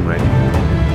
اومدید 0.00 0.89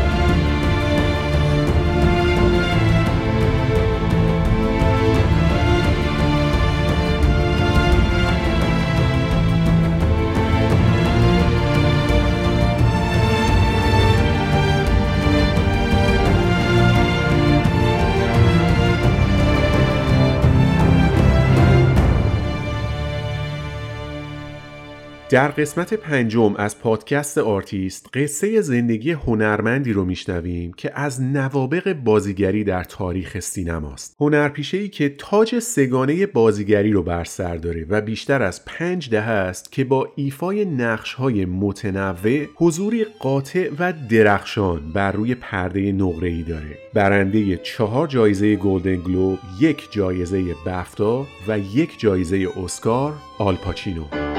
در 25.36 25.48
قسمت 25.48 25.94
پنجم 25.94 26.56
از 26.58 26.80
پادکست 26.80 27.38
آرتیست 27.38 28.10
قصه 28.14 28.62
زندگی 28.62 29.12
هنرمندی 29.12 29.94
رو 29.94 30.06
میشنویم 30.06 30.74
که 30.74 30.92
از 31.00 31.22
نوابق 31.22 31.94
بازیگری 31.94 32.64
در 32.64 32.84
تاریخ 32.84 33.40
سینماست. 33.40 34.16
هنرپیشه 34.20 34.78
ای 34.78 34.88
که 34.90 35.16
تاج 35.18 35.60
سه‌گانه 35.60 36.26
بازیگری 36.26 36.92
رو 36.92 37.04
بر 37.04 37.24
سر 37.24 37.56
داره 37.56 37.86
و 37.90 38.02
بیشتر 38.02 38.44
از 38.44 38.66
پنج 38.66 39.10
دهه 39.10 39.30
است 39.30 39.72
که 39.72 39.84
با 39.84 40.12
ایفای 40.16 40.66
نقش 40.66 41.14
های 41.14 41.46
متنوع 41.46 42.46
حضوری 42.56 43.06
قاطع 43.20 43.70
و 43.80 43.94
درخشان 44.10 44.92
بر 44.94 45.12
روی 45.12 45.36
پرده 45.36 45.92
نقره 45.92 46.30
ای 46.30 46.44
داره. 46.44 46.78
برنده 46.94 47.58
چهار 47.58 48.08
جایزه 48.08 48.56
گلدن 48.56 48.96
گلوب 48.96 49.40
یک 49.60 49.88
جایزه 49.92 50.44
بفتا 50.66 51.28
و 51.48 51.60
یک 51.60 52.00
جایزه 52.00 52.48
اسکار 52.64 53.14
آلپاچینو 53.40 54.35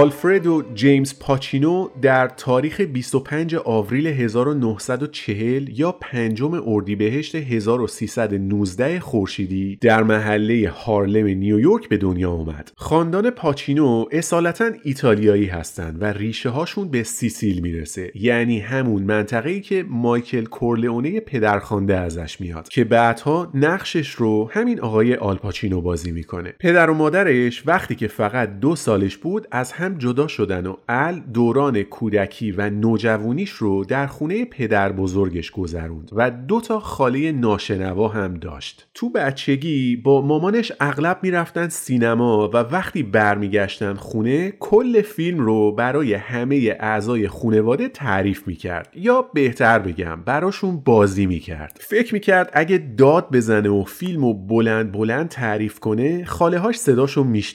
all 0.00 0.10
و 0.38 0.62
جیمز 0.74 1.18
پاچینو 1.20 1.88
در 2.02 2.28
تاریخ 2.28 2.80
25 2.80 3.54
آوریل 3.54 4.06
1940 4.06 5.68
یا 5.78 5.92
پنجم 5.92 6.62
اردیبهشت 6.66 7.34
1319 7.34 9.00
خورشیدی 9.00 9.78
در 9.80 10.02
محله 10.02 10.70
هارلم 10.70 11.26
نیویورک 11.26 11.88
به 11.88 11.96
دنیا 11.96 12.30
آمد. 12.30 12.72
خاندان 12.76 13.30
پاچینو 13.30 14.04
اصالتا 14.12 14.70
ایتالیایی 14.84 15.46
هستند 15.46 16.02
و 16.02 16.04
ریشه 16.04 16.48
هاشون 16.48 16.88
به 16.88 17.02
سیسیل 17.02 17.60
می‌رسه 17.60 18.12
یعنی 18.14 18.60
همون 18.60 19.02
منطقه‌ای 19.02 19.60
که 19.60 19.84
مایکل 19.88 20.44
کورلئونه 20.44 21.20
پدرخوانده 21.20 21.96
ازش 21.96 22.40
میاد 22.40 22.68
که 22.68 22.84
بعدها 22.84 23.50
نقشش 23.54 24.10
رو 24.10 24.50
همین 24.52 24.80
آقای 24.80 25.14
آلپاچینو 25.14 25.80
بازی 25.80 26.10
می‌کنه. 26.10 26.54
پدر 26.60 26.90
و 26.90 26.94
مادرش 26.94 27.62
وقتی 27.66 27.94
که 27.94 28.08
فقط 28.08 28.60
دو 28.60 28.76
سالش 28.76 29.16
بود 29.16 29.48
از 29.50 29.72
هم 29.72 29.98
جدا 29.98 30.26
شدن 30.30 30.66
و 30.66 30.76
ال 30.88 31.20
دوران 31.34 31.82
کودکی 31.82 32.52
و 32.52 32.70
نوجوانیش 32.70 33.50
رو 33.50 33.84
در 33.84 34.06
خونه 34.06 34.44
پدر 34.44 34.92
بزرگش 34.92 35.50
گذروند 35.50 36.10
و 36.12 36.30
دو 36.30 36.60
تا 36.60 36.80
خاله 36.80 37.32
ناشنوا 37.32 38.08
هم 38.08 38.34
داشت. 38.34 38.88
تو 38.94 39.10
بچگی 39.10 39.96
با 39.96 40.20
مامانش 40.20 40.72
اغلب 40.80 41.18
می‌رفتن 41.22 41.68
سینما 41.68 42.48
و 42.48 42.56
وقتی 42.56 43.02
برمیگشتن 43.02 43.94
خونه 43.94 44.50
کل 44.50 45.02
فیلم 45.02 45.38
رو 45.38 45.72
برای 45.72 46.14
همه 46.14 46.76
اعضای 46.80 47.28
خونواده 47.28 47.88
تعریف 47.88 48.46
می‌کرد. 48.46 48.88
یا 48.94 49.22
بهتر 49.34 49.78
بگم 49.78 50.22
براشون 50.26 50.76
بازی 50.76 51.26
می‌کرد. 51.26 51.78
فکر 51.80 52.14
می‌کرد 52.14 52.50
اگه 52.52 52.78
داد 52.96 53.30
بزنه 53.32 53.68
و 53.68 53.84
فیلم 53.84 54.24
و 54.24 54.34
بلند 54.34 54.92
بلند 54.92 55.28
تعریف 55.28 55.78
کنه 55.78 56.24
خاله 56.24 56.58
هاش 56.58 56.76
صداشو 56.76 57.24
میشنون. 57.24 57.50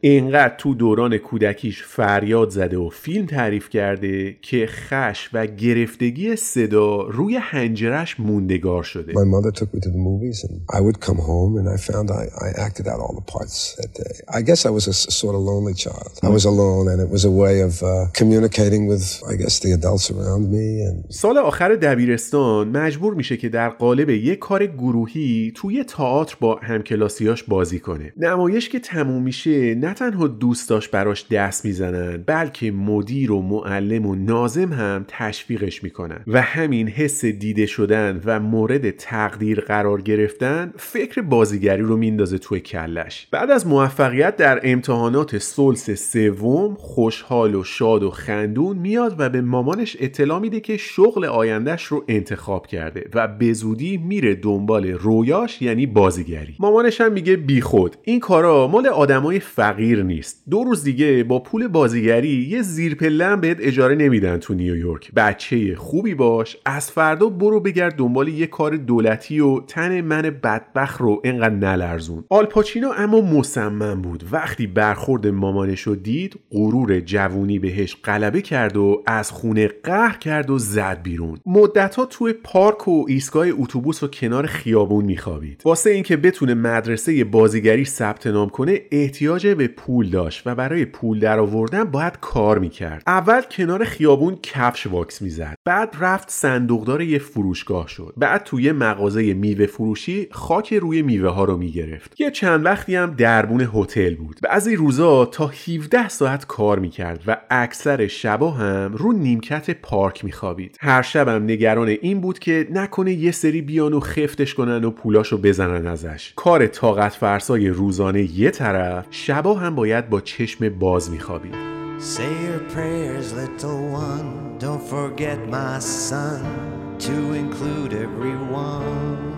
اینقدر 0.00 0.54
تو 0.58 0.74
دوران 0.74 1.16
کودکی 1.16 1.72
فریاد 2.08 2.50
زده 2.50 2.78
و 2.78 2.88
فیلم 2.88 3.26
تعریف 3.26 3.68
کرده 3.68 4.36
که 4.42 4.66
خش 4.66 5.28
و 5.32 5.46
گرفتگی 5.46 6.36
صدا 6.36 7.02
روی 7.02 7.36
هنجرش 7.36 8.20
موندگار 8.20 8.82
شده 8.82 9.12
My 9.12 9.16
mother 9.16 9.52
took 9.60 9.74
me 9.74 9.80
to 9.80 9.90
the 9.96 10.02
movies 10.08 10.44
and 10.44 10.54
I 10.78 10.80
would 10.80 10.98
come 11.06 11.18
home 11.30 11.52
and 11.60 11.66
I 11.68 11.78
found 11.90 12.06
I, 12.10 12.24
I 12.46 12.48
acted 12.66 12.86
out 12.92 12.98
all 13.04 13.14
the 13.20 13.28
parts 13.34 13.56
that 13.80 13.90
day. 14.02 14.14
I 14.38 14.40
guess 14.48 14.60
I 14.70 14.70
was 14.78 14.84
a 14.92 14.94
sort 15.20 15.34
of 15.38 15.42
lonely 15.52 15.76
child. 15.84 16.12
I 16.28 16.30
was 16.38 16.44
alone 16.52 16.84
and 16.92 16.98
it 17.06 17.10
was 17.16 17.24
a 17.32 17.34
way 17.42 17.54
of 17.68 17.74
uh, 17.82 17.90
communicating 18.20 18.82
with 18.92 19.04
I 19.32 19.34
guess 19.40 19.54
the 19.64 19.72
adults 19.78 20.06
around 20.14 20.42
me 20.56 20.66
and 20.88 20.96
سال 21.12 21.38
آخر 21.38 21.74
دبیرستان 21.74 22.68
مجبور 22.68 23.14
میشه 23.14 23.36
که 23.36 23.48
در 23.48 23.68
قالب 23.68 24.10
یک 24.10 24.38
کار 24.38 24.66
گروهی 24.66 25.52
توی 25.56 25.84
تئاتر 25.84 26.36
با 26.40 26.60
همکلاسیاش 26.62 27.42
بازی 27.42 27.78
کنه. 27.78 28.12
نمایش 28.16 28.68
که 28.68 28.80
تموم 28.80 29.22
میشه 29.22 29.74
نه 29.74 29.94
تنها 29.94 30.26
دوستاش 30.26 30.88
براش 30.88 31.26
دست 31.30 31.64
می‌زنن 31.64 31.97
بلکه 32.26 32.70
مدیر 32.70 33.32
و 33.32 33.42
معلم 33.42 34.06
و 34.06 34.14
نازم 34.14 34.72
هم 34.72 35.04
تشویقش 35.08 35.84
می‌کنن 35.84 36.20
و 36.26 36.40
همین 36.40 36.88
حس 36.88 37.24
دیده 37.24 37.66
شدن 37.66 38.22
و 38.24 38.40
مورد 38.40 38.90
تقدیر 38.90 39.60
قرار 39.60 40.02
گرفتن 40.02 40.72
فکر 40.76 41.20
بازیگری 41.20 41.82
رو 41.82 41.96
میندازه 41.96 42.38
توی 42.38 42.60
کلش. 42.60 43.28
بعد 43.30 43.50
از 43.50 43.66
موفقیت 43.66 44.36
در 44.36 44.60
امتحانات 44.62 45.38
سلس 45.38 45.90
سوم 45.90 46.74
خوشحال 46.74 47.54
و 47.54 47.64
شاد 47.64 48.02
و 48.02 48.10
خندون 48.10 48.78
میاد 48.78 49.14
و 49.18 49.28
به 49.30 49.40
مامانش 49.40 49.96
اطلاع 50.00 50.38
میده 50.38 50.60
که 50.60 50.76
شغل 50.76 51.24
آیندهش 51.24 51.84
رو 51.84 52.04
انتخاب 52.08 52.66
کرده 52.66 53.08
و 53.14 53.28
به 53.28 53.52
زودی 53.52 53.96
میره 53.96 54.34
دنبال 54.34 54.86
رویاش 54.86 55.62
یعنی 55.62 55.86
بازیگری. 55.86 56.54
مامانش 56.58 57.00
هم 57.00 57.12
میگه 57.12 57.36
بیخود. 57.36 57.96
این 58.02 58.20
کارا 58.20 58.66
مال 58.66 58.86
آدمای 58.86 59.40
فقیر 59.40 60.02
نیست. 60.02 60.42
دو 60.50 60.64
روز 60.64 60.84
دیگه 60.84 61.24
با 61.24 61.38
پول 61.38 61.68
بازیگری 61.88 62.46
یه 62.50 62.62
زیرپله 62.62 63.26
هم 63.26 63.40
بهت 63.40 63.56
اجاره 63.60 63.94
نمیدن 63.94 64.38
تو 64.38 64.54
نیویورک. 64.54 65.12
بچه 65.16 65.76
خوبی 65.76 66.14
باش 66.14 66.56
از 66.64 66.90
فردا 66.90 67.28
برو 67.28 67.60
بگرد 67.60 67.96
دنبال 67.96 68.28
یه 68.28 68.46
کار 68.46 68.76
دولتی 68.76 69.40
و 69.40 69.60
تن 69.60 70.00
من 70.00 70.22
بدبخ 70.22 70.98
رو 71.00 71.20
اینقدر 71.24 71.54
نلرزون. 71.54 72.24
آلپاچینو 72.28 72.90
اما 72.96 73.20
مصمم 73.20 74.02
بود. 74.02 74.24
وقتی 74.32 74.66
برخورد 74.66 75.26
مامانش 75.26 75.80
رو 75.80 75.96
دید 75.96 76.38
غرور 76.50 77.00
جوونی 77.00 77.58
بهش 77.58 77.96
غلبه 78.04 78.42
کرد 78.42 78.76
و 78.76 79.02
از 79.06 79.30
خونه 79.30 79.68
قهر 79.82 80.18
کرد 80.18 80.50
و 80.50 80.58
زد 80.58 81.02
بیرون. 81.02 81.38
مدتها 81.46 82.06
توی 82.06 82.32
پارک 82.32 82.88
و 82.88 83.04
ایستگاه 83.08 83.46
اتوبوس 83.50 84.02
و 84.02 84.08
کنار 84.08 84.46
خیابون 84.46 85.04
میخوابید. 85.04 85.62
واسه 85.64 85.90
اینکه 85.90 86.16
بتونه 86.16 86.54
مدرسه 86.54 87.24
بازیگری 87.24 87.84
ثبت 87.84 88.26
نام 88.26 88.48
کنه 88.48 88.80
احتیاج 88.92 89.46
به 89.46 89.68
پول 89.68 90.10
داشت 90.10 90.42
و 90.46 90.54
برای 90.54 90.84
پول 90.84 91.18
در 91.18 91.38
آوردن 91.78 91.90
باید 91.90 92.18
کار 92.20 92.58
می‌کرد. 92.58 93.02
اول 93.06 93.40
کنار 93.50 93.84
خیابون 93.84 94.38
کفش 94.42 94.86
واکس 94.86 95.22
می‌زد. 95.22 95.54
بعد 95.64 95.96
رفت 96.00 96.30
صندوقدار 96.30 97.02
یه 97.02 97.18
فروشگاه 97.18 97.88
شد. 97.88 98.14
بعد 98.16 98.42
توی 98.44 98.72
مغازه 98.72 99.34
میوه 99.34 99.66
فروشی 99.66 100.28
خاک 100.30 100.74
روی 100.74 101.02
میوه 101.02 101.30
ها 101.30 101.44
رو 101.44 101.56
می‌گرفت. 101.56 102.20
یه 102.20 102.30
چند 102.30 102.64
وقتی 102.64 102.96
هم 102.96 103.14
دربون 103.14 103.68
هتل 103.74 104.14
بود. 104.14 104.40
بعضی 104.42 104.76
روزا 104.76 105.24
تا 105.24 105.46
17 105.46 106.08
ساعت 106.08 106.46
کار 106.46 106.78
می‌کرد 106.78 107.24
و 107.26 107.36
اکثر 107.50 108.06
شبا 108.06 108.50
هم 108.50 108.94
رو 108.96 109.12
نیمکت 109.12 109.70
پارک 109.70 110.24
میخوابید. 110.24 110.76
هر 110.80 111.02
شبم 111.02 111.44
نگران 111.44 111.88
این 111.88 112.20
بود 112.20 112.38
که 112.38 112.68
نکنه 112.70 113.12
یه 113.12 113.30
سری 113.30 113.62
بیان 113.62 113.92
و 113.92 114.00
خفتش 114.00 114.54
کنن 114.54 114.84
و 114.84 114.90
پولاشو 114.90 115.38
بزنن 115.38 115.86
ازش. 115.86 116.32
کار 116.36 116.66
طاقت 116.66 117.12
فرسای 117.12 117.68
روزانه 117.68 118.38
یه 118.38 118.50
طرف 118.50 119.06
شبا 119.10 119.54
هم 119.54 119.74
باید 119.74 120.08
با 120.10 120.20
چشم 120.20 120.68
باز 120.68 121.10
میخوابید. 121.10 121.67
Say 122.00 122.44
your 122.44 122.60
prayers, 122.70 123.32
little 123.32 123.88
one. 123.88 124.56
Don't 124.58 124.80
forget 124.80 125.48
my 125.48 125.80
son 125.80 126.96
to 127.00 127.32
include 127.32 127.92
everyone. 127.92 129.34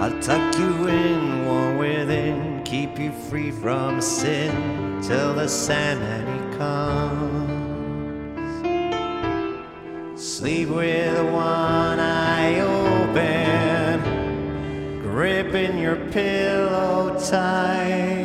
I'll 0.00 0.18
tuck 0.22 0.58
you 0.58 0.88
in, 0.88 1.44
warm 1.44 1.76
within, 1.76 2.62
keep 2.64 2.98
you 2.98 3.12
free 3.28 3.50
from 3.50 4.00
sin 4.00 5.02
till 5.02 5.34
the 5.34 5.46
he 5.46 6.56
comes. 6.56 7.50
Sleep 10.18 10.70
with 10.70 11.24
one 11.30 12.00
eye 12.00 12.60
open, 12.60 14.00
gripping 15.02 15.76
your 15.76 15.96
pillow 16.10 17.20
tight. 17.20 18.17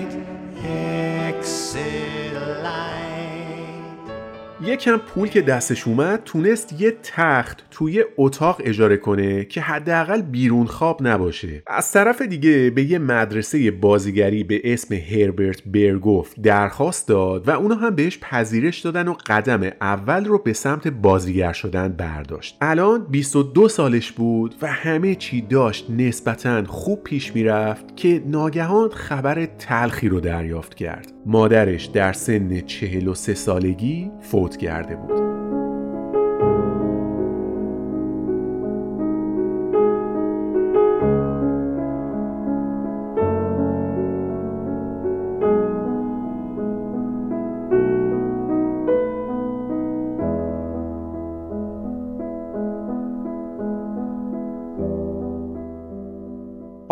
یکم 4.65 4.97
پول 4.97 5.27
که 5.27 5.41
دستش 5.41 5.87
اومد 5.87 6.23
تونست 6.23 6.81
یه 6.81 6.97
تخت 7.03 7.63
توی 7.83 8.03
اتاق 8.17 8.61
اجاره 8.63 8.97
کنه 8.97 9.45
که 9.45 9.61
حداقل 9.61 10.21
بیرون 10.21 10.65
خواب 10.65 11.07
نباشه. 11.07 11.63
از 11.67 11.91
طرف 11.91 12.21
دیگه 12.21 12.69
به 12.69 12.83
یه 12.83 12.99
مدرسه 12.99 13.71
بازیگری 13.71 14.43
به 14.43 14.61
اسم 14.63 14.95
هربرت 14.95 15.63
برگوف 15.65 16.33
درخواست 16.43 17.07
داد 17.07 17.47
و 17.47 17.51
اونا 17.51 17.75
هم 17.75 17.95
بهش 17.95 18.19
پذیرش 18.21 18.79
دادن 18.79 19.07
و 19.07 19.15
قدم 19.25 19.63
اول 19.81 20.25
رو 20.25 20.37
به 20.37 20.53
سمت 20.53 20.87
بازیگر 20.87 21.53
شدن 21.53 21.87
برداشت. 21.87 22.57
الان 22.61 23.07
22 23.09 23.69
سالش 23.69 24.11
بود 24.11 24.55
و 24.61 24.67
همه 24.67 25.15
چی 25.15 25.41
داشت 25.41 25.89
نسبتا 25.89 26.63
خوب 26.63 27.03
پیش 27.03 27.35
می‌رفت 27.35 27.97
که 27.97 28.23
ناگهان 28.25 28.89
خبر 28.89 29.45
تلخی 29.45 30.09
رو 30.09 30.19
دریافت 30.19 30.75
کرد. 30.75 31.13
مادرش 31.25 31.85
در 31.85 32.13
سن 32.13 32.61
43 32.61 33.33
سالگی 33.33 34.11
فوت 34.21 34.57
کرده 34.57 34.95
بود. 34.95 35.42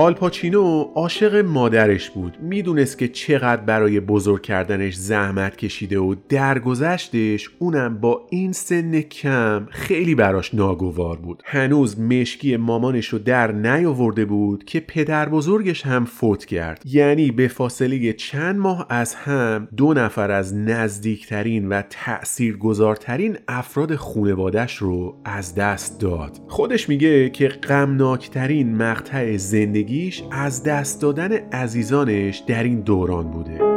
آلپاچینو 0.01 0.91
عاشق 0.95 1.35
مادرش 1.35 2.09
بود. 2.09 2.37
می‌دونست 2.41 2.97
که 2.97 3.07
چقدر 3.07 3.61
برای 3.61 3.99
بزرگ 3.99 4.41
کردنش 4.41 4.95
زحمت 4.95 5.55
کشیده 5.55 5.99
و 5.99 6.15
درگذشتش 6.29 7.49
اونم 7.59 7.97
با 7.97 8.27
این 8.29 8.51
سن 8.51 9.01
کم 9.01 9.67
خیلی 9.69 10.15
براش 10.15 10.55
ناگوار 10.55 11.17
بود. 11.17 11.43
هنوز 11.45 11.99
مشکی 11.99 12.57
مامانش 12.57 13.07
رو 13.07 13.19
در 13.19 13.51
نیاورده 13.51 14.25
بود 14.25 14.63
که 14.63 14.79
پدر 14.79 15.29
بزرگش 15.29 15.85
هم 15.85 16.05
فوت 16.05 16.45
کرد. 16.45 16.83
یعنی 16.85 17.31
به 17.31 17.47
فاصله 17.47 18.13
چند 18.13 18.55
ماه 18.59 18.87
از 18.89 19.15
هم 19.15 19.67
دو 19.77 19.93
نفر 19.93 20.31
از 20.31 20.55
نزدیکترین 20.55 21.69
و 21.69 21.81
تأثیرگذارترین 21.89 23.37
افراد 23.47 23.95
خونوادش 23.95 24.77
رو 24.77 25.21
از 25.25 25.55
دست 25.55 25.99
داد. 25.99 26.37
خودش 26.47 26.89
میگه 26.89 27.29
که 27.29 27.47
غمناکترین 27.47 28.75
مقطع 28.75 29.37
زندگی 29.37 29.90
زندگیش 29.91 30.23
از 30.31 30.63
دست 30.63 31.01
دادن 31.01 31.31
عزیزانش 31.33 32.37
در 32.37 32.63
این 32.63 32.81
دوران 32.81 33.31
بوده. 33.31 33.70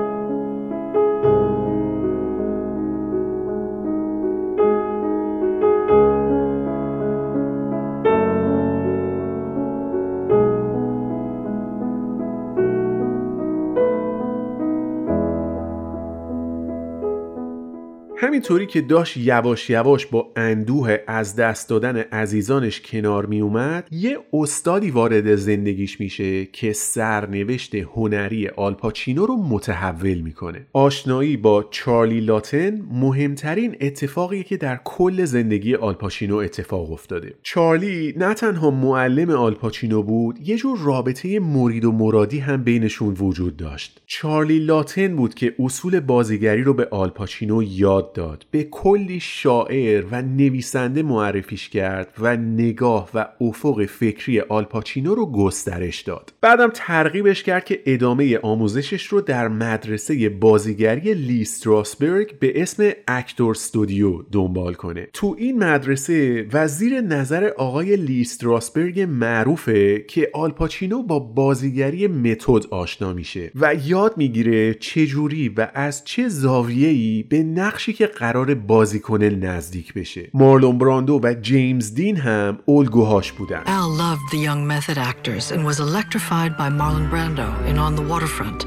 همینطوری 18.44 18.67
که 18.67 18.81
داشت 18.81 19.17
یواش 19.17 19.70
یواش 19.70 20.06
با 20.06 20.32
اندوه 20.37 20.96
از 21.06 21.37
دست 21.37 21.69
دادن 21.69 21.96
عزیزانش 21.96 22.81
کنار 22.81 23.26
می 23.26 23.41
اومد 23.41 23.88
یه 23.91 24.19
استادی 24.32 24.91
وارد 24.91 25.35
زندگیش 25.35 26.00
میشه 26.00 26.46
که 26.46 26.73
سرنوشت 26.73 27.75
هنری 27.75 28.49
آلپاچینو 28.49 29.26
رو 29.26 29.37
متحول 29.37 30.20
می‌کنه. 30.20 30.67
آشنایی 30.73 31.37
با 31.37 31.64
چارلی 31.70 32.20
لاتن 32.20 32.82
مهمترین 32.93 33.76
اتفاقی 33.81 34.43
که 34.43 34.56
در 34.56 34.81
کل 34.85 35.25
زندگی 35.25 35.75
آلپاچینو 35.75 36.37
اتفاق 36.37 36.93
افتاده. 36.93 37.35
چارلی 37.43 38.14
نه 38.17 38.35
تنها 38.35 38.70
معلم 38.70 39.31
آلپاچینو 39.31 40.02
بود 40.02 40.49
یه 40.49 40.56
جور 40.56 40.79
رابطه 40.79 41.41
مرید 41.41 41.85
و 41.85 41.93
مرادی 41.93 42.38
هم 42.38 42.64
بینشون 42.64 43.14
وجود 43.14 43.56
داشت. 43.56 44.02
چارلی 44.06 44.58
لاتن 44.58 45.17
بود 45.17 45.35
که 45.35 45.55
اصول 45.58 46.00
بازیگری 46.00 46.62
رو 46.62 46.75
به 46.75 46.88
آلپاچینو 46.91 47.62
یاد 47.62 48.12
داد. 48.12 48.34
به 48.51 48.65
کلی 48.65 49.21
شاعر 49.21 50.05
و 50.11 50.23
نویسنده 50.23 51.03
معرفیش 51.03 51.69
کرد 51.69 52.15
و 52.19 52.37
نگاه 52.37 53.11
و 53.15 53.27
افق 53.41 53.85
فکری 53.85 54.41
آلپاچینو 54.41 55.15
رو 55.15 55.33
گسترش 55.33 56.01
داد. 56.01 56.33
بعدم 56.41 56.71
ترغیبش 56.75 57.43
کرد 57.43 57.65
که 57.65 57.83
ادامه 57.87 58.39
آموزشش 58.39 59.07
رو 59.07 59.21
در 59.21 59.49
مدرسه 59.49 60.29
بازیگری 60.29 61.15
لی 61.15 61.45
ستراسبرگ 61.45 62.39
به 62.39 62.63
اسم 62.63 62.91
اکتور 63.09 63.51
استودیو 63.51 64.23
دنبال 64.33 64.75
کنه. 64.75 65.09
تو 65.13 65.37
این 65.39 65.65
مدرسه 65.65 66.47
وزیر 66.53 67.01
نظر 67.01 67.51
آقای 67.57 67.97
لی 67.97 68.25
ستراسبرگ 68.25 69.01
معروفه 69.01 70.05
که 70.09 70.31
آلپاچینو 70.33 71.03
با 71.03 71.19
بازیگری 71.19 72.06
متد 72.06 72.67
آشنا 72.70 73.13
میشه 73.13 73.51
و 73.55 73.75
یاد 73.87 74.17
می‌گیره 74.17 74.75
چجوری 74.75 75.49
و 75.49 75.69
از 75.75 76.05
چه 76.05 76.29
زاویه‌ای 76.29 77.23
به 77.23 77.43
نقشی 77.43 77.93
که 77.93 78.06
قرار 78.25 78.55
بازی 78.55 79.01
کنه 79.01 79.31
نزدیک 79.31 79.95
بشه 79.95 80.31
مارلون 80.35 80.79
براندو 80.79 81.21
و 81.23 81.35
جیمز 81.35 81.95
دین 81.95 82.17
هم 82.17 82.59
الگوهاش 82.69 83.33
بودن 83.33 83.63
Al 83.67 83.91
loved 84.03 84.37
the 84.37 84.39
young 84.39 84.67
method 84.67 84.99
actors 84.99 85.53
and 85.53 85.61
was 85.65 85.79
electrified 85.81 86.53
by 86.61 86.69
Marlon 86.79 87.07
Brando 87.13 87.49
in 87.71 87.77
On 87.79 87.93
the 87.99 88.07
Waterfront. 88.13 88.61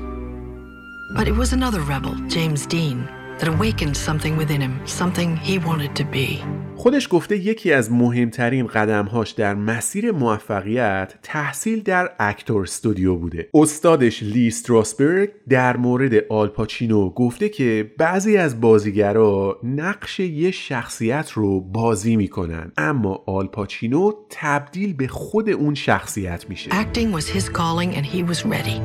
But 1.17 1.25
it 1.31 1.35
was 1.41 1.49
another 1.53 1.81
rebel, 1.93 2.15
James 2.35 2.61
Dean, 2.73 2.99
that 3.39 3.47
awakened 3.55 3.97
something 4.07 4.35
within 4.41 4.61
him, 4.61 4.75
something 4.85 5.29
he 5.37 5.55
wanted 5.59 5.95
to 5.95 6.03
be. 6.03 6.43
خودش 6.77 7.07
گفته 7.11 7.37
یکی 7.37 7.73
از 7.73 7.91
مهمترین 7.91 8.67
قدمهاش 8.67 9.31
در 9.31 9.55
مسیر 9.55 10.11
موفقیت 10.11 11.13
تحصیل 11.23 11.83
در 11.83 12.11
اکتور 12.19 12.61
استودیو 12.61 13.15
بوده 13.15 13.49
استادش 13.53 14.23
لی 14.23 14.51
ستراسبرگ 14.51 15.29
در 15.49 15.77
مورد 15.77 16.13
آلپاچینو 16.29 17.09
گفته 17.09 17.49
که 17.49 17.91
بعضی 17.97 18.37
از 18.37 18.61
بازیگرا 18.61 19.59
نقش 19.63 20.19
یه 20.19 20.51
شخصیت 20.51 21.31
رو 21.31 21.61
بازی 21.61 22.15
می‌کنن 22.15 22.71
اما 22.77 23.23
آلپاچینو 23.27 24.11
تبدیل 24.29 24.93
به 24.93 25.07
خود 25.07 25.49
اون 25.49 25.73
شخصیت 25.73 26.45
میشه 26.49 26.71
Acting 26.71 27.19
was 27.19 27.27
his 27.27 27.49
calling 27.49 27.95
and 27.95 28.05
he 28.05 28.23
was 28.23 28.45
ready. 28.45 28.81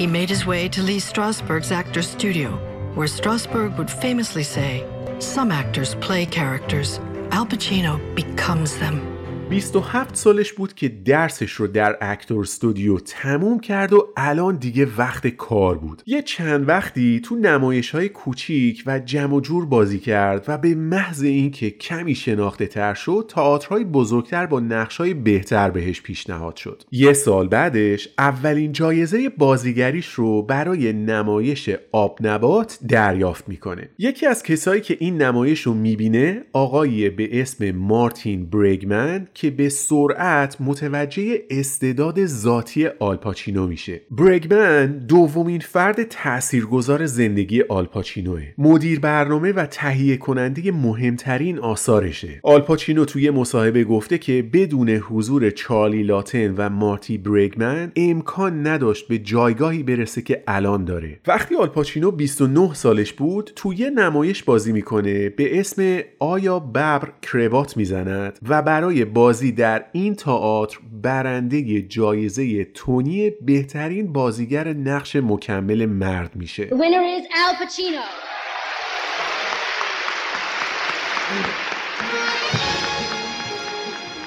He 0.00 0.06
made 0.06 0.28
his 0.28 0.44
way 0.46 0.68
to 0.68 0.82
Lee 0.82 1.00
Strasberg's 1.00 1.72
actor 1.72 2.02
studio, 2.02 2.75
where 2.96 3.06
Strasberg 3.06 3.76
would 3.76 3.90
famously 3.90 4.42
say, 4.42 4.84
Some 5.18 5.52
actors 5.52 5.94
play 5.96 6.24
characters, 6.24 6.98
Al 7.30 7.46
Pacino 7.46 8.00
becomes 8.14 8.78
them. 8.78 9.15
27 9.50 10.16
سالش 10.16 10.52
بود 10.52 10.74
که 10.74 10.88
درسش 10.88 11.52
رو 11.52 11.66
در 11.66 11.96
اکتور 12.00 12.40
استودیو 12.40 12.98
تموم 12.98 13.60
کرد 13.60 13.92
و 13.92 14.08
الان 14.16 14.56
دیگه 14.56 14.88
وقت 14.98 15.26
کار 15.26 15.78
بود. 15.78 16.02
یه 16.06 16.22
چند 16.22 16.68
وقتی 16.68 17.20
تو 17.24 17.36
نمایش 17.36 17.90
های 17.90 18.08
کوچیک 18.08 18.82
و 18.86 18.98
جمع 18.98 19.40
جور 19.40 19.66
بازی 19.66 19.98
کرد 19.98 20.44
و 20.48 20.58
به 20.58 20.74
محض 20.74 21.22
اینکه 21.22 21.70
کمی 21.70 22.14
شناخته 22.14 22.66
تر 22.66 22.94
شد 22.94 23.30
تئاترهای 23.34 23.84
بزرگتر 23.84 24.46
با 24.46 24.60
نقش 24.60 24.96
های 24.96 25.14
بهتر 25.14 25.70
بهش 25.70 26.02
پیشنهاد 26.02 26.56
شد. 26.56 26.82
یه 26.90 27.12
سال 27.12 27.48
بعدش 27.48 28.08
اولین 28.18 28.72
جایزه 28.72 29.28
بازیگریش 29.28 30.06
رو 30.06 30.42
برای 30.42 30.92
نمایش 30.92 31.70
آب 31.92 32.18
نبات 32.22 32.78
دریافت 32.88 33.48
می‌کنه. 33.48 33.88
یکی 33.98 34.26
از 34.26 34.42
کسایی 34.42 34.80
که 34.80 34.96
این 35.00 35.22
نمایش 35.22 35.60
رو 35.60 35.74
می‌بینه 35.74 36.42
آقایی 36.52 37.10
به 37.10 37.40
اسم 37.40 37.70
مارتین 37.70 38.46
برگمن 38.46 39.26
که 39.36 39.50
به 39.50 39.68
سرعت 39.68 40.56
متوجه 40.60 41.42
استعداد 41.50 42.26
ذاتی 42.26 42.86
آلپاچینو 42.86 43.66
میشه. 43.66 44.00
برگمن 44.10 44.86
دومین 44.86 45.60
فرد 45.60 46.02
تاثیرگذار 46.02 47.06
زندگی 47.06 47.62
آلپاچینوه 47.62 48.42
مدیر 48.58 49.00
برنامه 49.00 49.52
و 49.52 49.66
تهیه 49.66 50.16
کننده 50.16 50.72
مهمترین 50.72 51.58
آثارشه. 51.58 52.40
آلپاچینو 52.42 53.04
توی 53.04 53.30
مصاحبه 53.30 53.84
گفته 53.84 54.18
که 54.18 54.48
بدون 54.52 54.88
حضور 54.90 55.50
چارلی 55.50 56.02
لاتن 56.02 56.54
و 56.56 56.70
مارتی 56.70 57.18
برگمن 57.18 57.92
امکان 57.96 58.66
نداشت 58.66 59.08
به 59.08 59.18
جایگاهی 59.18 59.82
برسه 59.82 60.22
که 60.22 60.42
الان 60.46 60.84
داره. 60.84 61.20
وقتی 61.26 61.56
آلپاچینو 61.56 62.10
29 62.10 62.74
سالش 62.74 63.12
بود 63.12 63.50
توی 63.56 63.90
نمایش 63.90 64.42
بازی 64.42 64.72
می‌کنه. 64.72 65.28
به 65.28 65.60
اسم 65.60 65.98
آیا 66.18 66.58
ببر 66.58 67.12
کروات 67.22 67.76
می‌زند 67.76 68.38
و 68.48 68.62
برای 68.62 69.04
بازی 69.26 69.52
در 69.52 69.84
این 69.92 70.14
تئاتر 70.14 70.78
برنده 71.02 71.82
جایزه 71.82 72.64
تونی 72.64 73.30
بهترین 73.30 74.12
بازیگر 74.12 74.68
نقش 74.68 75.16
مکمل 75.16 75.86
مرد 75.86 76.36
میشه. 76.36 76.68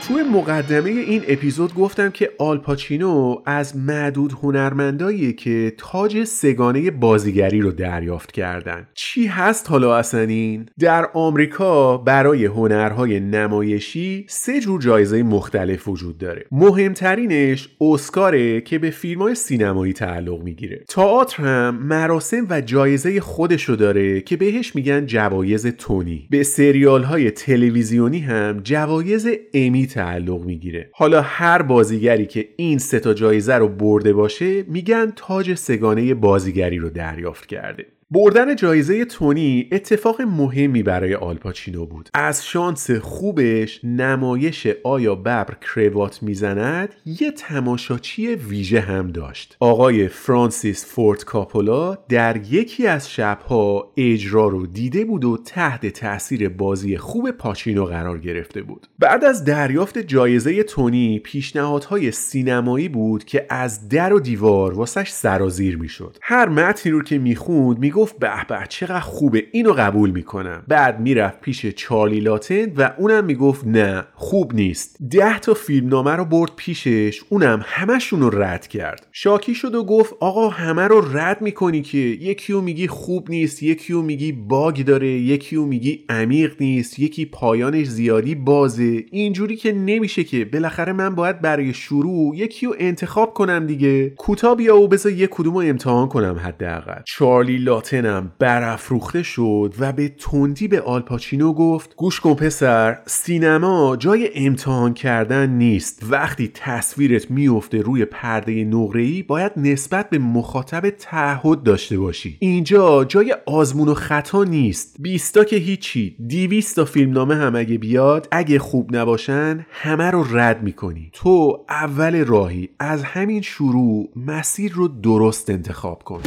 توی 0.09 0.23
مقدمه 0.23 0.89
این 0.89 1.23
اپیزود 1.27 1.73
گفتم 1.73 2.09
که 2.09 2.29
آلپاچینو 2.37 3.35
از 3.45 3.77
معدود 3.77 4.31
هنرمندایی 4.31 5.33
که 5.33 5.73
تاج 5.77 6.23
سگانه 6.23 6.91
بازیگری 6.91 7.61
رو 7.61 7.71
دریافت 7.71 8.31
کردن. 8.31 8.87
چی 8.93 9.25
هست 9.25 9.69
حالا 9.69 9.97
اصلا 9.97 10.21
این؟ 10.21 10.65
در 10.79 11.09
آمریکا 11.13 11.97
برای 11.97 12.45
هنرهای 12.45 13.19
نمایشی 13.19 14.25
سه 14.29 14.59
جور 14.59 14.81
جایزه 14.81 15.23
مختلف 15.23 15.87
وجود 15.87 16.17
داره. 16.17 16.45
مهمترینش 16.51 17.69
اسکاره 17.81 18.61
که 18.61 18.79
به 18.79 18.89
فیلم 18.89 19.21
های 19.21 19.35
سینمایی 19.35 19.93
تعلق 19.93 20.43
می‌گیره. 20.43 20.83
تئاتر 20.87 21.43
هم 21.43 21.75
مراسم 21.75 22.47
و 22.49 22.61
جایزه 22.61 23.21
خودشو 23.21 23.75
داره 23.75 24.21
که 24.21 24.37
بهش 24.37 24.75
میگن 24.75 25.05
جوایز 25.05 25.67
تونی. 25.67 26.27
به 26.29 26.43
سریال 26.43 27.03
های 27.03 27.31
تلویزیونی 27.31 28.19
هم 28.19 28.59
جوایز 28.63 29.27
امی 29.53 29.87
تعلق 29.99 30.41
می‌گیره. 30.41 30.89
حالا 30.93 31.21
هر 31.21 31.61
بازیگری 31.61 32.25
که 32.25 32.49
این 32.55 32.77
سه 32.77 32.99
تا 32.99 33.13
جایزه 33.13 33.55
رو 33.55 33.67
برده 33.67 34.13
باشه 34.13 34.63
میگن 34.63 35.13
تاج 35.15 35.53
سگانه 35.53 36.13
بازیگری 36.13 36.77
رو 36.77 36.89
دریافت 36.89 37.45
کرده. 37.45 37.85
بردن 38.11 38.55
جایزه 38.55 39.05
تونی 39.05 39.69
اتفاق 39.71 40.21
مهمی 40.21 40.83
برای 40.83 41.15
آلپاچینو 41.15 41.85
بود. 41.85 42.09
از 42.13 42.45
شانس 42.45 42.91
خوبش 42.91 43.79
نمایش 43.83 44.67
آیا 44.83 45.15
ببر 45.15 45.57
کروات 45.61 46.23
می‌زند 46.23 46.95
یه 47.05 47.31
تماشاچی 47.31 48.27
ویژه 48.27 48.79
هم 48.79 49.07
داشت. 49.07 49.57
آقای 49.59 50.07
فرانسیس 50.07 50.85
فورت 50.85 51.23
کاپولا 51.23 51.97
در 52.09 52.37
یکی 52.51 52.87
از 52.87 53.11
شبها 53.11 53.93
اجرا 53.97 54.47
رو 54.47 54.67
دیده 54.67 55.05
بود 55.05 55.25
و 55.25 55.37
تحت 55.45 55.85
تاثیر 55.85 56.49
بازی 56.49 56.97
خوب 56.97 57.31
پاچینو 57.31 57.85
قرار 57.85 58.19
گرفته 58.19 58.61
بود. 58.61 58.87
بعد 58.99 59.23
از 59.23 59.43
دریافت 59.43 59.97
جایزه 59.97 60.63
تونی 60.63 61.19
پیشنهادهای 61.19 62.11
سینمایی 62.11 62.89
بود 62.89 63.23
که 63.23 63.45
از 63.49 63.89
در 63.89 64.13
و 64.13 64.19
دیوار 64.19 64.73
واسش 64.73 65.09
سرازیر 65.09 65.77
می‌شد. 65.77 66.17
هر 66.21 66.49
متنی 66.49 66.91
رو 66.91 67.03
که 67.03 67.17
می‌خوند 67.17 67.79
می‌گفت 67.79 67.98
می‌گفت 67.99 68.19
به 68.19 68.45
به 68.49 68.59
چقدر 68.69 68.99
خوبه 68.99 69.43
اینو 69.51 69.73
قبول 69.73 70.09
می‌کنم. 70.09 70.63
بعد 70.67 70.99
می‌رفت 70.99 71.41
پیش 71.41 71.65
چارلی 71.65 72.19
لاتن 72.19 72.73
و 72.77 72.91
اونم 72.97 73.25
می‌گفت 73.25 73.67
نه 73.67 74.03
خوب 74.13 74.55
نیست. 74.55 74.97
ده 75.11 75.39
تا 75.39 75.53
فیلمنامه 75.53 76.11
رو 76.11 76.25
برد 76.25 76.51
پیشش 76.55 77.21
اونم 77.29 77.61
همشون 77.65 78.21
رو 78.21 78.43
رد 78.43 78.67
کرد. 78.67 79.07
شاکی 79.11 79.55
شد 79.55 79.75
و 79.75 79.83
گفت 79.83 80.13
آقا 80.19 80.49
همه 80.49 80.87
رو 80.87 81.17
رد 81.17 81.41
می‌کنی 81.41 81.81
که؟ 81.81 81.97
یکیو 81.97 82.61
میگی 82.61 82.87
خوب 82.87 83.29
نیست 83.29 83.63
یکیو 83.63 84.01
میگی 84.01 84.31
باگ 84.31 84.83
داره 84.85 85.07
یکیو 85.07 85.65
میگی 85.65 86.05
عمیق 86.09 86.55
نیست 86.59 86.99
یکی 86.99 87.25
پایانش 87.25 87.87
زیادی 87.87 88.35
بازه. 88.35 89.03
اینجوری 89.11 89.55
که 89.55 89.71
نمیشه 89.71 90.23
که. 90.23 90.45
بالاخره 90.45 90.93
من 90.93 91.15
باید 91.15 91.41
برای 91.41 91.73
شروع 91.73 92.35
یکیو 92.35 92.73
انتخاب 92.79 93.33
کنم 93.33 93.65
دیگه. 93.67 94.09
کوتا 94.09 94.55
بیا 94.55 94.77
و 94.77 94.87
بذار 94.87 95.11
یه 95.11 95.27
کدوم 95.27 95.53
رو 95.53 95.59
امتحان 95.59 96.07
کنم 96.07 96.41
حداقل. 96.43 97.01
چارلی 97.05 97.57
لاتن 97.57 97.88
لاتنم 97.93 98.31
برافروخته 98.39 99.23
شد 99.23 99.73
و 99.79 99.91
به 99.91 100.09
تندی 100.09 100.67
به 100.67 100.81
آلپاچینو 100.81 101.53
گفت 101.53 101.95
گوش 101.95 102.19
کن 102.19 102.33
پسر 102.33 102.97
سینما 103.05 103.95
جای 103.95 104.29
امتحان 104.35 104.93
کردن 104.93 105.49
نیست. 105.49 106.03
وقتی 106.09 106.51
تصویرت 106.53 107.31
میفته 107.31 107.81
روی 107.81 108.05
پرده 108.05 108.63
نقره‌ای 108.63 109.23
باید 109.23 109.51
نسبت 109.57 110.09
به 110.09 110.17
مخاطب 110.17 110.89
تعهد 110.89 111.63
داشته 111.63 111.97
باشی. 111.97 112.37
اینجا 112.39 113.05
جای 113.05 113.35
آزمون 113.45 113.87
و 113.87 113.93
خطا 113.93 114.43
نیست. 114.43 114.95
بیستا 114.99 115.43
که 115.43 115.55
هیچی 115.55 116.15
دیویستا 116.27 116.85
فیلمنامه 116.85 117.35
هم 117.35 117.55
اگه 117.55 117.77
بیاد 117.77 118.27
اگه 118.31 118.59
خوب 118.59 118.95
نباشن 118.95 119.65
همه 119.71 120.11
رو 120.11 120.37
رد 120.37 120.63
می‌کنی. 120.63 121.09
تو 121.13 121.65
اول 121.69 122.25
راهی 122.25 122.69
از 122.79 123.03
همین 123.03 123.41
شروع 123.41 124.09
مسیر 124.15 124.71
رو 124.71 124.87
درست 124.87 125.49
انتخاب 125.49 126.03
کن. 126.03 126.21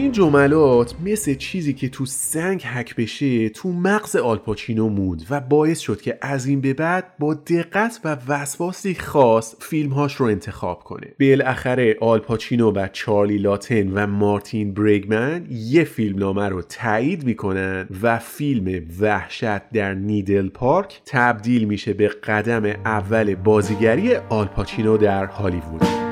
این 0.00 0.12
جملات 0.12 0.94
مثل 1.04 1.34
چیزی 1.34 1.72
که 1.72 1.88
تو 1.88 2.06
سنگ 2.06 2.62
حک 2.62 2.96
بشه 2.96 3.48
تو 3.48 3.72
مغز 3.72 4.16
آلپاچینو 4.16 4.88
موند 4.88 5.26
و 5.30 5.40
باعث 5.40 5.78
شد 5.78 6.00
که 6.00 6.18
از 6.22 6.46
این 6.46 6.60
به 6.60 6.74
بعد 6.74 7.04
با 7.18 7.34
دقت 7.34 8.00
و 8.04 8.16
وسواسی 8.28 8.94
خاص 8.94 9.54
فیلمهاش 9.60 10.14
رو 10.14 10.26
انتخاب 10.26 10.84
کنه. 10.84 11.06
بالاخره 11.20 11.96
آلپاچینو 12.00 12.72
و 12.72 12.88
چارلی 12.92 13.38
لاتن 13.38 13.92
و 13.92 14.06
مارتین 14.06 14.74
برگمن 14.74 15.46
یه 15.50 15.84
فیلمنامه 15.84 16.48
رو 16.48 16.62
تایید 16.62 17.24
می‌کنن 17.24 17.88
و 18.02 18.18
فیلم 18.18 18.84
وحشت 19.00 19.70
در 19.70 19.94
نیدل 19.94 20.48
پارک 20.48 21.00
تبدیل 21.06 21.64
میشه 21.64 21.92
به 21.92 22.08
قدم 22.08 22.64
اول 22.64 23.34
بازیگری 23.34 24.14
آلپاچینو 24.14 24.96
در 24.96 25.26
هالیوود. 25.26 26.09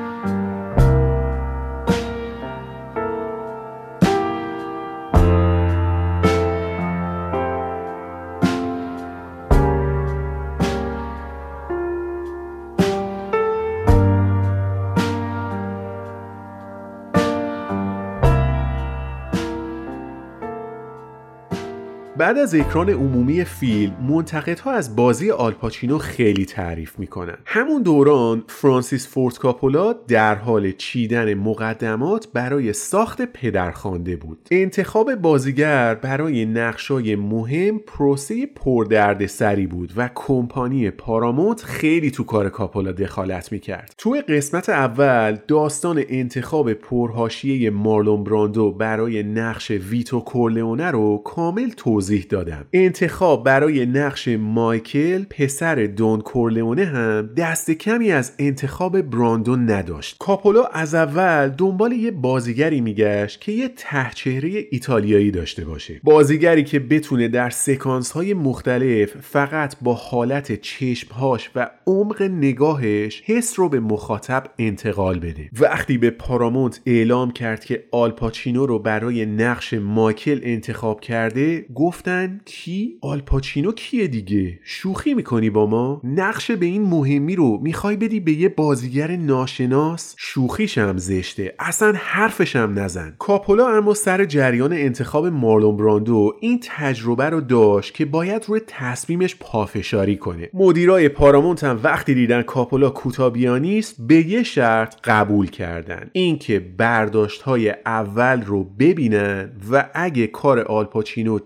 بعد 22.19 22.39
از 22.39 22.55
اکران 22.55 22.91
عمومی 22.91 23.45
فیلم 23.45 23.97
منتقدها 24.09 24.71
از 24.73 24.97
بازی 24.97 25.31
آلپاچینو 25.31 25.99
خیلی 25.99 26.45
تعریف 26.45 26.99
می‌کنن. 26.99 27.37
همون 27.45 27.83
دوران 27.83 28.45
فرانسیس 28.47 29.09
فورت 29.09 29.39
کاپولا 29.39 29.93
در 29.93 30.35
حال 30.35 30.73
چیدن 30.73 31.35
مقدمات 31.35 32.29
برای 32.35 32.73
ساخت 32.73 33.23
پدرخوانده 33.23 34.17
بود. 34.17 34.39
انتخاب 34.51 35.15
بازیگر 35.15 35.95
برای 35.95 36.47
نقشای 36.47 37.17
مهم 37.17 37.79
پروسه 37.79 38.47
پردردسری 38.47 39.67
بود 39.67 39.93
و 39.97 40.11
کمپانی 40.15 40.91
پارامونت 40.91 41.63
خیلی 41.63 42.11
تو 42.11 42.25
کار 42.25 42.49
کاپولا 42.49 42.93
دخالت 42.93 43.53
می‌کرد. 43.53 43.95
تو 43.99 44.17
قسمت 44.29 44.69
اول 44.69 45.39
داستان 45.49 46.03
انتخاب 46.09 46.73
پرهاشیه 46.73 47.71
مارلون 47.71 48.25
براندو 48.25 48.73
برای 48.73 49.23
نقش 49.23 49.71
ویتو 49.71 50.21
کورلئونه 50.21 50.91
رو 50.91 51.23
کامل 51.25 51.71
توضیح 51.71 52.08
توضیح 52.09 52.27
دادم. 52.29 52.67
انتخاب 52.73 53.45
برای 53.45 53.87
نقش 53.87 54.29
مایکل 54.29 55.25
پسر 55.25 55.75
دون 55.75 56.21
کورلئونه 56.21 56.85
هم 56.85 57.31
دست 57.37 57.71
کمی 57.71 58.13
از 58.13 58.33
انتخاب 58.39 59.01
براندون 59.01 59.71
نداشت. 59.71 60.17
کاپولا 60.19 60.65
از 60.65 60.95
اول 60.95 61.49
دنبال 61.49 61.93
یه 61.93 62.11
بازیگری 62.11 62.81
میگشت 62.81 63.41
که 63.41 63.53
یه 63.53 63.69
تهچهره 63.77 64.67
ایتالیایی 64.71 65.31
داشته 65.31 65.65
باشه. 65.65 66.01
بازیگری 66.05 66.65
که 66.65 66.79
بتونه 66.79 67.29
در 67.29 67.51
سکانس 67.51 68.11
های 68.11 68.35
مختلف 68.35 69.17
فقط 69.21 69.77
با 69.83 69.95
حالت 69.95 70.61
چشمهاش 70.61 71.51
و 71.55 71.71
عمق 71.87 72.23
نگاهش 72.23 73.23
حس 73.25 73.59
رو 73.59 73.69
به 73.69 73.81
مخاطب 73.81 74.45
انتقال 74.59 75.19
بده. 75.19 75.51
وقتی 75.61 75.99
به 75.99 76.11
پارامونت 76.11 76.81
اعلام 76.87 77.31
کرد 77.31 77.65
که 77.65 77.85
آلپاچینو 77.93 78.67
رو 78.67 78.79
برای 78.79 79.27
نقش 79.27 79.75
مایکل 79.75 80.41
انتخاب 80.43 81.01
کرده 81.01 81.65
گفتن 81.99 82.41
کی؟ 82.45 82.99
آلپاچینو 83.01 83.73
کیه 83.73 84.07
دیگه؟ 84.07 84.59
شوخی 84.65 85.15
می‌کنی 85.15 85.51
با 85.51 85.67
ما؟ 85.67 86.01
نقش 86.05 86.51
به 86.51 86.67
این 86.67 86.83
مهمی 86.83 87.37
رو 87.37 87.59
می‌خوای 87.63 87.97
بدی 87.97 88.21
به 88.21 88.33
یه 88.33 88.49
بازیگر 88.49 89.17
ناشناس؟ 89.17 90.15
شوخیش 90.19 90.79
هم 90.79 90.99
زشته. 90.99 91.55
اصلا 91.59 91.93
حرفش 91.97 92.57
هم 92.57 92.79
نزن. 92.79 93.15
کاپولا 93.19 93.69
اما 93.69 93.95
سر 93.95 94.25
جریان 94.25 94.73
انتخاب 94.73 95.27
مارلون 95.27 95.77
براندو 95.77 96.35
این 96.41 96.61
تجربه 96.63 97.25
رو 97.25 97.41
داشت 97.41 97.95
که 97.95 98.05
باید 98.05 98.45
روی 98.49 98.61
تصمیمش 98.67 99.37
پافشاری 99.41 100.17
کنه. 100.17 100.51
مدیرای 100.55 101.09
پارامونت 101.09 101.65
هم 101.65 101.81
وقتی 101.83 102.15
دیدن 102.15 102.43
کاپولا 102.43 102.91
کوتابیانی 102.91 103.79
است 103.79 103.97
به 103.99 104.29
یه 104.29 104.43
شرط 104.43 104.95
قبول 105.05 105.47
کردن. 105.47 106.11
اینکه 106.13 106.61
برداشت 106.61 107.43
های 107.43 107.75
اول 107.87 108.43
رو 108.43 108.65
ببینن 108.65 109.53
و 109.71 109.89
اگه 109.95 110.27
کار 110.27 110.61
آلپاچینو 110.61 111.39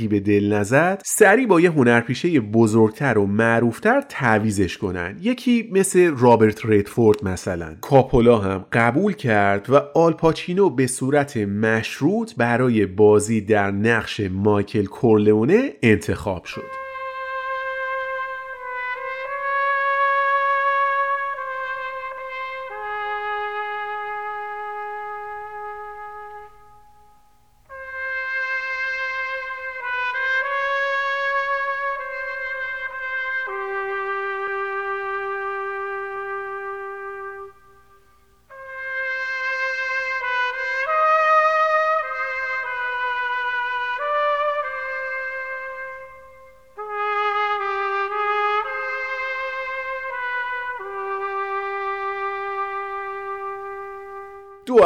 چنگی 0.00 0.08
به 0.08 0.20
دل 0.20 0.52
نزد 0.52 1.02
سری 1.04 1.46
با 1.46 1.60
یه 1.60 1.70
هنرپیشه 1.70 2.40
بزرگتر 2.40 3.18
و 3.18 3.26
معروفتر 3.26 4.00
تعویزش 4.00 4.78
کنن. 4.78 5.16
یکی 5.20 5.70
مثل 5.72 6.14
رابرت 6.18 6.64
ریدفورد 6.64 7.24
مثلا. 7.24 7.76
کاپولا 7.80 8.38
هم 8.38 8.64
قبول 8.72 9.12
کرد 9.12 9.70
و 9.70 9.76
آلپاچینو 9.94 10.70
به 10.70 10.86
صورت 10.86 11.36
مشروط 11.36 12.34
برای 12.36 12.86
بازی 12.86 13.40
در 13.40 13.70
نقش 13.70 14.20
مایکل 14.20 14.84
کورلئونه 14.84 15.72
انتخاب 15.82 16.44
شد. 16.44 16.79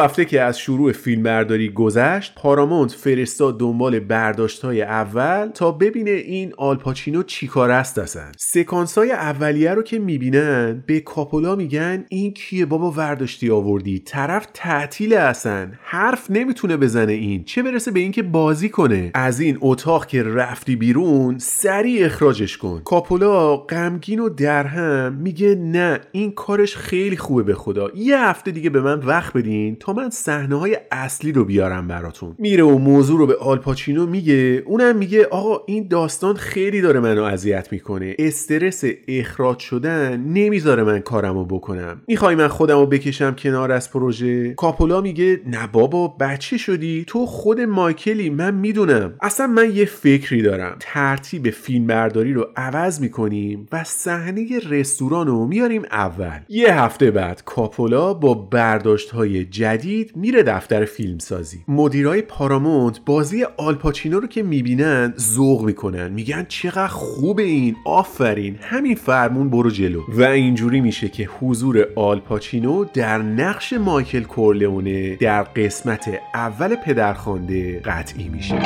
هفته 0.04 0.24
که 0.24 0.42
از 0.42 0.58
شروع 0.58 0.92
فیلمبرداری 0.92 1.68
گذشت 1.68 2.34
پارامونت 2.36 2.92
فرستاد 2.92 3.60
دنبال 3.60 4.00
برداشت 4.00 4.62
های 4.62 4.82
اول 4.82 5.48
تا 5.54 5.72
ببینه 5.72 6.10
این 6.10 6.52
آلپاچینو 6.56 7.22
چیکار 7.22 7.70
است 7.70 7.98
اصلا. 7.98 8.32
سکانس 8.36 8.98
های 8.98 9.12
اولیه 9.12 9.74
رو 9.74 9.82
که 9.82 9.98
می‌بینن 9.98 10.84
به 10.86 11.00
کاپولا 11.00 11.56
میگن 11.56 12.04
این 12.08 12.32
کیه 12.32 12.66
بابا 12.66 12.90
ورداشتی 12.90 13.50
آوردی؟ 13.50 13.98
طرف 13.98 14.46
تعطیل 14.54 15.14
اصلا. 15.14 15.68
حرف 15.82 16.30
نمی‌تونه 16.30 16.76
بزنه 16.76 17.12
این. 17.12 17.44
چه 17.44 17.62
برسه 17.62 17.90
به 17.90 18.00
اینکه 18.00 18.22
بازی 18.22 18.68
کنه. 18.68 19.10
از 19.14 19.40
این 19.40 19.58
اتاق 19.60 20.06
که 20.06 20.22
رفتی 20.22 20.76
بیرون 20.76 21.38
سریع 21.38 22.06
اخراجش 22.06 22.58
کن. 22.58 22.80
کاپولا 22.84 23.56
غمگین 23.56 24.20
و 24.20 24.28
درهم 24.28 25.12
میگه 25.12 25.54
نه 25.54 26.00
این 26.12 26.32
کارش 26.32 26.76
خیلی 26.76 27.16
خوبه 27.16 27.42
به 27.42 27.54
خدا. 27.54 27.90
یه 27.94 28.20
هفته 28.20 28.50
دیگه 28.50 28.70
به 28.70 28.80
من 28.80 28.98
وقت 28.98 29.36
بدین 29.36 29.76
تا 29.76 29.93
من 29.94 30.10
صحنه 30.10 30.58
های 30.58 30.78
اصلی 30.92 31.32
رو 31.32 31.44
بیارم 31.44 31.88
براتون. 31.88 32.34
میره 32.38 32.64
و 32.64 32.78
موضوع 32.78 33.18
رو 33.18 33.26
به 33.26 33.36
آلپاچینو 33.36 34.06
میگه. 34.06 34.62
اونم 34.66 34.96
میگه 34.96 35.24
آقا 35.24 35.62
این 35.66 35.88
داستان 35.88 36.34
خیلی 36.34 36.80
داره 36.80 37.00
منو 37.00 37.22
اذیت 37.22 37.72
می‌کنه. 37.72 38.16
استرس 38.18 38.84
اخراج 39.08 39.58
شدن 39.58 40.20
نمی‌ذاره 40.20 40.82
من 40.82 41.00
کارمو 41.00 41.44
بکنم. 41.44 42.02
می‌خوای 42.08 42.34
من 42.34 42.48
خودمو 42.48 42.86
بکشم 42.86 43.34
کنار 43.34 43.72
از 43.72 43.90
پروژه؟ 43.90 44.54
کاپولا 44.54 45.00
میگه 45.00 45.40
نه 45.46 45.66
بابا 45.72 46.08
بچه 46.08 46.56
شدی؟ 46.56 47.04
تو 47.06 47.26
خود 47.26 47.60
مایکلی 47.60 48.30
من 48.30 48.54
می‌دونم. 48.54 49.14
اصلا 49.20 49.46
من 49.46 49.76
یه 49.76 49.84
فکری 49.84 50.42
دارم. 50.42 50.76
ترتیب 50.80 51.50
فیلم 51.50 51.86
برداری 51.86 52.32
رو 52.32 52.46
عوض 52.56 53.00
می‌کنیم 53.00 53.66
و 53.72 53.84
صحنه 53.84 54.46
رستوران 54.68 55.26
رو 55.26 55.46
میاریم 55.46 55.82
اول. 55.90 56.38
یه 56.48 56.80
هفته 56.80 57.10
بعد 57.10 57.42
کاپولا 57.44 58.14
با 58.14 58.34
برداشت 58.34 59.10
های 59.10 59.44
جدید 59.44 59.83
میره 60.14 60.42
دفتر 60.42 60.84
فیلم 60.84 61.18
سازی 61.18 61.58
مدیرای 61.68 62.22
پارامونت 62.22 63.00
بازی 63.06 63.44
آلپاچینو 63.56 64.20
رو 64.20 64.26
که 64.26 64.42
می‌بینن 64.42 65.14
ذوق 65.18 65.62
می‌کنن. 65.64 66.12
میگن 66.12 66.46
چقدر 66.48 66.86
خوب 66.86 67.38
این 67.38 67.76
آفرین. 67.86 68.58
همین 68.60 68.94
فرمون 68.94 69.50
برو 69.50 69.70
جلو. 69.70 70.02
و 70.08 70.22
اینجوری 70.22 70.80
میشه 70.80 71.08
که 71.08 71.28
حضور 71.40 71.86
آلپاچینو 71.96 72.84
در 72.84 73.18
نقش 73.18 73.72
مایکل 73.72 74.22
کورلئونه 74.22 75.16
در 75.16 75.42
قسمت 75.42 76.10
اول 76.34 76.76
پدرخوانده 76.76 77.80
قطعی 77.80 78.28
میشه. 78.28 78.58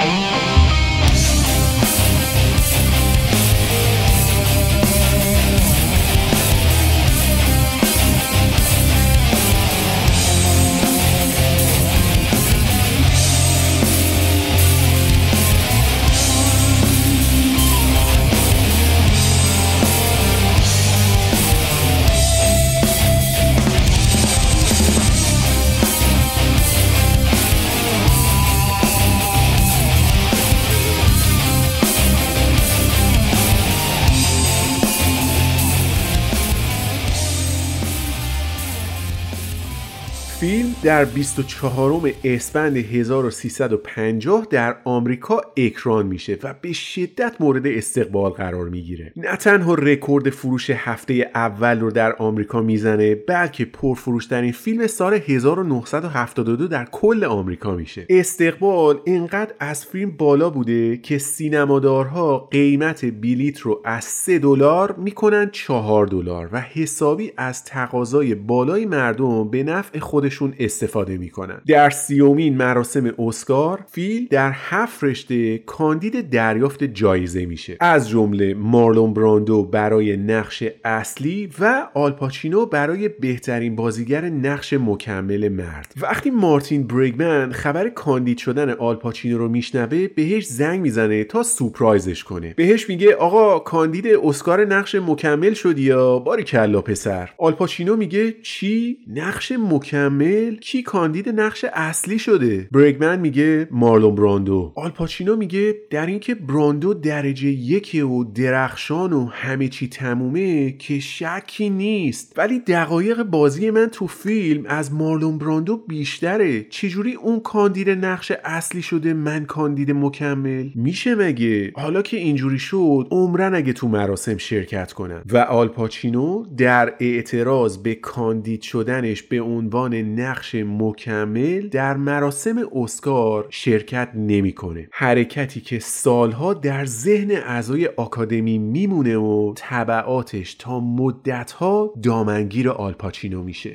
در 40.88 41.04
24 41.04 42.10
اسفند 42.24 42.76
1350 42.76 44.46
در 44.50 44.76
آمریکا 44.84 45.40
اکران 45.56 46.06
میشه 46.06 46.38
و 46.42 46.54
به 46.62 46.72
شدت 46.72 47.36
مورد 47.40 47.66
استقبال 47.66 48.30
قرار 48.30 48.68
می‌گیره. 48.68 49.12
نه 49.16 49.36
تنها 49.36 49.74
رکورد 49.74 50.30
فروش 50.30 50.70
هفته 50.70 51.30
اول 51.34 51.80
رو 51.80 51.90
در 51.90 52.12
آمریکا 52.12 52.62
می‌زنه 52.62 53.14
بلکه 53.14 53.64
پرفروشترین 53.64 54.52
فیلم 54.52 54.86
سال 54.86 55.14
1972 55.14 56.68
در 56.68 56.84
کل 56.92 57.24
آمریکا 57.24 57.74
میشه. 57.74 58.06
استقبال 58.08 59.00
اینقدر 59.04 59.54
از 59.60 59.86
فیلم 59.86 60.10
بالا 60.10 60.50
بوده 60.50 60.96
که 60.96 61.18
سینمادارها 61.18 62.38
قیمت 62.38 63.04
بلیت 63.04 63.60
رو 63.60 63.80
از 63.84 64.04
3 64.04 64.38
دلار 64.38 64.94
می‌کنن 64.98 65.50
4 65.52 66.06
دلار 66.06 66.48
و 66.52 66.60
حسابی 66.60 67.32
از 67.36 67.64
تقاضای 67.64 68.34
بالای 68.34 68.86
مردم 68.86 69.50
به 69.50 69.62
نفع 69.62 69.98
خود 69.98 70.28
خودشون 70.28 70.54
استفاده 70.78 71.18
می‌کنن. 71.18 71.60
در 71.66 71.90
سیومین 71.90 72.56
مراسم 72.56 73.14
اسکار 73.18 73.84
فیلم 73.90 74.26
در 74.30 74.52
هفت 74.54 75.04
رشته 75.04 75.58
کاندید 75.58 76.30
دریافت 76.30 76.84
جایزه 76.84 77.46
میشه. 77.46 77.76
از 77.80 78.08
جمله 78.08 78.54
مارلون 78.54 79.14
براندو 79.14 79.64
برای 79.64 80.16
نقش 80.16 80.64
اصلی 80.84 81.50
و 81.60 81.88
آلپاچینو 81.94 82.66
برای 82.66 83.08
بهترین 83.08 83.76
بازیگر 83.76 84.24
نقش 84.24 84.72
مکمل 84.72 85.48
مرد. 85.48 85.92
وقتی 86.00 86.30
مارتین 86.30 86.86
بریگمن 86.86 87.52
خبر 87.52 87.88
کاندید 87.88 88.38
شدن 88.38 88.70
آلپاچینو 88.70 89.38
رو 89.38 89.48
میشنوه 89.48 90.08
بهش 90.08 90.46
زنگ 90.46 90.80
می‌زنه 90.80 91.24
تا 91.24 91.42
سورپرایزش 91.42 92.24
کنه. 92.24 92.54
بهش 92.56 92.88
میگه 92.88 93.14
آقا 93.14 93.58
کاندید 93.58 94.06
اسکار 94.06 94.64
نقش 94.64 94.94
مکمل 94.94 95.52
شدی 95.52 95.82
یا؟ 95.82 96.18
باری 96.18 96.42
کلا 96.42 96.80
پسر. 96.80 97.30
آلپاچینو 97.38 97.96
میگه 97.96 98.34
چی؟ 98.42 98.98
نقش 99.14 99.52
مکمل؟ 99.52 100.56
کی 100.70 100.82
کاندید 100.82 101.28
نقش 101.28 101.64
اصلی 101.72 102.18
شده؟ 102.18 102.68
برگمن 102.72 103.20
میگه 103.20 103.68
مارلون 103.70 104.14
براندو. 104.14 104.72
آلپاچینو 104.76 105.36
میگه 105.36 105.74
در 105.90 106.06
اینکه 106.06 106.34
براندو 106.34 106.94
درجه 106.94 107.48
یکی 107.48 108.00
و 108.00 108.24
درخشان 108.24 109.12
و 109.12 109.26
همه 109.26 109.68
چی 109.68 109.88
تمومه 109.88 110.72
که 110.72 111.00
شکی 111.00 111.70
نیست. 111.70 112.34
ولی 112.36 112.58
دقایق 112.58 113.22
بازی 113.22 113.70
من 113.70 113.86
تو 113.86 114.06
فیلم 114.06 114.66
از 114.66 114.92
مارلون 114.92 115.38
براندو 115.38 115.76
بیشتره. 115.76 116.62
چجوری 116.62 117.14
اون 117.14 117.40
کاندید 117.40 117.90
نقش 117.90 118.32
اصلی 118.44 118.82
شده 118.82 119.14
من 119.14 119.44
کاندید 119.44 119.90
مکمل؟ 119.90 120.68
میشه 120.74 121.14
مگه؟ 121.14 121.72
حالا 121.76 122.02
که 122.02 122.16
اینجوری 122.16 122.58
شد 122.58 123.08
عمرن 123.10 123.54
اگه 123.54 123.72
تو 123.72 123.88
مراسم 123.88 124.36
شرکت 124.36 124.92
کنم. 124.92 125.22
و 125.32 125.38
آلپاچینو 125.38 126.44
در 126.56 126.94
اعتراض 127.00 127.78
به 127.78 127.94
کاندید 127.94 128.62
شدنش 128.62 129.22
به 129.22 129.40
عنوان 129.40 129.94
نقش 129.94 130.47
نقش 130.48 130.54
مکمل 130.54 131.68
در 131.68 131.96
مراسم 131.96 132.68
اسکار 132.72 133.46
شرکت 133.50 134.10
نمی‌کنه 134.14 134.88
حرکتی 134.92 135.60
که 135.60 135.78
سالها 135.78 136.54
در 136.54 136.86
ذهن 136.86 137.30
اعضای 137.30 137.86
آکادمی 137.86 138.58
میمونه 138.58 139.16
و 139.16 139.52
طبعاتش 139.56 140.54
تا 140.54 140.80
مدتها 140.80 141.94
دامنگیر 142.02 142.70
آلپاچینو 142.70 143.42
میشه 143.42 143.74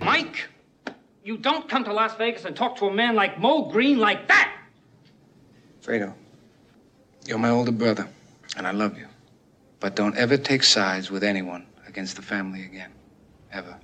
And 8.57 8.67
I 8.67 8.73
love 8.83 8.95
you. 9.01 9.09
But 9.83 9.91
don't 9.99 10.15
ever 10.25 10.37
take 10.51 10.63
sides 10.77 11.05
with 11.13 11.23
anyone 11.33 11.63
against 11.89 12.13
the 12.19 12.25
family 12.33 12.61
again. 12.69 12.91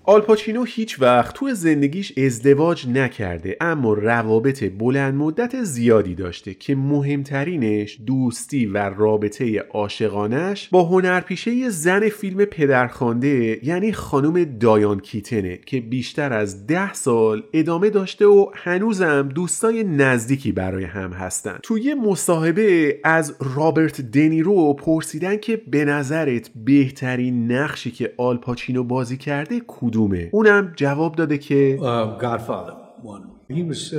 آلپاچینو 0.03 0.63
هیچ 0.63 1.01
وقت 1.01 1.35
تو 1.35 1.53
زندگیش 1.53 2.17
ازدواج 2.17 2.87
نکرده 2.87 3.57
اما 3.61 3.93
روابط 3.93 4.63
بلند 4.63 5.13
مدت 5.13 5.63
زیادی 5.63 6.15
داشته 6.15 6.53
که 6.53 6.75
مهمترینش 6.75 7.99
دوستی 8.05 8.65
و 8.65 8.77
رابطه 8.77 9.59
عاشقانش 9.59 10.69
با 10.69 10.83
هنرپیشه 10.83 11.69
زن 11.69 12.09
فیلم 12.09 12.45
پدرخوانده 12.45 13.59
یعنی 13.63 13.93
خانم 13.93 14.43
دایان 14.43 14.99
کیتنه 14.99 15.59
که 15.65 15.81
بیشتر 15.81 16.33
از 16.33 16.67
ده 16.67 16.93
سال 16.93 17.43
ادامه 17.53 17.89
داشته 17.89 18.25
و 18.25 18.51
هنوزم 18.55 19.29
دوستای 19.35 19.83
نزدیکی 19.83 20.51
برای 20.51 20.83
هم 20.83 21.13
هستن. 21.13 21.59
توی 21.63 21.93
مصاحبه 21.93 22.99
از 23.03 23.35
رابرت 23.55 24.01
دنیرو 24.01 24.73
پرسیدن 24.73 25.37
که 25.37 25.61
به 25.67 25.85
نظرت 25.85 26.49
بهترین 26.65 27.51
نقشی 27.51 27.91
که 27.91 28.13
آلپاچینو 28.17 28.83
بازی 28.83 29.17
کرده 29.17 29.58
کدومه 29.66 30.30
اونم 30.32 30.72
جواب 30.76 31.14
داده 31.16 31.38
که 31.38 31.78
Uh, 31.80 31.84
Godfather 32.22 32.74
one. 33.02 33.24
He 33.48 33.62
was 33.62 33.92
uh, 33.92 33.98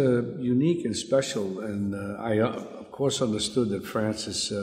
unique 0.56 0.82
and 0.88 0.96
special, 1.08 1.48
and 1.70 1.94
uh, 1.94 2.30
I, 2.32 2.40
uh, 2.40 2.82
of 2.84 2.88
course, 2.92 3.18
understood 3.28 3.68
that 3.70 3.84
Francis, 3.94 4.40
uh, 4.52 4.58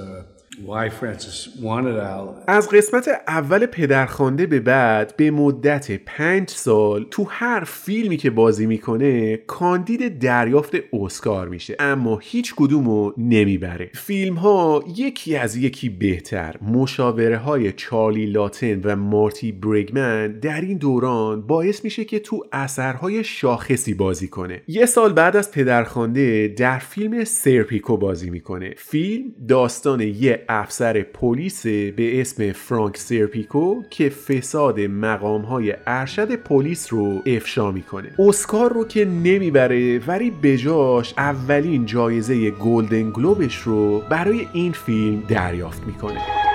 از 2.47 2.69
قسمت 2.69 3.09
اول 3.27 3.65
پدرخوانده 3.65 4.45
به 4.45 4.59
بعد 4.59 5.13
به 5.17 5.31
مدت 5.31 5.91
پنج 5.91 6.49
سال 6.49 7.05
تو 7.11 7.25
هر 7.29 7.63
فیلمی 7.63 8.17
که 8.17 8.29
بازی 8.29 8.65
می‌کنه 8.65 9.37
کاندید 9.37 10.19
دریافت 10.19 10.75
اسکار 10.93 11.47
میشه. 11.47 11.75
اما 11.79 12.19
هیچ 12.23 12.53
کدومو 12.55 13.11
نمی‌بره. 13.17 13.89
فیلم 13.93 14.35
ها 14.35 14.83
یکی 14.95 15.35
از 15.35 15.55
یکی 15.55 15.89
بهتر. 15.89 16.55
مشاوره 16.61 17.37
های 17.37 17.71
چارلی 17.71 18.25
لاتن 18.25 18.81
و 18.83 18.95
مارتی 18.95 19.51
برگمن 19.51 20.39
در 20.39 20.61
این 20.61 20.77
دوران 20.77 21.41
باعث 21.41 21.83
میشه 21.83 22.05
که 22.05 22.19
تو 22.19 22.43
اثرهای 22.51 23.23
شاخصی 23.23 23.93
بازی 23.93 24.27
کنه. 24.27 24.61
یه 24.67 24.85
سال 24.85 25.13
بعد 25.13 25.35
از 25.35 25.51
پدرخوانده 25.51 26.47
در 26.47 26.79
فیلم 26.79 27.23
سرپیکو 27.23 27.97
بازی 27.97 28.29
می‌کنه. 28.29 28.73
فیلم 28.77 29.31
داستان 29.47 30.01
یه 30.01 30.46
افسر 30.49 31.01
پلیس 31.01 31.67
به 31.67 32.21
اسم 32.21 32.51
فرانک 32.51 32.97
سرپیکو 32.97 33.83
که 33.89 34.09
فساد 34.09 34.79
مقام 34.79 35.41
های 35.41 35.73
ارشد 35.87 36.35
پلیس 36.35 36.93
رو 36.93 37.21
افشا 37.25 37.71
می‌کنه. 37.71 38.09
اسکار 38.19 38.73
رو 38.73 38.85
که 38.85 39.05
نمی‌بره 39.05 39.99
ولی 39.99 40.31
بجاش 40.31 41.13
اولین 41.17 41.85
جایزه 41.85 42.51
گلدن 42.51 43.11
گلوبش 43.11 43.57
رو 43.57 43.99
برای 43.99 44.47
این 44.53 44.71
فیلم 44.71 45.23
دریافت 45.27 45.87
می‌کنه. 45.87 46.46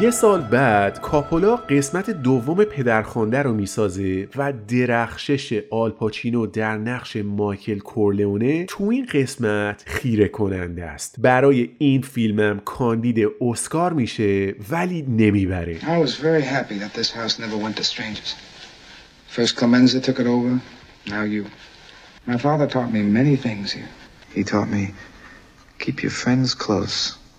یه 0.00 0.10
سال 0.10 0.40
بعد 0.40 1.00
کاپولا 1.00 1.56
قسمت 1.56 2.10
دوم 2.10 2.64
پدرخوانده 2.64 3.42
رو 3.42 3.54
می‌سازه 3.54 4.28
و 4.36 4.52
درخشش 4.68 5.62
آلپاچینو 5.70 6.46
در 6.46 6.76
نقش 6.78 7.16
مایکل 7.16 7.78
کورلئونه 7.78 8.64
تو 8.64 8.84
این 8.84 9.06
قسمت 9.06 9.82
خیره 9.86 10.28
کننده 10.28 10.84
است 10.84 11.14
برای 11.18 11.70
این 11.78 12.02
فیلمم 12.02 12.60
کاندید 12.64 13.28
اسکار 13.40 13.92
میشه 13.92 14.54
ولی 14.70 15.02
نمی‌بره 15.02 15.78
I 15.80 16.06
was 16.06 16.10
very 16.10 16.42
happy 16.42 16.78
that 16.78 16.94
this 16.94 17.10
house 17.10 17.38
never 17.38 17.56
went 17.56 17.76
to 17.76 17.84
strangers. 17.84 18.34
First 19.36 19.56
Clemenza 19.56 20.00
took 20.00 20.18
it 20.20 20.26
over, 20.26 20.60
now 21.06 21.24
you. 21.34 21.44
My 22.26 22.38
father 22.46 22.66
taught 22.66 22.90
me 22.92 23.02
many 23.20 23.36
things 23.36 23.72
here. 23.72 23.90
He 24.36 24.42
taught 24.52 24.68
me 24.76 24.84
keep 25.84 25.96
your 26.04 26.14
friends 26.22 26.48
close, 26.64 26.96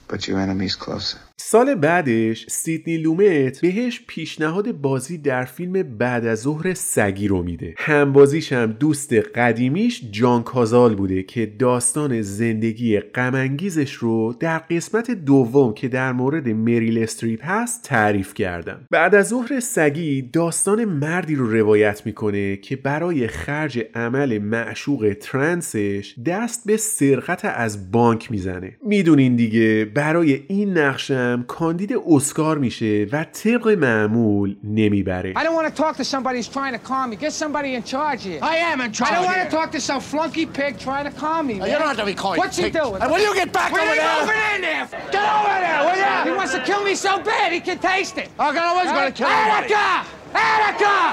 but 0.09 0.19
your 0.27 0.39
enemies 0.45 0.75
closer. 0.85 1.19
سال 1.37 1.75
بعدش 1.75 2.45
سیدنی 2.49 2.97
لومت 2.97 3.61
بهش 3.61 4.01
پیشنهاد 4.07 4.71
بازی 4.71 5.17
در 5.17 5.45
فیلم 5.45 5.97
بعد 5.97 6.25
از 6.25 6.41
ظهر 6.41 6.73
سگی 6.73 7.27
رو 7.27 7.43
میده. 7.43 7.73
همبازیش 7.77 8.53
هم 8.53 8.65
دوست 8.71 9.13
قدیمیش 9.13 10.01
جان 10.11 10.43
کازال 10.43 10.95
بوده 10.95 11.23
که 11.23 11.45
داستان 11.45 12.21
زندگی 12.21 12.99
غمانگیزش 12.99 13.93
رو 13.93 14.35
در 14.39 14.57
قسمت 14.57 15.11
دوم 15.11 15.73
که 15.73 15.87
در 15.87 16.11
مورد 16.11 16.49
مریل 16.49 17.03
استریپ 17.03 17.39
هست 17.43 17.83
تعریف 17.83 18.33
کردم. 18.33 18.87
بعد 18.91 19.15
از 19.15 19.27
ظهر 19.27 19.59
سگی 19.59 20.21
داستان 20.21 20.85
مردی 20.85 21.35
رو 21.35 21.51
روایت 21.51 22.01
می‌کنه 22.05 22.57
که 22.57 22.75
برای 22.75 23.27
خرج 23.27 23.79
عمل 23.95 24.37
معشوق 24.37 25.15
ترنسش 25.21 26.15
دست 26.25 26.65
به 26.65 26.77
سرقت 26.77 27.45
از 27.45 27.91
بانک 27.91 28.31
می‌زنه. 28.31 28.77
می‌دونین 28.87 29.35
دیگه 29.35 29.85
برای 29.85 30.43
این 30.47 30.77
هم 31.33 31.43
کاندید 31.43 31.93
اسکار 32.07 32.57
میشه 32.57 33.07
و 33.11 33.23
طبق 33.23 33.67
معمول 33.67 34.55
نمی‌بره. 34.63 35.33
Erica! 50.35 51.05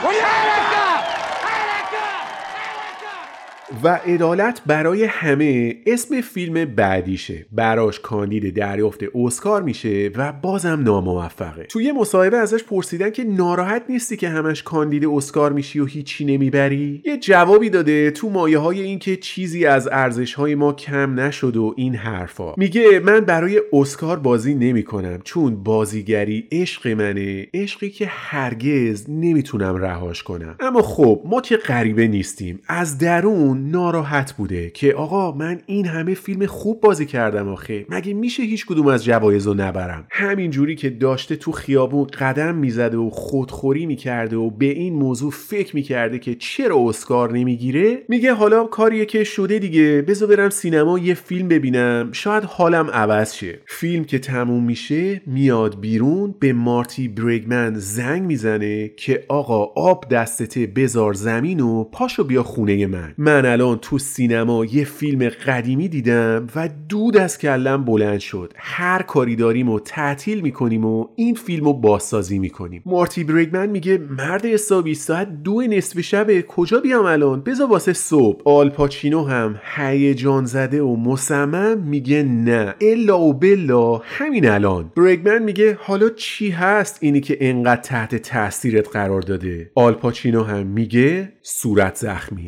و 3.82 3.88
عدالت 4.06 4.62
برای 4.66 5.04
همه 5.04 5.76
اسم 5.86 6.20
فیلم 6.20 6.64
بعدیشه. 6.64 7.46
براش 7.52 8.00
کاندید 8.00 8.56
دریافت 8.56 9.00
اسکار 9.14 9.62
میشه 9.62 10.10
و 10.16 10.32
بازم 10.32 10.82
ناموفقه. 10.82 11.62
توی 11.62 11.92
مصاحبه 11.92 12.36
ازش 12.36 12.64
پرسیدن 12.64 13.10
که 13.10 13.24
ناراحت 13.24 13.82
نیستی 13.88 14.16
که 14.16 14.28
همش 14.28 14.62
کاندید 14.62 15.06
اسکار 15.06 15.52
میشی 15.52 15.80
و 15.80 15.84
هیچی 15.84 16.24
نمی‌بری؟ 16.24 17.02
یه 17.04 17.16
جوابی 17.16 17.70
داده 17.70 18.10
تو 18.10 18.30
مایه 18.30 18.58
های 18.58 18.82
این 18.82 18.98
که 18.98 19.16
چیزی 19.16 19.66
از 19.66 19.88
ارزش 19.92 20.34
های 20.34 20.54
ما 20.54 20.72
کم 20.72 21.20
نشد 21.20 21.56
و 21.56 21.74
این 21.76 21.94
حرفا. 21.94 22.54
میگه 22.56 23.00
من 23.04 23.20
برای 23.20 23.60
اسکار 23.72 24.18
بازی 24.18 24.54
نمی‌کنم 24.54 25.18
چون 25.24 25.62
بازیگری 25.62 26.48
عشق 26.52 26.88
منه 26.88 27.46
عشقی 27.54 27.90
که 27.90 28.06
هرگز 28.08 29.10
نمی‌تونم 29.10 29.76
رهاش 29.76 30.22
کنم. 30.22 30.56
اما 30.60 30.82
خب 30.82 31.22
ما 31.24 31.40
که 31.40 31.56
غریبه 31.56 32.06
نیستیم. 32.06 32.60
از 32.68 32.98
درون 32.98 33.61
ناراحت 33.70 34.32
بوده 34.32 34.70
که 34.70 34.94
آقا 34.94 35.32
من 35.32 35.60
این 35.66 35.86
همه 35.86 36.14
فیلم 36.14 36.46
خوب 36.46 36.80
بازی 36.80 37.06
کردم 37.06 37.48
آخه. 37.48 37.86
مگه 37.88 38.14
میشه 38.14 38.42
هیچ 38.42 38.66
کدوم 38.66 38.86
از 38.86 39.04
جوایز 39.04 39.46
رو 39.46 39.54
نبرم؟ 39.54 40.06
همین 40.10 40.50
جوری 40.50 40.76
که 40.76 40.90
داشته 40.90 41.36
تو 41.36 41.52
خیابون 41.52 42.06
قدم 42.06 42.54
می‌زده 42.54 42.96
و 42.96 43.10
خودخوری 43.10 43.86
می‌کرده 43.86 44.36
و 44.36 44.50
به 44.50 44.66
این 44.66 44.94
موضوع 44.94 45.30
فکر 45.30 45.76
می‌کرده 45.76 46.18
که 46.18 46.34
چرا 46.34 46.88
اسکار 46.88 47.32
نمی‌گیره؟ 47.32 47.98
میگه 48.08 48.32
حالا 48.32 48.64
کاریه 48.64 49.04
که 49.04 49.24
شده 49.24 49.58
دیگه. 49.58 50.04
بذار 50.08 50.28
برم 50.28 50.50
سینما 50.50 50.98
یه 50.98 51.14
فیلم 51.14 51.48
ببینم. 51.48 52.08
شاید 52.12 52.44
حالم 52.44 52.90
عوض 52.90 53.34
شه. 53.34 53.58
فیلم 53.66 54.04
که 54.04 54.18
تموم 54.18 54.64
میشه 54.64 55.22
میاد 55.26 55.80
بیرون 55.80 56.34
به 56.40 56.52
مارتی 56.52 57.08
برگمن 57.08 57.74
زنگ 57.74 58.22
می‌زنه 58.22 58.88
که 58.88 59.24
آقا 59.28 59.64
آب 59.64 60.08
دستته 60.08 60.66
بزار 60.66 61.12
زمین 61.12 61.60
و 61.60 61.84
پاشو 61.84 62.24
بیا 62.24 62.42
خونه 62.42 62.86
من. 62.86 63.14
من 63.18 63.46
الان 63.52 63.78
تو 63.78 63.98
سینما 63.98 64.64
یه 64.64 64.84
فیلم 64.84 65.28
قدیمی 65.28 65.88
دیدم 65.88 66.46
و 66.56 66.68
دود 66.88 67.16
از 67.16 67.38
کلم 67.38 67.84
بلند 67.84 68.18
شد. 68.18 68.52
هر 68.56 69.02
کاری 69.02 69.36
داریم 69.36 69.68
و 69.68 69.80
تعطیل 69.80 70.40
می‌کنیم 70.40 70.84
و 70.84 71.08
این 71.16 71.34
فیلم 71.34 71.64
رو 71.64 71.72
بازسازی 71.72 72.38
می‌کنیم. 72.38 72.82
مارتی 72.86 73.24
برگمن 73.24 73.66
میگه 73.66 73.98
مرد 73.98 74.46
حسابی 74.46 74.94
ساعت 74.94 75.42
دو 75.42 75.62
نصف 75.62 76.00
شب 76.00 76.40
کجا 76.40 76.80
بیام 76.80 77.04
الان؟ 77.04 77.40
بذار 77.40 77.70
واسه 77.70 77.92
صبح. 77.92 78.42
آلپاچینو 78.44 79.24
هم 79.24 79.60
هیجان 79.76 80.44
زده 80.44 80.82
و 80.82 80.96
مصمم 80.96 81.78
میگه 81.78 82.22
نه. 82.22 82.74
الا 82.80 83.20
و 83.20 83.32
بلا 83.32 83.96
همین 84.04 84.48
الان. 84.48 84.92
برگمن 84.96 85.42
میگه 85.42 85.78
حالا 85.80 86.08
چی 86.08 86.50
هست 86.50 86.98
اینی 87.00 87.20
که 87.20 87.36
انقدر 87.40 87.80
تحت 87.80 88.14
تاثیرت 88.14 88.88
قرار 88.88 89.20
داده؟ 89.20 89.70
آلپاچینو 89.74 90.42
هم 90.42 90.66
میگه 90.66 91.32
صورت 91.42 91.96
زخمی. 91.96 92.46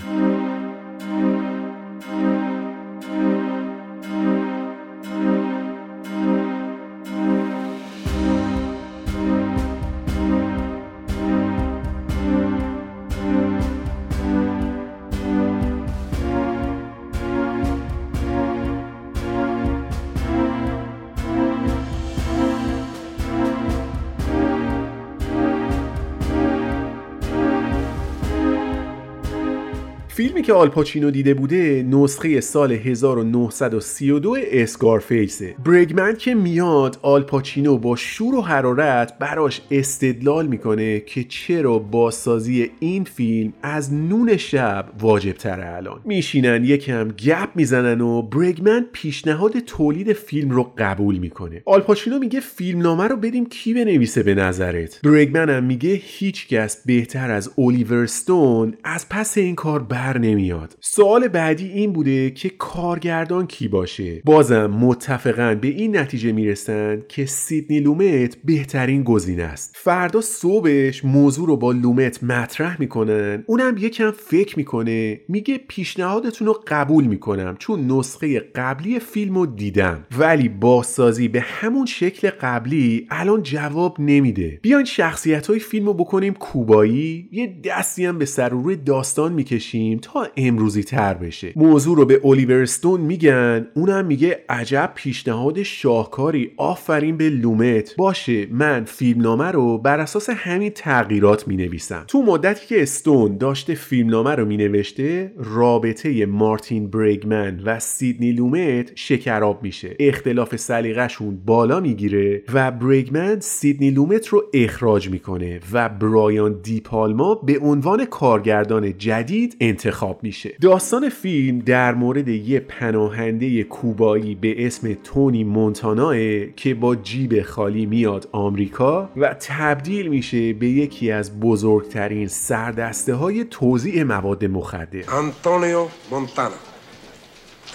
که 30.44 30.52
آلپاچینو 30.52 31.10
دیده 31.10 31.34
بوده 31.34 31.86
نسخه 31.90 32.40
سال 32.40 32.72
1932 32.72 34.36
اسکارفیسه. 34.52 35.54
برگمن 35.64 36.16
که 36.16 36.34
میاد 36.34 36.98
آلپاچینو 37.02 37.78
با 37.78 37.96
شور 37.96 38.34
و 38.34 38.40
حرارت 38.40 39.18
براش 39.18 39.60
استدلال 39.70 40.46
می‌کنه 40.46 41.00
که 41.00 41.24
چرا 41.24 41.78
بازسازی 41.78 42.70
این 42.80 43.04
فیلم 43.04 43.52
از 43.62 43.92
نون 43.92 44.36
شب 44.36 44.86
واجب 45.00 45.32
تره 45.32 45.76
الان. 45.76 46.00
میشینن 46.04 46.64
یکم 46.64 47.08
گپ 47.08 47.48
می‌زنن 47.54 48.00
و 48.00 48.22
برگمن 48.22 48.86
پیشنهاد 48.92 49.58
تولید 49.58 50.12
فیلم 50.12 50.50
رو 50.50 50.72
قبول 50.78 51.18
می‌کنه. 51.18 51.62
آلپاچینو 51.66 52.18
میگه 52.18 52.40
فیلمنامه 52.40 53.04
رو 53.04 53.16
بدیم 53.16 53.46
کی 53.46 53.74
بنویسه 53.74 54.22
به 54.22 54.34
نظرت؟ 54.34 55.00
برگمن 55.04 55.50
هم 55.50 55.64
میگه 55.64 56.00
هیچکس 56.02 56.82
بهتر 56.86 57.30
از 57.30 57.50
اولیور 57.56 58.06
ستون 58.06 58.74
از 58.84 59.08
پس 59.08 59.38
این 59.38 59.54
کار 59.54 59.82
بر 59.82 60.18
نمیاد. 60.34 60.76
سوال 60.80 61.28
بعدی 61.28 61.68
این 61.68 61.92
بوده 61.92 62.30
که 62.30 62.48
کارگردان 62.48 63.46
کی 63.46 63.68
باشه؟ 63.68 64.22
بازم 64.24 64.66
متفقا 64.66 65.58
به 65.60 65.68
این 65.68 65.96
نتیجه 65.96 66.32
می‌رسن 66.32 67.02
که 67.08 67.26
سیدنی 67.26 67.80
لومت 67.80 68.36
بهترین 68.44 69.02
گزینه 69.02 69.42
است. 69.42 69.76
فردا 69.76 70.20
صبحش 70.20 71.04
موضوع 71.04 71.46
رو 71.46 71.56
با 71.56 71.72
لومت 71.72 72.24
مطرح 72.24 72.80
می‌کنن. 72.80 73.44
اونم 73.46 73.74
یکم 73.78 74.10
فکر 74.10 74.58
می‌کنه. 74.58 75.20
میگه 75.28 75.58
پیشنهادتون 75.68 76.46
رو 76.46 76.62
قبول 76.66 77.04
می‌کنم 77.04 77.56
چون 77.58 77.86
نسخه 77.92 78.40
قبلی 78.40 79.00
فیلم 79.00 79.38
رو 79.38 79.46
دیدم. 79.46 80.06
ولی 80.18 80.48
بازسازی 80.48 81.28
به 81.28 81.40
همون 81.40 81.86
شکل 81.86 82.30
قبلی 82.40 83.06
الان 83.10 83.42
جواب 83.42 83.96
نمیده. 84.00 84.58
بیاین 84.62 84.84
شخصیت 84.84 85.46
های 85.46 85.58
فیلم 85.58 85.86
رو 85.86 85.94
بکنیم 85.94 86.34
کوبایی. 86.34 87.28
یه 87.32 87.60
دستی 87.64 88.04
هم 88.04 88.18
به 88.18 88.24
سر 88.24 88.48
روی 88.48 88.76
داستان 88.76 89.32
می‌کشیم 89.32 89.98
تا 89.98 90.23
امروزی 90.36 90.82
تر 90.82 91.14
بشه. 91.14 91.52
موضوع 91.56 91.96
رو 91.96 92.04
به 92.04 92.20
الیور 92.24 92.62
استون 92.62 93.00
میگن 93.00 93.66
اونم 93.74 94.06
میگه 94.06 94.44
عجب 94.48 94.92
پیشنهاد 94.94 95.62
شاهکاری 95.62 96.50
آفرین 96.56 97.16
به 97.16 97.30
لومت. 97.30 97.94
باشه 97.96 98.46
من 98.50 98.84
فیلمنامه 98.84 99.50
رو 99.50 99.78
بر 99.78 100.00
اساس 100.00 100.30
همین 100.30 100.70
تغییرات 100.70 101.48
می‌نویسم. 101.48 102.04
تو 102.08 102.22
مدتی 102.22 102.66
که 102.66 102.82
استون 102.82 103.38
داشته 103.38 103.74
فیلمنامه 103.74 104.30
رو 104.30 104.44
مینوشته 104.44 105.32
رابطه 105.36 106.26
مارتین 106.26 106.90
برگمن 106.90 107.60
و 107.64 107.78
سیدنی 107.78 108.32
لومت 108.32 108.92
شکراب 108.94 109.62
میشه. 109.62 109.96
اختلاف 109.98 110.56
سلیقه‌شون 110.56 111.38
بالا 111.46 111.80
می‌گیره 111.80 112.42
و 112.54 112.70
برگمن 112.70 113.40
سیدنی 113.40 113.90
لومت 113.90 114.26
رو 114.26 114.42
اخراج 114.54 115.10
می‌کنه 115.10 115.60
و 115.72 115.88
برایان 115.88 116.60
دیپالما 116.62 117.34
به 117.34 117.58
عنوان 117.58 118.04
کارگردان 118.04 118.98
جدید 118.98 119.56
انتخاب 119.60 120.13
میشه 120.22 120.54
داستان 120.60 121.08
فیلم 121.08 121.58
در 121.58 121.94
مورد 121.94 122.28
یه 122.28 122.60
پناهنده 122.60 123.64
کوبایی 123.64 124.34
به 124.34 124.66
اسم 124.66 124.94
تونی 124.94 125.44
مونتانا 125.44 126.14
که 126.56 126.74
با 126.74 126.96
جیب 126.96 127.42
خالی 127.42 127.86
میاد 127.86 128.28
آمریکا 128.32 129.10
و 129.16 129.34
تبدیل 129.40 130.08
میشه 130.08 130.52
به 130.52 130.66
یکی 130.66 131.10
از 131.10 131.40
بزرگترین 131.40 132.28
سردسته 132.28 133.14
های 133.14 133.44
توزیع 133.44 134.02
مواد 134.02 134.44
مخدر 134.44 135.02
Antonio 135.02 135.90
Montana. 136.10 136.58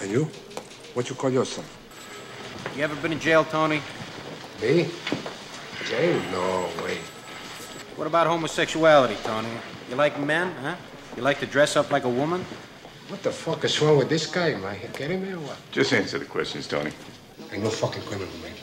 And 0.01 0.11
you? 0.11 0.23
What 0.93 1.09
you 1.09 1.15
call 1.15 1.29
yourself? 1.29 1.67
You 2.75 2.83
ever 2.83 2.95
been 2.95 3.13
in 3.13 3.19
jail, 3.19 3.43
Tony? 3.43 3.81
Me? 4.61 4.87
Jail? 5.89 6.19
No 6.31 6.69
way. 6.83 6.97
What 7.95 8.07
about 8.07 8.27
homosexuality, 8.27 9.17
Tony? 9.23 9.49
You 9.89 9.95
like 9.95 10.19
men, 10.19 10.51
huh? 10.61 10.75
You 11.19 11.25
like 11.25 11.41
to 11.41 11.45
dress 11.45 11.75
up 11.75 11.91
like 11.91 12.05
a 12.05 12.09
woman? 12.09 12.45
What 13.09 13.21
the 13.23 13.31
fuck 13.31 13.65
is 13.65 13.81
wrong 13.81 13.97
with 13.97 14.07
this 14.07 14.25
guy? 14.25 14.51
Am 14.51 14.63
I 14.63 14.77
kidding 14.93 15.21
me 15.21 15.33
or 15.33 15.39
what? 15.39 15.57
Just 15.69 15.91
answer 15.91 16.17
the 16.17 16.23
questions, 16.23 16.65
Tony. 16.65 16.91
I'm 17.51 17.61
no 17.61 17.69
fucking 17.69 18.03
criminal, 18.03 18.33
man. 18.41 18.53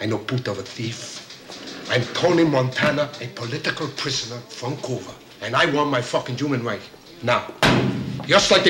I'm 0.00 0.10
no 0.10 0.18
puta 0.18 0.52
of 0.52 0.60
a 0.60 0.62
thief. 0.62 1.26
I'm 1.90 2.02
Tony 2.14 2.44
Montana, 2.44 3.10
a 3.20 3.26
political 3.34 3.88
prisoner 3.88 4.40
from 4.42 4.76
Cuba. 4.76 5.10
And 5.42 5.56
I 5.56 5.66
want 5.72 5.90
my 5.90 6.00
fucking 6.00 6.36
human 6.38 6.62
right. 6.62 6.82
Now. 7.24 7.52
Just 8.28 8.50
like. 8.52 8.68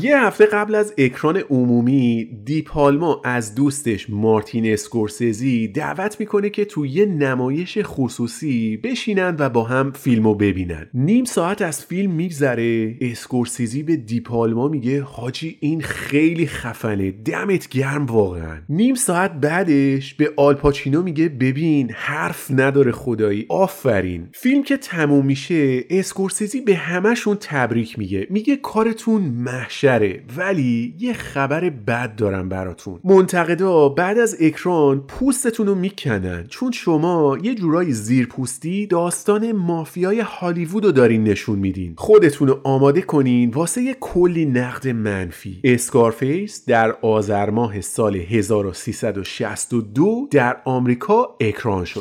یه 0.00 0.18
هفته 0.18 0.46
قبل 0.46 0.74
از 0.74 0.94
اکران 0.98 1.36
عمومی 1.36 2.28
دیپالما 2.44 3.22
از 3.24 3.54
دوستش 3.54 4.10
مارتین 4.10 4.72
اسکورسزی 4.72 5.68
دعوت 5.68 6.20
می‌کنه 6.20 6.50
که 6.50 6.64
توی 6.64 6.88
یه 6.88 7.06
نمایش 7.06 7.78
خصوصی 7.82 8.76
بشینن 8.76 9.36
و 9.38 9.48
با 9.48 9.64
هم 9.64 9.92
فیلمو 9.92 10.34
ببینن. 10.34 10.86
نیم 10.94 11.24
ساعت 11.24 11.62
از 11.62 11.84
فیلم 11.84 12.10
میگذره 12.10 12.96
اسکورسیزی 13.00 13.82
به 13.82 13.96
دیپالما 13.96 14.68
میگه 14.68 15.02
حاجی 15.02 15.56
این 15.60 15.80
خیلی 15.80 16.46
خفنه 16.46 17.10
دمت 17.10 17.68
گرم 17.68 18.06
واقعا. 18.06 18.58
نیم 18.68 18.94
ساعت 18.94 19.32
بعدش 19.32 20.14
به 20.14 20.32
آلپاچینو 20.36 21.02
میگه 21.02 21.28
ببین 21.28 21.90
حرف 21.94 22.50
نداره 22.50 22.92
خدایی 22.92 23.46
آفرین. 23.48 24.28
فیلم 24.32 24.62
که 24.62 24.76
تموم 24.76 25.26
میشه 25.26 25.84
اسکورسیزی 25.90 26.60
به 26.60 26.74
همشون 26.74 27.36
تبریک 27.40 27.98
میگه. 28.00 28.26
میگه 28.30 28.56
کارتون 28.56 29.22
محشره 29.22 30.22
ولی 30.36 30.94
یه 30.98 31.12
خبر 31.12 31.70
بد 31.70 32.16
دارم 32.16 32.48
براتون. 32.48 33.00
منتقدا 33.04 33.88
بعد 33.88 34.18
از 34.18 34.36
اکران 34.40 35.00
پوستتون 35.00 35.66
رو 35.66 35.74
می‌کنن 35.74 36.46
چون 36.48 36.72
شما 36.72 37.38
یه 37.42 37.54
جورایی 37.54 37.92
زیرپوستی 37.92 38.86
داستان 38.86 39.52
مافیای 39.52 40.20
هالیوود 40.20 40.84
رو 40.84 40.92
دارین 40.92 41.24
نشون 41.24 41.58
میدین. 41.58 41.94
خودتون 41.96 42.48
رو 42.48 42.60
آماده 42.64 43.02
کنین 43.02 43.50
واسه 43.50 43.82
یه 43.82 43.96
کلی 44.00 44.44
نقد 44.44 44.88
منفی. 44.88 45.60
اسکارفیس 45.64 46.64
در 46.66 46.92
آذر 47.02 47.50
ماه 47.50 47.80
سال 47.80 48.16
1362 48.16 50.28
در 50.30 50.56
آمریکا 50.64 51.36
اکران 51.40 51.84
شد. 51.84 52.00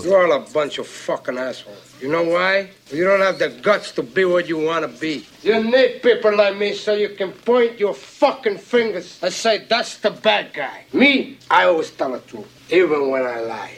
You 2.02 2.08
know 2.08 2.24
why? 2.24 2.70
You 2.92 3.04
don't 3.04 3.20
have 3.20 3.40
the 3.40 3.50
guts 3.50 3.92
to 3.94 4.04
be 4.04 4.24
what 4.24 4.48
you 4.48 4.58
want 4.58 4.90
to 4.90 5.00
be. 5.00 5.26
You 5.44 5.62
need 5.64 6.02
people 6.02 6.36
like 6.36 6.58
me 6.58 6.74
so 6.74 6.94
you 6.94 7.10
can 7.10 7.32
point 7.32 7.78
your 7.80 7.94
fucking 7.94 8.58
fingers 8.58 9.20
and 9.22 9.34
say, 9.34 9.66
that's 9.68 9.98
the 9.98 10.12
bad 10.12 10.54
guy. 10.54 10.86
Me, 10.94 11.38
I 11.52 11.66
always 11.66 11.92
tell 11.92 12.14
the 12.14 12.20
truth, 12.20 12.48
even 12.72 13.10
when 13.10 13.26
I 13.26 13.42
lie. 13.42 13.74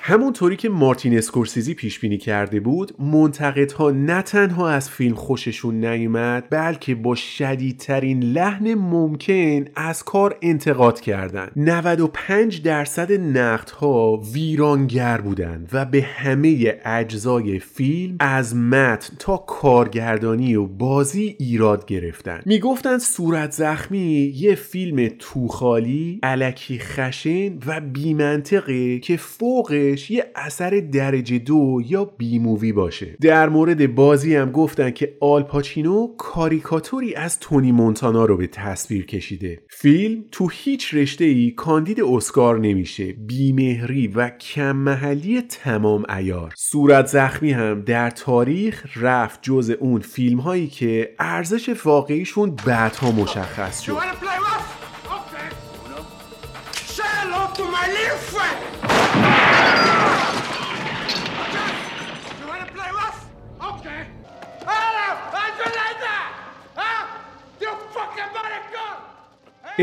همونطوری 0.00 0.56
که 0.56 0.68
مارتین 0.68 1.18
اسکورسیزی 1.18 1.74
پیش 1.74 2.00
بینی 2.00 2.18
کرده 2.18 2.60
بود 2.60 2.92
منتقدها 2.98 3.90
نه 3.90 4.22
تنها 4.22 4.70
از 4.70 4.90
فیلم 4.90 5.14
خوششون 5.14 5.84
نیومد 5.84 6.46
بلکه 6.50 6.94
با 6.94 7.14
شدیدترین 7.14 8.22
لحن 8.22 8.74
ممکن 8.74 9.64
از 9.76 10.04
کار 10.04 10.36
انتقاد 10.42 11.00
کردند 11.00 11.52
95 11.56 12.62
درصد 12.62 13.12
نقدها 13.12 14.16
ویرانگر 14.16 15.20
بودند 15.20 15.68
و 15.72 15.84
به 15.84 16.02
همه 16.02 16.80
اجزای 16.84 17.58
فیلم 17.58 18.16
از 18.20 18.56
متن 18.56 19.16
تا 19.18 19.36
کارگردانی 19.36 20.54
و 20.54 20.66
بازی 20.66 21.36
ایراد 21.38 21.86
گرفتن. 21.86 22.40
می‌گفتند 22.46 23.00
صورت 23.00 23.52
زخمی 23.52 24.34
یه 24.36 24.54
فیلم 24.54 25.10
توخالی 25.18 26.18
الکی 26.22 26.78
خشن 26.78 27.58
و 27.66 27.80
بیمنطقه 28.02 28.98
که 28.98 29.16
فوقش 29.16 30.10
یه 30.10 30.24
اثر 30.34 30.82
درجه 30.92 31.38
دو 31.38 31.80
یا 31.86 32.04
B 32.04 32.38
movie 32.38 32.72
باشه. 32.72 33.16
در 33.20 33.48
مورد 33.48 33.94
بازی 33.94 34.36
هم 34.36 34.52
گفتن 34.52 34.90
که 34.90 35.16
آل 35.20 35.42
پاچینو 35.42 36.08
کاریکاتوری 36.18 37.14
از 37.14 37.38
تونی 37.38 37.72
مونتانا 37.72 38.24
رو 38.24 38.36
به 38.36 38.46
تصویر 38.46 39.06
کشیده. 39.06 39.62
فیلم 39.70 40.24
تو 40.32 40.48
هیچ 40.52 40.94
رشته 40.94 41.24
ای 41.24 41.50
کاندید 41.50 42.00
اسکار 42.00 42.58
نمیشه. 42.58 43.12
بیمهری 43.12 44.08
و 44.08 44.28
کم 44.28 44.76
محلی 44.76 45.42
تمام 45.42 46.04
ایار 46.16 46.52
صورت 46.56 47.06
زخمی 47.06 47.52
هم 47.52 47.82
در 47.82 48.10
تاریخ 48.10 48.86
رفت 48.96 49.38
جز 49.42 49.70
اون 49.80 50.00
فیلم 50.00 50.40
هایی 50.40 50.66
که 50.66 51.14
ارزش 51.18 51.76
واقعیشون 51.84 52.56
بعدها 52.66 53.10
مشخص 53.12 53.80
شد. 53.80 53.92
My 57.80 57.88
little 57.88 58.16
friend. 58.18 58.59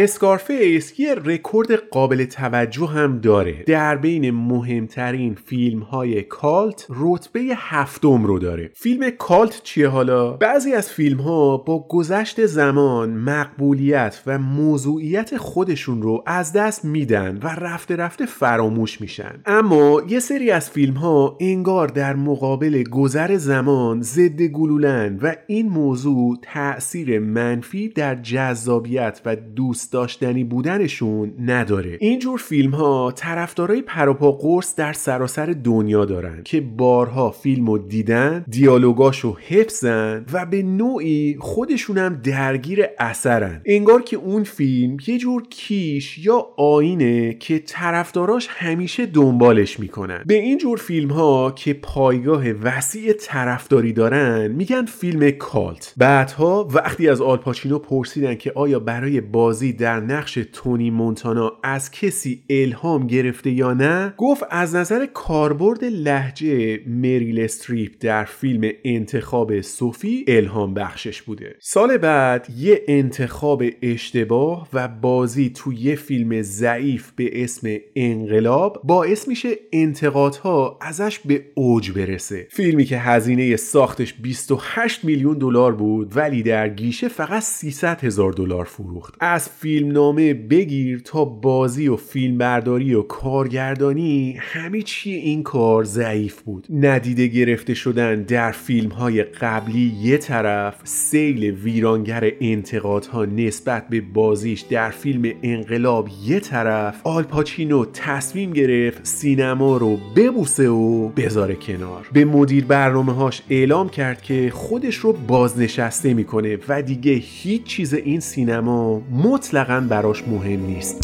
Scarface 0.03 0.99
یه 0.99 1.15
رکورد 1.15 1.71
قابل 1.71 2.25
توجه 2.25 2.87
هم 2.87 3.19
داره. 3.19 3.63
در 3.63 3.97
بین 3.97 4.31
مهمترین 4.31 5.35
فیلم 5.45 5.79
های 5.79 6.23
cult 6.23 6.87
رتبه 6.89 7.39
هفتم 7.55 8.25
رو 8.25 8.39
داره. 8.39 8.71
فیلم 8.73 9.09
cult 9.09 9.61
چیه 9.63 9.87
حالا؟ 9.87 10.31
بعضی 10.31 10.73
از 10.73 10.89
فیلم 10.89 11.19
ها 11.19 11.57
با 11.57 11.87
گذشت 11.87 12.45
زمان 12.45 13.09
مقبولیت 13.09 14.21
و 14.27 14.39
موضوعیت 14.39 15.37
خودشون 15.37 16.01
رو 16.01 16.23
از 16.25 16.53
دست 16.53 16.85
میدن 16.85 17.39
و 17.43 17.47
رفته 17.47 17.95
رفته 17.95 18.25
فراموش 18.25 19.01
میشن. 19.01 19.41
اما 19.45 20.01
یه 20.09 20.19
سری 20.19 20.51
از 20.51 20.69
فیلم 20.69 20.93
ها 20.93 21.37
انگار 21.39 21.87
در 21.87 22.15
مقابل 22.15 22.83
گذر 22.83 23.37
زمان 23.37 24.01
ضد 24.01 24.41
گلولن 24.41 25.19
و 25.21 25.35
این 25.47 25.69
موضوع 25.69 26.37
تأثیر 26.41 27.19
منفی 27.19 27.89
در 27.89 28.15
جذابیت 28.15 29.21
و 29.25 29.35
دوست 29.35 29.86
داشتنی 29.89 30.43
بودنشون 30.43 31.33
نداره. 31.45 31.97
اینجور 32.01 32.39
فیلم 32.39 32.71
ها 32.71 33.13
طرفدارای 33.15 33.81
پروپا 33.81 34.31
قرص 34.31 34.75
در 34.75 34.93
سراسر 34.93 35.45
دنیا 35.63 36.05
دارن 36.05 36.41
که 36.43 36.61
بارها 36.61 37.31
فیلم 37.31 37.67
دیدن 37.77 38.45
دیالوگاشو 38.49 39.37
حفظن 39.47 40.25
و 40.33 40.45
به 40.45 40.63
نوعی 40.63 41.35
خودشونم 41.39 42.21
درگیر 42.23 42.85
اثرن. 42.99 43.61
انگار 43.65 44.01
که 44.01 44.17
اون 44.17 44.43
فیلم 44.43 44.97
یه 45.07 45.17
جور 45.17 45.43
کیش 45.49 46.17
یا 46.17 46.47
آینه 46.57 47.33
که 47.33 47.59
طرفداراش 47.59 48.47
همیشه 48.49 49.05
دنبالش 49.05 49.79
می‌کنن. 49.79 50.23
به 50.25 50.33
این 50.33 50.57
جور 50.57 50.77
فیلم 50.77 51.09
ها 51.09 51.51
که 51.51 51.73
پایگاه 51.73 52.51
وسیع 52.51 53.13
طرفداری 53.13 53.93
دارن 53.93 54.47
میگن 54.47 54.85
فیلم 54.85 55.31
کالت. 55.31 55.93
بعدها 55.97 56.67
وقتی 56.73 57.09
از 57.09 57.21
آلپاچینو 57.21 57.79
پرسیدن 57.79 58.35
که 58.35 58.51
آیا 58.55 58.79
برای 58.79 59.21
بازی 59.21 59.66
در 59.73 59.99
نقش 59.99 60.39
تونی 60.53 60.89
مونتانا 60.89 61.51
از 61.63 61.91
کسی 61.91 62.43
الهام 62.49 63.07
گرفته 63.07 63.49
یا 63.49 63.73
نه 63.73 64.13
گفت 64.17 64.43
از 64.49 64.75
نظر 64.75 65.05
کاربرد 65.05 65.83
لحجه 65.83 66.79
مریل 66.87 67.39
استریپ 67.39 67.91
در 67.99 68.23
فیلم 68.25 68.71
انتخاب 68.85 69.61
صوفی 69.61 70.25
الهام 70.27 70.73
بخشش 70.73 71.21
بوده. 71.21 71.55
سال 71.59 71.97
بعد 71.97 72.47
یه 72.57 72.81
انتخاب 72.87 73.63
اشتباه 73.81 74.67
و 74.73 74.87
بازی 74.87 75.49
تو 75.49 75.73
یه 75.73 75.95
فیلم 75.95 76.41
ضعیف 76.41 77.11
به 77.11 77.43
اسم 77.43 77.77
انقلاب 77.95 78.81
باعث 78.83 79.27
میشه 79.27 79.49
انتقادها 79.73 80.77
ازش 80.81 81.19
به 81.19 81.45
اوج 81.55 81.91
برسه. 81.91 82.47
فیلمی 82.51 82.85
که 82.85 82.97
هزینه 82.97 83.55
ساختش 83.55 84.13
28 84.13 85.05
میلیون 85.05 85.37
دلار 85.37 85.75
بود 85.75 86.17
ولی 86.17 86.43
در 86.43 86.69
گیشه 86.69 87.07
فقط 87.07 87.43
300 87.43 88.03
هزار 88.03 88.31
دلار 88.33 88.65
فروخت. 88.65 89.15
از 89.19 89.49
فیلمنامه 89.59 90.33
بگیر 90.33 90.99
تا 90.99 91.25
بازی 91.25 91.87
و 91.87 91.95
فیلمبرداری 91.95 92.93
و 92.93 93.01
کارگردانی 93.01 94.37
همه 94.39 94.81
چی 94.81 95.11
این 95.11 95.43
کار 95.43 95.83
ضعیف 95.83 96.41
بود. 96.41 96.67
ندیده 96.71 97.27
گرفته 97.27 97.73
شدن 97.73 98.23
در 98.23 98.51
فیلم 98.51 98.89
های 98.89 99.23
قبلی 99.23 99.93
یه 100.01 100.17
طرف 100.17 100.75
سیل 100.83 101.43
ویرانگر 101.43 102.31
انتقادها 102.41 103.25
نسبت 103.25 103.87
به 103.89 104.01
بازیش 104.01 104.61
در 104.61 104.89
فیلم 104.89 105.33
انقلاب 105.43 106.09
یه 106.25 106.39
طرف 106.39 107.01
آلپاچینو 107.03 107.85
تصمیم 107.93 108.53
گرفت 108.53 109.05
سینما 109.05 109.77
رو 109.77 109.97
ببوسه 110.15 110.69
و 110.69 111.09
بذاره 111.09 111.55
کنار. 111.55 112.09
به 112.13 112.25
مدیر 112.25 112.65
برنامه 112.65 113.13
هاش 113.13 113.41
اعلام 113.49 113.89
کرد 113.89 114.21
که 114.21 114.51
خودش 114.53 114.95
رو 114.95 115.13
بازنشسته 115.13 116.13
می‌کنه 116.13 116.57
و 116.67 116.81
دیگه 116.81 117.11
هیچ 117.11 117.63
چیز 117.63 117.93
این 117.93 118.19
سینما 118.19 119.01
مطلقا 119.47 119.79
براش 119.89 120.23
مهم 120.27 120.65
نیست. 120.65 120.97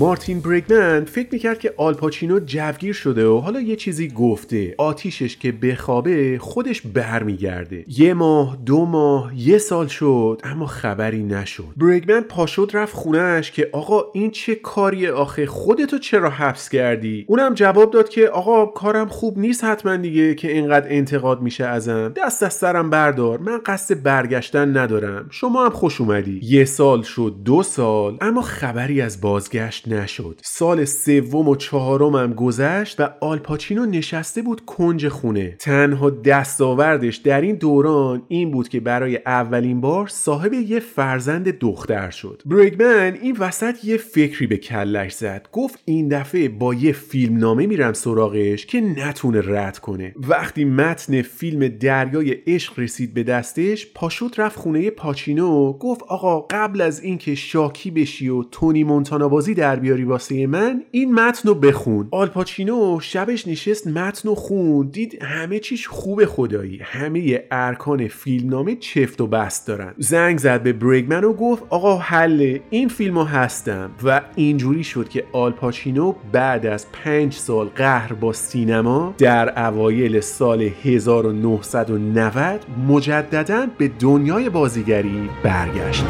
مارتین 0.00 0.40
بریگمن 0.40 1.04
فکر 1.04 1.28
می‌کرد 1.32 1.58
که 1.58 1.74
آلپاچینو 1.76 2.40
جوگیر 2.46 2.92
شده 2.92 3.26
و 3.26 3.38
حالا 3.38 3.60
یه 3.60 3.76
چیزی 3.76 4.08
گفته. 4.08 4.74
آتیشش 4.78 5.36
که 5.36 5.52
بخوابه 5.52 6.38
خودش 6.38 6.80
برمیگرده. 6.80 7.84
یه 7.88 8.14
ماه 8.14 8.58
دو 8.66 8.84
ماه 8.84 9.32
یه 9.36 9.58
سال 9.58 9.86
شد 9.86 10.40
اما 10.44 10.66
خبری 10.66 11.22
نشد. 11.22 11.64
بریگمن 11.76 12.20
پاشد 12.20 12.70
رفت 12.74 12.94
خونهش 12.94 13.50
که 13.50 13.68
آقا 13.72 14.02
این 14.14 14.30
چه 14.30 14.54
کاریه 14.54 15.12
آخه؟ 15.12 15.46
خودتو 15.46 15.98
چرا 15.98 16.30
حبس 16.30 16.68
کردی؟ 16.68 17.24
اونم 17.28 17.54
جواب 17.54 17.90
داد 17.90 18.08
که 18.08 18.28
آقا 18.28 18.66
کارم 18.66 19.08
خوب 19.08 19.38
نیست 19.38 19.64
حتما 19.64 19.96
دیگه 19.96 20.34
که 20.34 20.52
اینقدر 20.52 20.86
انتقاد 20.88 21.42
میشه 21.42 21.64
ازم. 21.64 22.12
دست 22.16 22.42
از 22.42 22.54
سرم 22.54 22.90
بردار. 22.90 23.38
من 23.38 23.60
قصد 23.66 24.02
برگشتن 24.02 24.76
ندارم. 24.76 25.26
شما 25.30 25.64
هم 25.64 25.70
خوش 25.70 26.00
اومدی. 26.00 26.40
یه 26.42 26.64
سال 26.64 27.02
شد 27.02 27.34
دو 27.44 27.62
سال 27.62 28.18
اما 28.20 28.42
خبری 28.42 29.00
از 29.00 29.20
بازگشت 29.20 29.89
نشد. 29.92 30.40
سال 30.42 30.84
سوم 30.84 31.48
و 31.48 31.56
چهارم 31.56 32.16
هم 32.16 32.32
گذشت 32.32 33.00
و 33.00 33.08
آلپاچینو 33.20 33.86
نشسته 33.86 34.42
بود 34.42 34.64
کنج 34.66 35.08
خونه. 35.08 35.56
تنها 35.58 36.10
دستاوردش 36.10 37.16
در 37.16 37.40
این 37.40 37.56
دوران 37.56 38.22
این 38.28 38.50
بود 38.50 38.68
که 38.68 38.80
برای 38.80 39.18
اولین 39.26 39.80
بار 39.80 40.08
صاحب 40.08 40.52
یه 40.52 40.80
فرزند 40.80 41.58
دختر 41.58 42.10
شد. 42.10 42.42
بریگمن 42.46 43.18
این 43.22 43.36
وسط 43.38 43.84
یه 43.84 43.96
فکری 43.96 44.46
به 44.46 44.56
کلش 44.56 45.12
زد. 45.12 45.48
گفت 45.52 45.78
این 45.84 46.08
دفعه 46.08 46.48
با 46.48 46.74
یه 46.74 46.92
فیلم 46.92 47.36
نامه 47.36 47.66
میرم 47.66 47.92
سراغش 47.92 48.66
که 48.66 48.80
نتونه 48.80 49.42
رد 49.44 49.78
کنه. 49.78 50.14
وقتی 50.16 50.64
متن 50.64 51.22
فیلم 51.22 51.68
دریای 51.68 52.30
عشق 52.46 52.78
رسید 52.78 53.14
به 53.14 53.22
دستش 53.22 53.92
پاشوت 53.94 54.40
رفت 54.40 54.58
خونه 54.58 54.90
پاچینو. 54.90 55.72
گفت 55.72 56.02
آقا 56.02 56.40
قبل 56.40 56.80
از 56.80 57.00
اینکه 57.00 57.34
شاکی 57.34 57.90
بشی 57.90 58.28
و 58.28 58.42
تونی 58.42 58.84
مونتانا 58.84 59.28
بازی 59.28 59.54
در 59.54 59.79
بیاری 59.80 60.04
واسه 60.04 60.46
من 60.46 60.82
این 60.90 61.14
متن 61.14 61.48
رو 61.48 61.54
بخون. 61.54 62.08
آلپاچینو 62.10 63.00
شبش 63.00 63.48
نشست 63.48 63.86
متن 63.86 64.28
و 64.28 64.34
خون. 64.34 64.86
دید 64.86 65.22
همه 65.22 65.58
چیش 65.58 65.88
خوب 65.88 66.24
خدایی. 66.24 66.80
همه 66.82 67.44
ارکان 67.50 68.08
فیلمنامه 68.08 68.76
چفت 68.76 69.20
و 69.20 69.26
بست 69.26 69.66
دارن. 69.66 69.94
زنگ 69.98 70.38
زد 70.38 70.62
به 70.62 70.72
بریگمن 70.72 71.24
و 71.24 71.32
گفت 71.32 71.62
آقا 71.70 71.96
حله 71.96 72.60
این 72.70 72.88
فیلمو 72.88 73.24
هستم. 73.24 73.90
و 74.04 74.20
اینجوری 74.36 74.84
شد 74.84 75.08
که 75.08 75.24
آلپاچینو 75.32 76.14
بعد 76.32 76.66
از 76.66 76.86
پنج 76.92 77.32
سال 77.32 77.66
قهر 77.66 78.12
با 78.12 78.32
سینما 78.32 79.14
در 79.18 79.66
اوایل 79.66 80.20
سال 80.20 80.62
1990 80.84 82.66
مجددا 82.88 83.66
به 83.78 83.90
دنیای 83.98 84.50
بازیگری 84.50 85.28
برگشت. 85.42 86.04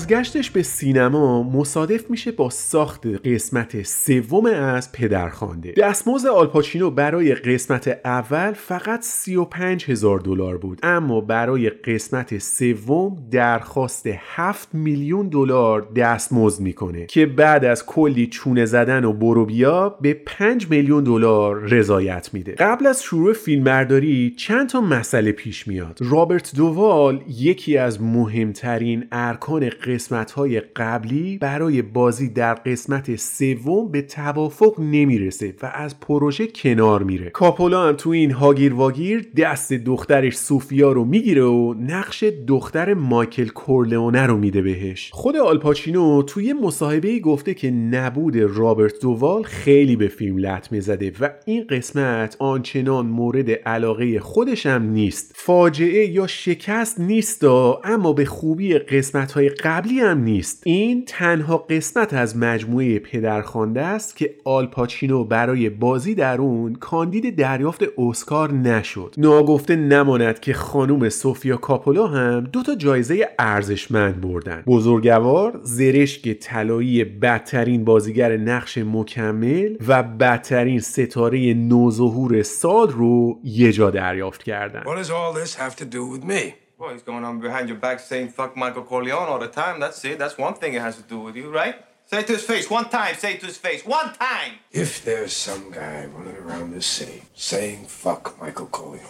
بازگشتش 0.00 0.50
به 0.50 0.62
سینما 0.62 1.42
مصادف 1.42 2.10
میشه 2.10 2.32
با 2.32 2.50
ساخت 2.50 3.06
قسمت 3.06 3.82
سوم 3.82 4.46
از 4.46 4.92
پدرخوانده. 4.92 5.72
دستمزد 5.72 6.26
آلپاچینو 6.28 6.90
برای 6.90 7.34
قسمت 7.34 8.00
اول 8.04 8.52
فقط 8.52 9.02
35 9.02 9.84
هزار 9.84 10.18
دلار 10.18 10.58
بود 10.58 10.78
اما 10.82 11.20
برای 11.20 11.70
قسمت 11.70 12.38
سوم 12.38 13.16
درخواست 13.30 14.06
7 14.06 14.68
میلیون 14.72 15.28
دلار 15.28 15.88
دستمزد 15.96 16.60
می‌کنه 16.60 17.06
که 17.06 17.26
بعد 17.26 17.64
از 17.64 17.86
کلی 17.86 18.26
چونه 18.26 18.64
زدن 18.64 19.04
و 19.04 19.12
برو 19.12 19.46
بیا 19.46 19.88
به 19.88 20.14
5 20.26 20.70
میلیون 20.70 21.04
دلار 21.04 21.56
رضایت 21.56 22.30
میده. 22.32 22.52
قبل 22.52 22.86
از 22.86 23.02
شروع 23.02 23.32
فیلمبرداری 23.32 24.34
چند 24.36 24.68
تا 24.68 24.80
مسئله 24.80 25.32
پیش 25.32 25.68
میاد. 25.68 25.98
رابرت 26.00 26.56
دووال 26.56 27.20
یکی 27.28 27.76
از 27.76 28.02
مهمترین 28.02 29.06
ارکان 29.12 29.70
قسمت 29.90 30.30
های 30.30 30.60
قبلی 30.60 31.38
برای 31.38 31.82
بازی 31.82 32.28
در 32.28 32.54
قسمت 32.54 33.16
سوم 33.16 33.90
به 33.90 34.02
توافق 34.02 34.80
نمی‌رسه 34.80 35.54
و 35.62 35.70
از 35.74 36.00
پروژه 36.00 36.46
کنار 36.46 37.02
میره. 37.02 37.30
کاپولا 37.30 37.88
هم 37.88 37.96
تو 37.96 38.10
این 38.10 38.30
هاگیر 38.30 38.74
واگیر 38.74 39.26
دست 39.36 39.72
دخترش 39.72 40.36
سوفیا 40.36 40.92
رو 40.92 41.04
می‌گیره 41.04 41.42
و 41.42 41.74
نقش 41.80 42.24
دختر 42.46 42.94
مایکل 42.94 43.48
کورلئونه 43.48 44.26
رو 44.26 44.36
میده 44.36 44.62
بهش. 44.62 45.10
خود 45.12 45.36
آلپاچینو 45.36 46.22
توی 46.22 46.52
مصاحبه 46.52 47.18
گفته 47.18 47.54
که 47.54 47.70
نبود 47.70 48.36
رابرت 48.36 49.00
دووال 49.00 49.42
خیلی 49.42 49.96
به 49.96 50.08
فیلم 50.08 50.38
لطمه 50.38 50.80
زده 50.80 51.12
و 51.20 51.30
این 51.44 51.64
قسمت 51.70 52.36
آنچنان 52.38 53.06
مورد 53.06 53.50
علاقه 53.50 54.20
خودش 54.20 54.66
هم 54.66 54.82
نیست. 54.82 55.32
فاجعه 55.34 56.06
یا 56.06 56.26
شکست 56.26 57.00
نیست 57.00 57.44
اما 57.84 58.12
به 58.12 58.24
خوبی 58.24 58.78
قسمت 58.78 59.32
های 59.32 59.48
قبلی 59.80 60.00
هم 60.00 60.18
نیست. 60.18 60.62
این 60.66 61.04
تنها 61.04 61.58
قسمت 61.58 62.14
از 62.14 62.36
مجموعه 62.36 62.98
پدرخوانده 62.98 63.82
است 63.82 64.16
که 64.16 64.34
آلپاچینو 64.44 65.24
برای 65.24 65.70
بازی 65.70 66.14
در 66.14 66.40
اون 66.40 66.74
کاندید 66.74 67.36
دریافت 67.36 67.82
اسکار 67.98 68.52
نشد. 68.52 69.14
ناگفته 69.18 69.76
نماند 69.76 70.40
که 70.40 70.52
خانم 70.52 71.08
سوفیا 71.08 71.56
کاپولا 71.56 72.06
هم 72.06 72.40
دو 72.40 72.62
تا 72.62 72.74
جایزه 72.74 73.28
ارزشمند 73.38 74.20
بردن. 74.20 74.62
بزرگوار 74.66 75.60
زرشک 75.62 76.32
طلایی 76.32 77.04
بدترین 77.04 77.84
بازیگر 77.84 78.36
نقش 78.36 78.78
مکمل 78.78 79.76
و 79.88 80.02
بدترین 80.02 80.80
ستاره 80.80 81.54
نوظهور 81.54 82.42
سال 82.42 82.88
رو 82.88 83.40
یه 83.44 83.72
جا 83.72 83.90
دریافت 83.90 84.42
کردن? 84.42 84.82
Well, 86.80 86.94
he's 86.94 87.02
going 87.02 87.24
on 87.24 87.40
behind 87.40 87.68
your 87.68 87.76
back 87.76 88.00
saying 88.00 88.30
fuck 88.30 88.56
Michael 88.56 88.82
Corleone 88.82 89.28
all 89.28 89.38
the 89.38 89.48
time. 89.48 89.80
That's 89.80 90.02
it. 90.06 90.18
That's 90.18 90.38
one 90.38 90.54
thing 90.54 90.72
it 90.72 90.80
has 90.80 90.96
to 90.96 91.02
do 91.02 91.20
with 91.20 91.36
you, 91.36 91.50
right? 91.50 91.74
Say 92.06 92.20
it 92.20 92.26
to 92.28 92.32
his 92.32 92.42
face. 92.42 92.70
One 92.70 92.88
time. 92.88 93.16
Say 93.16 93.34
it 93.34 93.40
to 93.40 93.46
his 93.46 93.58
face. 93.58 93.84
One 93.84 94.14
time. 94.14 94.54
If 94.72 95.04
there's 95.04 95.34
some 95.34 95.70
guy 95.70 96.06
running 96.06 96.38
around 96.38 96.72
this 96.72 96.86
city 96.86 97.24
saying 97.34 97.84
fuck 97.84 98.40
Michael 98.40 98.64
Corleone, 98.68 99.04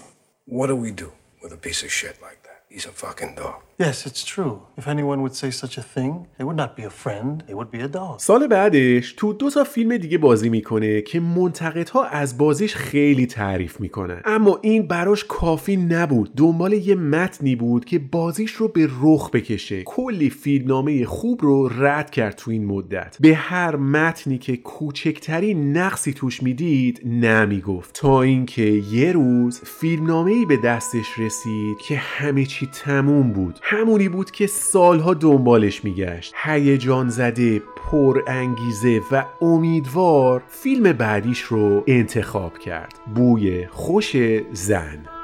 what 0.46 0.66
do 0.66 0.74
we 0.74 0.90
do 0.90 1.12
with 1.40 1.52
a 1.52 1.56
piece 1.56 1.84
of 1.84 1.92
shit 1.92 2.20
like 2.20 2.42
that? 2.42 2.64
He's 2.68 2.86
a 2.86 2.90
fucking 2.90 3.36
dog. 3.36 3.62
Yes, 3.80 3.98
it's 4.08 4.24
true. 4.34 4.54
If 4.80 4.86
anyone 4.94 5.18
would 5.24 5.34
say 5.42 5.50
such 5.50 5.78
a 5.78 5.84
thing, 5.94 6.12
it 6.38 6.44
would 6.46 6.60
not 6.64 6.72
be 6.76 6.84
a 6.92 6.94
friend, 7.02 7.34
it 7.50 7.54
would 7.58 7.70
be 7.70 7.80
a 7.80 7.88
dog. 7.88 8.18
سال 8.18 8.46
بعدش 8.46 9.12
تو 9.12 9.32
دو 9.32 9.50
تا 9.50 9.64
فیلم 9.64 9.96
دیگه 9.96 10.18
بازی 10.18 10.48
می‌کنه 10.48 11.02
که 11.02 11.20
منتقدها 11.20 12.04
از 12.04 12.38
بازیش 12.38 12.74
خیلی 12.74 13.26
تعریف 13.26 13.80
می‌کنن. 13.80 14.22
اما 14.24 14.58
این 14.62 14.86
براش 14.86 15.24
کافی 15.24 15.76
نبود. 15.76 16.34
دنبال 16.36 16.72
یه 16.72 16.94
متنی 16.94 17.56
بود 17.56 17.84
که 17.84 17.98
بازیش 17.98 18.50
رو 18.50 18.68
به 18.68 18.88
رخ 19.02 19.30
بکشه. 19.30 19.82
کلی 19.82 20.30
فیلمنامه 20.30 21.04
خوب 21.04 21.42
رو 21.42 21.68
رد 21.68 22.10
کرد 22.10 22.36
تو 22.36 22.50
این 22.50 22.64
مدت. 22.64 23.16
به 23.20 23.34
هر 23.34 23.76
متنی 23.76 24.38
که 24.38 24.56
کوچکترین 24.56 25.76
نقصی 25.76 26.12
توش 26.12 26.42
می‌دید 26.42 27.00
نمی‌گفت. 27.04 27.94
تا 27.94 28.22
اینکه 28.22 28.82
یه 28.92 29.12
روز 29.12 29.60
فیلمنامه 29.64 30.32
ای 30.32 30.46
به 30.46 30.56
دستش 30.56 31.18
رسید 31.18 31.78
که 31.88 31.96
همه 31.96 32.44
چی 32.44 32.66
تموم 32.66 33.32
بود. 33.32 33.60
همونی 33.72 34.08
بود 34.08 34.30
که 34.30 34.46
سالها 34.46 35.14
دنبالش 35.14 35.84
میگشت. 35.84 36.34
هیجان 36.44 37.08
زده 37.08 37.58
پر 37.58 38.22
انگیزه 38.26 39.00
و 39.12 39.24
امیدوار 39.40 40.42
فیلم 40.48 40.92
بعدیش 40.92 41.40
رو 41.40 41.84
انتخاب 41.86 42.58
کرد. 42.58 43.00
بوی 43.14 43.66
خوش 43.66 44.16
زن. 44.52 45.19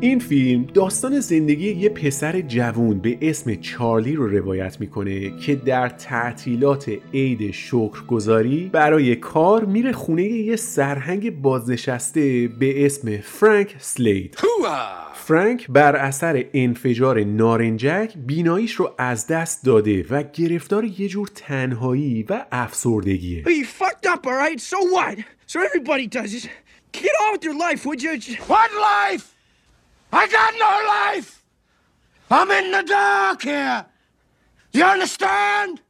این 0.00 0.18
فیلم 0.18 0.64
داستان 0.64 1.20
زندگی 1.20 1.72
یه 1.72 1.88
پسر 1.88 2.40
جوون 2.40 2.98
به 2.98 3.18
اسم 3.22 3.54
چارلی 3.54 4.14
رو 4.14 4.26
روایت 4.28 4.80
می‌کنه 4.80 5.38
که 5.38 5.54
در 5.54 5.88
تعطیلات 5.88 6.92
عید 7.14 7.50
شکرگزاری 7.50 8.70
برای 8.72 9.16
کار 9.16 9.64
میره 9.64 9.92
خونه 9.92 10.22
یه 10.22 10.56
سرهنگ 10.56 11.42
بازنشسته 11.42 12.48
به 12.58 12.86
اسم 12.86 13.16
فرانک 13.16 13.76
سلید 13.78 14.38
فرانک 15.14 15.66
بر 15.70 15.96
اثر 15.96 16.44
انفجار 16.54 17.24
نارنجک 17.24 18.14
بیناییش 18.26 18.72
رو 18.72 18.94
از 18.98 19.26
دست 19.26 19.64
داده 19.64 20.06
و 20.10 20.22
گرفتار 20.32 20.84
یه 20.84 21.08
جور 21.08 21.28
تنهایی 21.34 22.22
و 22.22 22.44
افسردگیه? 22.52 23.44
So 24.58 24.78
what? 24.94 25.18
So 25.46 25.60
everybody 25.60 26.06
does 26.06 26.34
it. 26.34 26.50
Get 26.92 27.14
on 27.22 27.32
with 27.34 27.44
your 27.44 27.58
life, 27.66 27.84
would 27.86 28.02
you? 28.02 28.12
What 28.48 28.70
life? 28.90 29.37
I 30.12 30.26
got 30.28 30.54
no 30.58 30.88
life! 30.88 31.44
I'm 32.30 32.50
in 32.50 32.72
the 32.72 32.82
dark 32.82 33.42
here! 33.42 33.86
You 34.72 34.84
understand? 34.84 35.80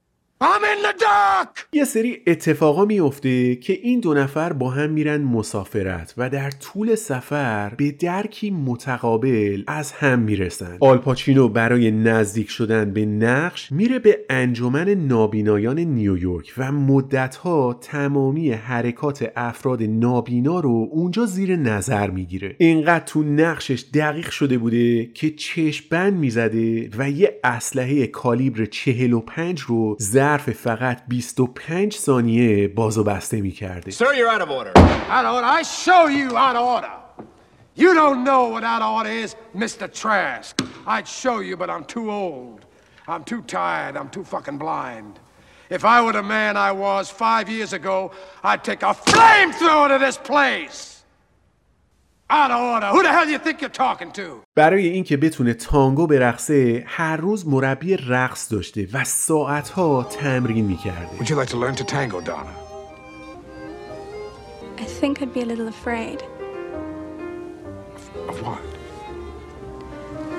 I'm 0.41 0.62
in 0.64 0.82
the 0.86 1.01
dark! 1.01 1.66
یه 1.72 1.84
سری 1.84 2.22
اتفاقا 2.26 2.84
میفته 2.84 3.57
که 3.57 3.72
این 3.72 4.01
دو 4.01 4.14
نفر 4.14 4.53
با 4.53 4.70
هم 4.70 4.91
میرن 4.91 5.20
مسافرت 5.20 6.14
و 6.16 6.30
در 6.30 6.51
طول 6.51 6.95
سفر 6.95 7.74
به 7.76 7.91
درکی 7.91 8.51
متقابل 8.51 9.62
از 9.66 9.93
هم 9.93 10.18
می‌رسن 10.18 10.76
آلپاچینو 10.80 11.49
برای 11.49 11.91
نزدیک 11.91 12.51
شدن 12.51 12.93
به 12.93 13.07
نقش 13.07 13.72
میره 13.72 13.99
به 13.99 14.18
انجمن 14.30 14.89
نابینایان 14.89 15.78
نیویورک 15.78 16.53
و 16.59 16.72
مدتها 16.72 17.78
تمامی 17.80 18.51
حرکات 18.51 19.32
افراد 19.36 19.82
نابینا 19.82 20.61
رو 20.61 20.89
اونجا 20.91 21.26
زیر 21.26 21.57
نظر 21.57 22.11
می‌گیره 22.11 22.57
اینقدر 22.59 23.05
تو 23.05 23.22
نقشش 23.22 23.84
دقیق 23.95 24.30
شده 24.30 24.59
بوده 24.59 25.07
که 25.07 25.30
چشم 25.30 25.84
بند 25.91 26.14
می‌زده 26.14 26.91
و 26.99 27.11
یه 27.11 27.41
اسلحه 27.45 28.07
کالیبر 28.07 28.64
45 28.64 29.61
رو 29.61 29.97
زد 29.99 30.28
ظرف 30.29 30.51
فقط 30.51 31.03
25 31.09 31.97
ثانیه 31.97 32.68
باز 32.68 32.99
و 32.99 33.05
بسته 33.05 33.41
می 33.41 33.51
کرده. 33.51 33.91
Sir, 33.91 34.05
you're 34.14 34.29
out 34.29 34.43
of 34.43 34.51
order. 34.51 34.72
Out 35.16 35.24
of 35.24 35.35
order? 35.35 35.47
I 35.47 35.62
show 35.62 36.07
you 36.18 36.37
out 36.37 36.57
of 36.57 36.64
order. 36.76 36.97
You 37.83 37.95
don't 37.95 38.20
know 38.29 38.43
what 38.53 38.62
out 38.72 38.83
of 38.83 38.91
order 38.99 39.14
is, 39.24 39.37
Mr. 39.57 39.85
Trask. 40.01 40.53
I'd 40.87 41.09
show 41.09 41.39
you, 41.49 41.57
but 41.57 41.68
I'm 41.70 41.85
too 41.85 42.07
old. 42.11 42.61
I'm 43.12 43.24
too 43.33 43.43
tired. 43.61 43.95
I'm 43.97 44.11
too 44.16 44.24
fucking 44.35 44.59
blind. 44.59 45.14
If 45.76 45.83
I 45.95 45.97
were 46.05 46.14
the 46.20 46.26
man 46.39 46.53
I 46.68 46.72
was 46.87 47.05
five 47.26 47.47
years 47.57 47.72
ago, 47.72 47.99
I'd 48.49 48.62
take 48.70 48.83
a 48.83 48.93
flamethrower 49.11 49.89
to 49.93 49.99
this 50.07 50.18
place. 50.33 50.97
برای 54.56 54.88
اینکه 54.88 55.18
بتونه 55.18 55.54
تانگو 55.54 56.08
برقصه 56.08 56.84
هر 56.88 57.18
روز 57.18 57.47
مربی 57.47 57.97
رقص 57.97 58.51
داشته 58.54 58.88
و 58.93 59.04
ساعتها 59.04 60.04
تمرین 60.04 60.66
میکرده. 60.66 61.18
Would 61.18 61.30
you 61.30 61.36
like 61.36 61.49
to 61.49 61.58
learn 61.58 61.76
to 61.76 61.84
tango, 61.84 62.22
Donna? 62.22 62.54
I 64.80 64.86
think 64.86 65.22
I'd 65.22 65.34
be 65.34 65.41
a 65.41 65.45
little 65.45 65.68
afraid. 65.68 66.20
Of 68.32 68.41
what? 68.45 68.64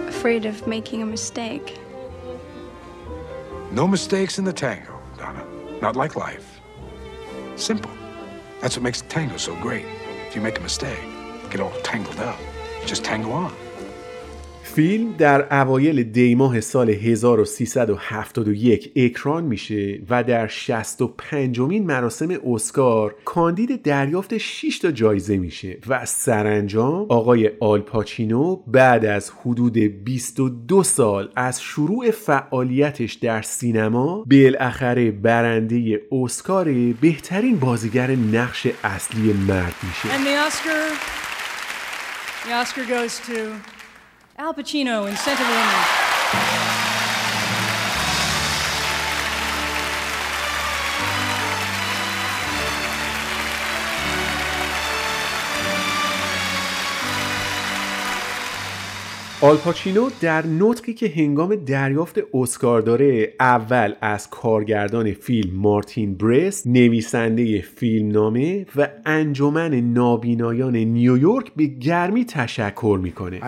Afraid 0.09 0.45
of 0.47 0.67
making 0.67 1.01
a 1.03 1.07
mistake. 1.07 1.69
No 3.81 3.87
mistakes 3.87 4.39
in 4.39 4.45
the 4.45 4.53
tango, 4.53 4.95
Donna. 5.19 5.45
Not 5.81 5.95
like 5.97 6.13
life. 6.27 6.49
Simple. 7.57 7.91
That's 8.61 8.75
what 8.77 8.83
makes 8.83 9.01
the 9.03 9.09
tango 9.09 9.37
so 9.37 9.55
great. 9.67 9.87
If 10.29 10.33
you 10.37 10.43
make 10.49 10.59
a 10.59 10.63
mistake, 10.63 11.07
get 11.50 11.62
all 11.62 11.72
tangled 11.84 12.20
up. 12.20 12.38
Just 12.86 13.04
tango 13.04 13.32
on. 13.32 13.52
فیلم 14.76 15.14
در 15.18 15.62
اوایل 15.62 16.04
دیماه 16.04 16.60
سال 16.60 16.90
1371 16.90 18.92
اکران 18.96 19.44
میشه 19.44 20.02
و 20.10 20.24
در 20.24 20.48
65 20.48 21.60
مین 21.60 21.86
مراسم 21.86 22.28
اسکار 22.48 23.16
کاندید 23.26 23.82
دریافت 23.82 24.38
6 24.38 24.80
تا 24.80 24.92
جایزه 24.92 25.38
میشه 25.38 25.78
و 25.88 26.06
سرانجام 26.06 27.06
آقای 27.10 27.52
آلپاچینو 27.60 28.56
بعد 28.68 29.06
از 29.06 29.32
حدود 29.42 29.78
22 29.78 30.84
سال 30.84 31.30
از 31.36 31.62
شروع 31.62 32.12
فعالیتش 32.12 33.14
در 33.14 33.42
سینما 33.42 34.26
بالاخره 34.32 35.12
برنده 35.12 36.02
اسکار 36.12 36.72
بهترین 37.02 37.60
بازیگر 37.60 38.12
نقش 38.12 38.68
اصلی 38.84 39.34
مرد 39.34 39.76
میشه 39.84 40.10
And 40.10 40.24
the 40.24 40.48
Oscar, 40.48 41.19
the 42.46 42.54
Oscar 42.54 42.86
goes 42.86 43.20
to 43.22 43.60
Al 44.38 44.54
Pacino 44.54 45.10
in 45.10 45.16
Scent 45.16 45.40
of 45.40 45.48
Woman. 45.48 46.79
آلپاچینو 59.42 60.10
در 60.22 60.46
نطقی 60.46 60.94
که 60.94 61.14
هنگام 61.16 61.56
دریافت 61.56 62.20
اسکار 62.34 62.82
داره 62.82 63.34
اول 63.40 63.96
از 64.02 64.30
کارگردان 64.30 65.14
فیلم 65.14 65.56
مارتین 65.56 66.16
برست 66.16 66.68
نویسنده 66.68 67.62
فیلمنامه 67.62 68.66
و 68.76 68.90
انجمن 69.06 69.76
نابینایان 69.76 70.76
نیویورک 70.76 71.54
به 71.56 71.66
گرمی 71.66 72.26
تشکر 72.26 73.00
می‌کنه 73.02 73.40
I. 73.40 73.44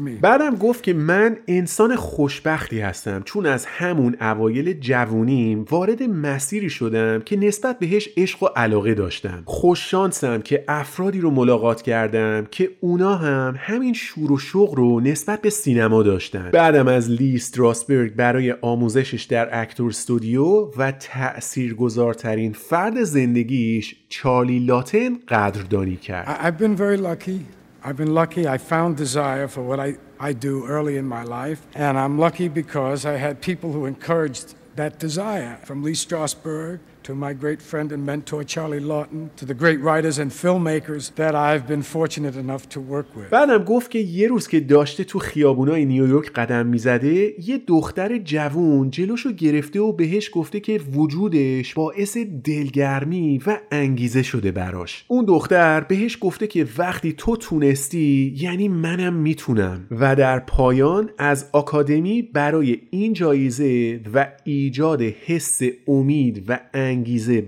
بعدم 0.00 0.56
گفت 0.56 0.82
که 0.82 0.92
من 0.92 1.36
انسان 1.48 1.96
خوشبختی 1.96 2.80
هستم 2.80 3.22
چون 3.24 3.46
از 3.46 3.66
همون 3.66 4.16
اوایل 4.20 4.72
جوونیم 4.72 5.64
وارد 5.70 6.02
مسیری 6.02 6.70
شدم 6.70 7.20
که 7.20 7.36
نسبت 7.36 7.78
بهش 7.78 8.08
عشق 8.16 8.42
و 8.42 8.46
علاقه 8.46 8.94
داشتم. 8.94 9.42
خوششانسم 9.44 10.40
که 10.40 10.64
افرادی 10.68 11.20
رو 11.20 11.30
ملاقات 11.30 11.82
کردم 11.82 12.46
که 12.50 12.70
اونا 12.80 13.14
هم 13.14 13.54
همین 13.58 13.92
شور 13.92 14.32
و 14.32 14.38
شوق 14.38 14.74
رو 14.74 15.00
نسبت 15.00 15.40
به 15.40 15.50
سینما 15.50 16.02
داشتن. 16.02 16.50
بعدم 16.50 16.88
از 16.88 17.10
لی 17.10 17.34
استراسبرگ 17.34 18.14
برای 18.14 18.52
آموزشش 18.52 19.22
در 19.22 19.62
اکتور 19.62 19.88
استودیو 19.88 20.70
و 20.76 20.92
تأثیرگذارترین 20.92 22.52
فرد 22.52 23.02
زندگیش 23.02 23.96
چارلی 24.08 24.58
لاتن 24.58 25.18
قدردانی 25.28 25.96
کرد. 25.96 26.38
I've 26.42 26.62
been 26.62 26.76
very 26.76 26.96
lucky. 26.96 27.61
I've 27.84 27.96
been 27.96 28.14
lucky. 28.14 28.46
I 28.46 28.58
found 28.58 28.96
desire 28.96 29.48
for 29.48 29.62
what 29.62 29.80
I, 29.80 29.96
I 30.20 30.32
do 30.32 30.66
early 30.66 30.96
in 30.96 31.04
my 31.04 31.24
life. 31.24 31.66
And 31.74 31.98
I'm 31.98 32.18
lucky 32.18 32.48
because 32.48 33.04
I 33.04 33.16
had 33.16 33.40
people 33.40 33.72
who 33.72 33.86
encouraged 33.86 34.54
that 34.76 34.98
desire, 34.98 35.58
from 35.64 35.82
Lee 35.82 35.92
Strasberg 35.92 36.78
to 37.04 37.14
my 37.14 37.32
great 37.32 37.60
friend 37.70 37.88
and 37.92 38.02
mentor 38.06 38.44
Charlie 38.44 38.84
Lawton, 38.92 39.30
to 39.36 39.44
the 39.44 39.54
great 39.54 39.80
writers 39.86 40.18
and 40.18 40.30
filmmakers 40.30 41.02
that 41.20 41.34
I've 41.34 41.66
been 41.72 41.82
fortunate 41.82 42.36
enough 42.36 42.68
to 42.74 42.80
work 42.80 43.06
with. 43.16 43.30
بعدم 43.30 43.64
گفت 43.64 43.90
که 43.90 43.98
یه 43.98 44.28
روز 44.28 44.48
که 44.48 44.60
داشته 44.60 45.04
تو 45.04 45.18
خیابونای 45.18 45.84
نیویورک 45.84 46.32
قدم 46.32 46.66
می‌زده 46.66 47.34
یه 47.48 47.58
دختر 47.66 48.18
جوون 48.18 48.90
جلوشو 48.90 49.32
گرفته 49.32 49.80
و 49.80 49.92
بهش 49.92 50.30
گفته 50.34 50.60
که 50.60 50.80
وجودش 50.94 51.74
باعث 51.74 52.16
دلگرمی 52.44 53.40
و 53.46 53.58
انگیزه 53.70 54.22
شده 54.22 54.52
براش 54.52 55.04
اون 55.08 55.24
دختر 55.24 55.80
بهش 55.80 56.18
گفته 56.20 56.46
که 56.46 56.66
وقتی 56.78 57.12
تو 57.12 57.36
تونستی 57.36 58.34
یعنی 58.38 58.68
منم 58.68 59.14
می‌تونم 59.14 59.86
و 59.90 60.16
در 60.16 60.38
پایان 60.38 61.10
از 61.18 61.48
آکادمی 61.52 62.22
برای 62.22 62.78
این 62.90 63.12
جایزه 63.12 64.00
و 64.14 64.28
ایجاد 64.44 65.02
حس 65.02 65.60
امید 65.88 66.44
و 66.48 66.60
انگیزه 66.74 66.91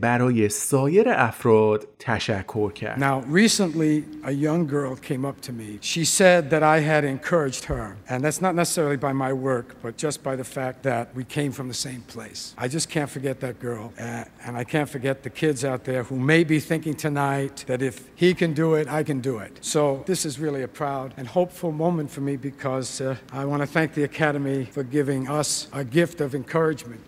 برای 0.02 0.50
سایر 0.50 1.10
افراد 1.10 1.88
تشکر 2.00 2.72
کرد 2.72 3.00
Now, 3.00 3.24
recently, 3.28 4.04
a 4.24 4.32
young 4.32 4.68
girl 4.68 4.96
came 4.96 5.26
up 5.26 5.42
to 5.42 5.52
me. 5.54 5.80
She 5.82 6.06
said 6.06 6.50
that 6.50 6.64
I 6.64 6.80
had 6.80 7.04
encouraged 7.04 7.66
her. 7.66 7.98
And 8.08 8.24
that's 8.24 8.42
not 8.42 8.56
necessarily 8.56 8.98
by 8.98 9.14
my 9.14 9.34
work, 9.34 9.68
but 9.82 9.98
just 9.98 10.24
by 10.24 10.36
the 10.36 10.44
fact 10.44 10.84
that 10.84 11.14
we 11.16 11.24
came 11.24 11.52
from 11.52 11.68
the 11.68 11.80
same 11.90 12.02
place. 12.14 12.54
I 12.58 12.68
just 12.68 12.90
can't 12.90 13.10
forget 13.10 13.40
that 13.46 13.60
girl. 13.60 13.94
Uh, 14.00 14.24
and 14.46 14.58
I 14.58 14.64
can't 14.64 14.90
forget 14.90 15.24
the 15.24 15.30
kids 15.30 15.64
out 15.64 15.84
there 15.84 16.04
who 16.04 16.18
may 16.34 16.44
be 16.44 16.60
thinking 16.60 16.96
tonight 16.96 17.66
that 17.68 17.82
if 17.82 17.96
he 18.16 18.34
can 18.34 18.54
do 18.54 18.68
it, 18.80 18.88
I 19.00 19.02
can 19.04 19.20
do 19.20 19.40
it. 19.40 19.52
So, 19.62 20.04
this 20.12 20.26
is 20.26 20.40
really 20.40 20.64
a 20.64 20.72
proud 20.82 21.14
and 21.18 21.28
hopeful 21.28 21.72
moment 21.72 22.10
for 22.12 22.22
me 22.22 22.36
because 22.38 23.02
uh, 23.02 23.16
I 23.32 23.46
want 23.46 23.62
to 23.62 23.68
thank 23.68 23.94
the 23.94 24.04
Academy 24.04 24.66
for 24.66 24.84
giving 24.84 25.28
us 25.28 25.68
a 25.74 25.84
gift 25.84 26.22
of 26.22 26.34
encouragement. 26.34 27.02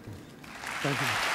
Thank 0.82 1.00
you. 1.00 1.35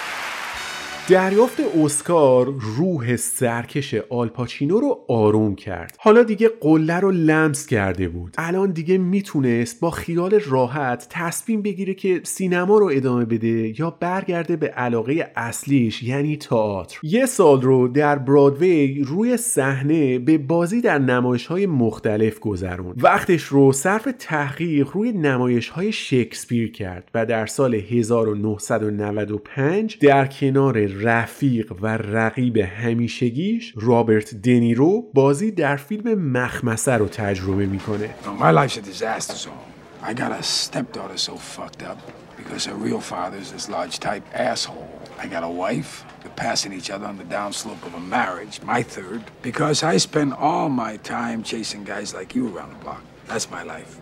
دریافت 1.11 1.59
اسکار 1.83 2.53
روح 2.77 3.15
سرکش 3.15 3.95
آلپاچینو 4.09 4.79
رو 4.79 4.99
آروم 5.07 5.55
کرد. 5.55 5.95
حالا 5.99 6.23
دیگه 6.23 6.49
قله 6.61 6.99
رو 6.99 7.11
لمس 7.11 7.67
کرده 7.67 8.07
بود. 8.07 8.33
الان 8.37 8.71
دیگه 8.71 8.97
می‌تونست 8.97 9.79
با 9.79 9.89
خیال 9.89 10.39
راحت 10.47 11.07
تصمیم 11.09 11.61
بگیره 11.61 11.93
که 11.93 12.21
سینما 12.23 12.77
رو 12.77 12.89
ادامه 12.93 13.25
بده 13.25 13.79
یا 13.79 13.97
برگرده 13.99 14.55
به 14.55 14.67
علاقه 14.67 15.31
اصلیش 15.35 16.03
یعنی 16.03 16.37
تئاتر. 16.37 16.99
یه 17.03 17.25
سال 17.25 17.61
رو 17.61 17.87
در 17.87 18.17
برادوی 18.17 19.03
روی 19.03 19.37
صحنه 19.37 20.19
به 20.19 20.37
بازی 20.37 20.81
در 20.81 20.99
نمایش 20.99 21.45
های 21.45 21.65
مختلف 21.65 22.39
گذروند. 22.39 23.03
وقتش 23.03 23.43
رو 23.43 23.71
صرف 23.71 24.07
تحقیق 24.19 24.89
روی 24.93 25.11
نمایش 25.11 25.69
های 25.69 25.91
شکسپیر 25.91 26.71
کرد 26.71 27.09
و 27.13 27.25
در 27.25 27.45
سال 27.45 27.75
1995 27.75 29.97
در 29.97 30.25
کنار 30.25 30.87
رفیق 31.01 31.73
و 31.81 31.87
رقیب 31.97 32.57
همیشگیش 32.57 33.73
رابرت 33.75 34.35
دنیرو 34.35 35.11
بازی 35.13 35.51
در 35.51 35.75
فیلم 35.75 36.13
مخمسه 36.13 36.91
رو 36.91 37.07
تجربه 37.07 37.65
می‌کنه 37.65 38.09
my 38.39 38.51
life's 38.51 38.77
a 38.77 38.81
disaster 38.81 39.35
zone. 39.35 39.71
I 40.03 40.13
got 40.13 40.31
a 40.31 40.41
stepdaughter 40.41 41.17
so 41.17 41.35
fucked 41.35 41.83
up 41.83 41.99
because 42.35 42.65
her 42.65 42.73
real 42.73 42.99
father's 42.99 43.51
this 43.51 43.69
large 43.69 43.99
type 43.99 44.23
asshole. 44.33 44.89
I 45.23 45.27
got 45.27 45.43
a 45.43 45.49
wife. 45.49 46.03
We're 46.23 46.31
passing 46.31 46.73
each 46.73 46.89
other 46.89 47.05
on 47.05 47.17
the 47.17 47.23
downslope 47.23 47.85
of 47.85 47.93
a 47.93 47.99
marriage, 47.99 48.59
my 48.63 48.81
third, 48.81 49.21
because 49.43 49.83
I 49.83 49.97
spend 49.97 50.33
all 50.33 50.69
my 50.69 50.97
time 50.97 51.43
chasing 51.43 51.83
guys 51.83 52.15
like 52.15 52.33
you 52.35 52.43
around 52.47 52.71
the 52.71 52.83
block. 52.83 53.03
That's 53.27 53.51
my 53.51 53.61
life. 53.61 54.00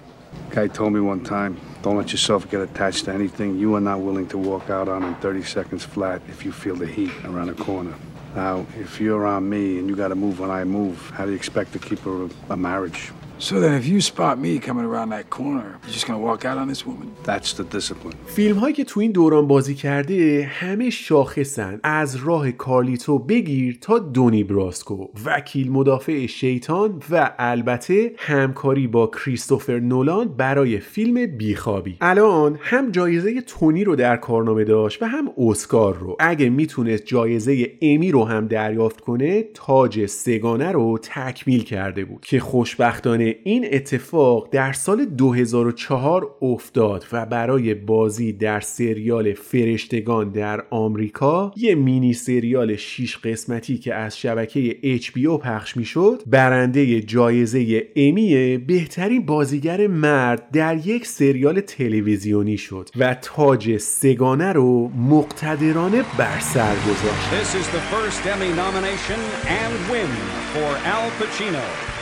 Guy 0.51 0.67
told 0.67 0.93
me 0.93 0.99
one 0.99 1.23
time, 1.23 1.59
don't 1.81 1.97
let 1.97 2.11
yourself 2.11 2.49
get 2.49 2.61
attached 2.61 3.05
to 3.05 3.13
anything 3.13 3.57
you 3.57 3.75
are 3.75 3.81
not 3.81 4.01
willing 4.01 4.27
to 4.27 4.37
walk 4.37 4.69
out 4.69 4.87
on 4.87 5.03
in 5.03 5.15
30 5.15 5.43
seconds 5.43 5.85
flat 5.85 6.21
if 6.27 6.43
you 6.43 6.51
feel 6.51 6.75
the 6.75 6.87
heat 6.87 7.11
around 7.23 7.47
the 7.47 7.63
corner. 7.63 7.93
Now, 8.35 8.65
if 8.77 8.99
you're 8.99 9.25
on 9.25 9.49
me 9.49 9.79
and 9.79 9.87
you 9.87 9.95
gotta 9.95 10.15
move 10.15 10.39
when 10.39 10.51
I 10.51 10.63
move, 10.63 10.97
how 11.11 11.25
do 11.25 11.31
you 11.31 11.37
expect 11.37 11.73
to 11.73 11.79
keep 11.79 12.05
a, 12.05 12.29
a 12.49 12.57
marriage? 12.57 13.11
So 13.47 13.53
then, 13.61 13.73
if 13.81 13.85
you 13.87 14.01
spot 14.01 14.37
me 14.37 14.59
coming 14.59 14.85
around 14.91 15.09
that 15.15 15.29
corner, 15.29 15.69
you're 15.83 15.93
just 15.97 16.05
gonna 16.07 16.25
walk 16.29 16.43
out 16.49 16.57
on 16.61 16.67
this 16.67 16.85
woman? 16.85 17.07
That's 17.23 17.53
the 17.53 17.63
discipline. 17.63 18.15
فیلم 18.25 18.57
هایی 18.57 18.73
که 18.73 18.83
تو 18.83 18.99
این 18.99 19.11
دوران 19.11 19.47
بازی 19.47 19.75
کرده 19.75 20.49
همه 20.51 20.89
شاخصن. 20.89 21.79
از 21.83 22.15
راه 22.15 22.51
کارلیتو 22.51 23.19
بگیر 23.19 23.77
تا 23.81 23.99
دونی 23.99 24.43
براسکو. 24.43 25.07
وکیل 25.25 25.71
مدافع 25.71 26.25
شیطان 26.25 27.01
و 27.11 27.31
البته 27.39 28.11
همکاری 28.17 28.87
با 28.87 29.07
کریستوفر 29.07 29.79
نولان 29.79 30.27
برای 30.27 30.79
فیلم 30.79 31.25
بیخوابی. 31.37 31.97
الان 32.01 32.59
هم 32.61 32.91
جایزه 32.91 33.41
تونی 33.41 33.83
رو 33.83 33.95
در 33.95 34.17
کارنامه 34.17 34.63
داشت 34.63 35.03
و 35.03 35.05
هم 35.05 35.29
اسکار 35.37 35.97
رو. 35.97 36.17
اگه 36.19 36.49
می‌تونست 36.49 37.05
جایزه 37.05 37.71
امی 37.81 38.11
رو 38.11 38.25
هم 38.25 38.47
دریافت 38.47 39.01
کنه 39.01 39.43
تاج 39.53 40.05
سگانه 40.05 40.71
رو 40.71 40.97
تکمیل 40.97 41.63
کرده 41.63 42.05
بود. 42.05 42.25
که 42.25 42.39
خوشبختانه 42.39 43.28
این 43.43 43.65
اتفاق 43.71 44.49
در 44.51 44.73
سال 44.73 45.05
2004 45.05 46.35
افتاد 46.41 47.05
و 47.11 47.25
برای 47.25 47.73
بازی 47.73 48.33
در 48.33 48.59
سریال 48.59 49.33
فرشتگان 49.33 50.29
در 50.29 50.63
آمریکا 50.69 51.51
یه 51.55 51.75
مینی 51.75 52.13
سریال 52.13 52.75
6 52.75 53.17
قسمتی 53.17 53.77
که 53.77 53.95
از 53.95 54.17
شبکه 54.17 54.77
HBO 55.01 55.41
پخش 55.43 55.77
می‌شد 55.77 56.23
برنده 56.27 57.01
جایزه 57.01 57.87
امی 57.95 58.57
بهترین 58.57 59.25
بازیگر 59.25 59.87
مرد 59.87 60.51
در 60.51 60.87
یک 60.87 61.07
سریال 61.07 61.59
تلویزیونی 61.59 62.57
شد 62.57 62.89
و 62.95 63.13
تاج 63.13 63.77
سگانه 63.77 64.53
رو 64.53 64.87
مقتدرانه 64.87 66.03
بر 66.17 66.39
سر 66.39 66.75
گذاشت 66.75 67.29
This 67.31 67.55
is 67.55 67.67
the 67.67 67.83
first 67.93 68.25
Emmy 68.25 68.51
nomination 68.53 69.19
and 69.61 69.73
win 69.91 70.11
for 70.53 70.69
Al 70.95 71.09
Pacino. 71.19 71.98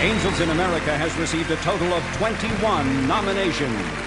Angels 0.00 0.40
in 0.40 0.50
America 0.50 0.96
has 0.98 1.16
received 1.16 1.50
a 1.50 1.56
total 1.56 1.92
of 1.94 2.02
21 2.16 3.06
nominations. 3.06 4.03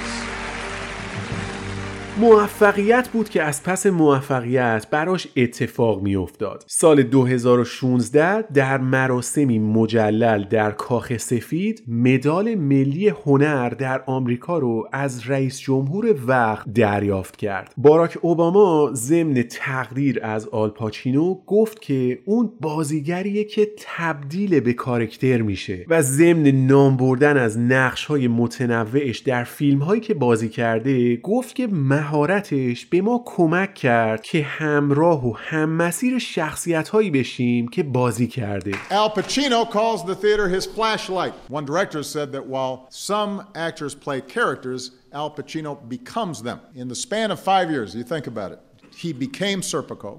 موفقیت 2.19 3.09
بود 3.09 3.29
که 3.29 3.43
از 3.43 3.63
پس 3.63 3.85
موفقیت 3.85 4.87
براش 4.91 5.27
اتفاق 5.35 6.01
می 6.01 6.15
افتاد. 6.15 6.63
سال 6.67 7.03
2016 7.03 8.41
در 8.41 8.77
مراسمی 8.77 9.59
مجلل 9.59 10.43
در 10.43 10.71
کاخ 10.71 11.17
سفید 11.17 11.83
مدال 11.87 12.55
ملی 12.55 13.07
هنر 13.07 13.69
در 13.69 14.03
آمریکا 14.05 14.57
رو 14.57 14.89
از 14.91 15.29
رئیس 15.29 15.59
جمهور 15.59 16.15
وقت 16.27 16.73
دریافت 16.73 17.35
کرد. 17.35 17.73
باراک 17.77 18.17
اوباما 18.21 18.91
ضمن 18.93 19.43
تقدیر 19.43 20.19
از 20.23 20.47
آلپاچینو 20.47 21.35
گفت 21.45 21.81
که 21.81 22.19
اون 22.25 22.51
بازیگریه 22.61 23.43
که 23.43 23.67
تبدیل 23.77 24.59
به 24.59 24.73
کارکتر 24.73 25.41
میشه 25.41 25.85
و 25.87 26.01
ضمن 26.01 26.51
نام 26.51 26.97
بردن 26.97 27.37
از 27.37 27.59
نقش 27.59 28.05
های 28.05 28.27
متنوعش 28.27 29.19
در 29.19 29.43
فیلم 29.43 29.79
هایی 29.79 30.01
که 30.01 30.13
بازی 30.13 30.49
کرده 30.49 31.15
گفت 31.15 31.55
که 31.55 31.67
مهارتش 32.07 32.85
به 32.85 33.01
ما 33.01 33.23
کمک 33.25 33.73
کرد 33.73 34.23
که 34.23 34.43
همراه 34.43 35.27
و 35.27 35.33
هم 35.37 35.69
مسیر 35.69 36.19
شخصیت 36.19 36.89
هایی 36.89 37.11
بشیم 37.11 37.67
که 37.67 37.83
بازی 37.83 38.27
کرده 38.27 38.71
Al 38.71 39.09
Pacino 39.09 39.65
calls 39.69 40.05
the 40.05 40.15
theater 40.15 40.47
his 40.47 40.65
flashlight. 40.65 41.33
One 41.49 41.65
director 41.65 42.03
said 42.03 42.31
that 42.31 42.45
while 42.53 42.75
some 42.89 43.31
actors 43.67 43.93
play 44.05 44.21
characters, 44.21 44.81
Al 45.11 45.29
Pacino 45.37 45.71
becomes 45.95 46.37
them. 46.47 46.59
In 46.81 46.87
the 46.87 46.99
span 47.05 47.29
of 47.31 47.39
five 47.39 47.67
years, 47.75 47.89
you 47.97 48.03
think 48.13 48.25
about 48.33 48.49
it, 48.55 48.59
he 49.03 49.09
became 49.25 49.59
Serpico, 49.71 50.11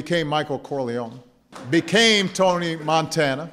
became 0.00 0.26
Michael 0.36 0.60
Corleone, 0.68 1.18
became 1.70 2.24
Tony 2.42 2.72
Montana. 2.76 3.44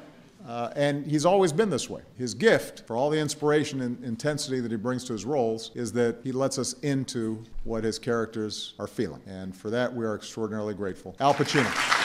Uh, 0.46 0.72
and 0.74 1.06
he's 1.06 1.26
always 1.26 1.52
been 1.52 1.70
this 1.70 1.90
way. 1.90 2.02
His 2.16 2.34
gift, 2.34 2.86
for 2.86 2.96
all 2.96 3.10
the 3.10 3.18
inspiration 3.18 3.82
and 3.82 4.02
intensity 4.04 4.60
that 4.60 4.70
he 4.70 4.76
brings 4.76 5.04
to 5.04 5.12
his 5.12 5.24
roles, 5.24 5.70
is 5.74 5.92
that 5.92 6.18
he 6.24 6.32
lets 6.32 6.58
us 6.58 6.72
into 6.80 7.42
what 7.64 7.84
his 7.84 7.98
characters 7.98 8.74
are 8.78 8.86
feeling. 8.86 9.22
And 9.26 9.54
for 9.54 9.70
that, 9.70 9.94
we 9.94 10.04
are 10.04 10.14
extraordinarily 10.14 10.74
grateful. 10.74 11.14
Al 11.20 11.34
Pacino. 11.34 11.99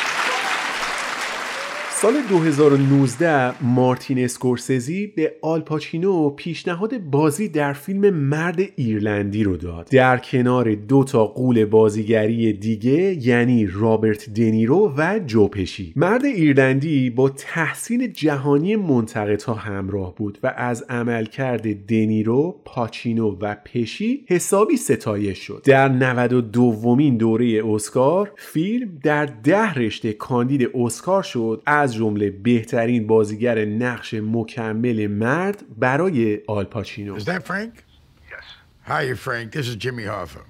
سال 2.02 2.14
2019 2.30 3.64
مارتین 3.64 4.20
اسکورسیزی 4.24 5.08
به 5.08 5.36
آل 5.42 5.64
پاچینو 5.64 6.30
پیشنهاد 6.30 6.98
بازی 6.98 7.50
در 7.50 7.74
فیلم 7.74 8.10
مرد 8.10 8.60
ایرلندی 8.76 9.44
رو 9.44 9.58
داد. 9.58 9.88
در 9.92 10.18
کنار 10.18 10.76
دو 10.76 11.04
تا 11.04 11.26
غول 11.26 11.66
بازیگری 11.66 12.54
دیگه 12.54 13.28
یعنی 13.28 13.68
رابرت 13.68 14.30
دنیرو 14.30 14.94
و 14.98 15.20
جو 15.26 15.48
پشی 15.48 15.94
مرد 15.96 16.26
ایرلندی 16.26 17.10
با 17.10 17.30
تحسین 17.30 18.14
جهانی 18.14 18.76
منتقدها 18.76 19.54
همراه 19.54 20.16
بود 20.16 20.40
و 20.44 20.54
از 20.58 20.86
عملکرد 20.90 21.86
دنیرو 21.86 22.62
پاچینو 22.66 23.38
و 23.42 23.56
پشی 23.74 24.26
حسابی 24.28 24.78
ستایش 24.78 25.40
شد. 25.40 25.62
در 25.66 25.90
92 25.90 26.42
دومین 26.42 27.18
دوره 27.18 27.64
اسکار 27.66 28.32
فیلم 28.36 28.90
در 29.04 29.26
ده 29.26 29.74
رشته 29.74 30.14
کاندید 30.14 30.70
اسکار 30.74 31.24
شد. 31.24 31.62
از 31.86 31.95
جمله 31.95 32.31
بهترین 32.31 33.07
بازیگر 33.07 33.65
نقش 33.65 34.15
مکمل 34.15 35.07
مرد 35.07 35.79
برای 35.79 36.41
آلپاچینو 36.49 37.19
Is 37.19 37.25
that 37.25 37.45
Frank? 37.45 37.85
Yes. 38.31 38.45
Hi, 38.87 39.15
Frank. 39.15 39.53
This 39.53 39.69
is 39.69 39.77
Jimmy 39.77 40.05
Hoffa. 40.05 40.43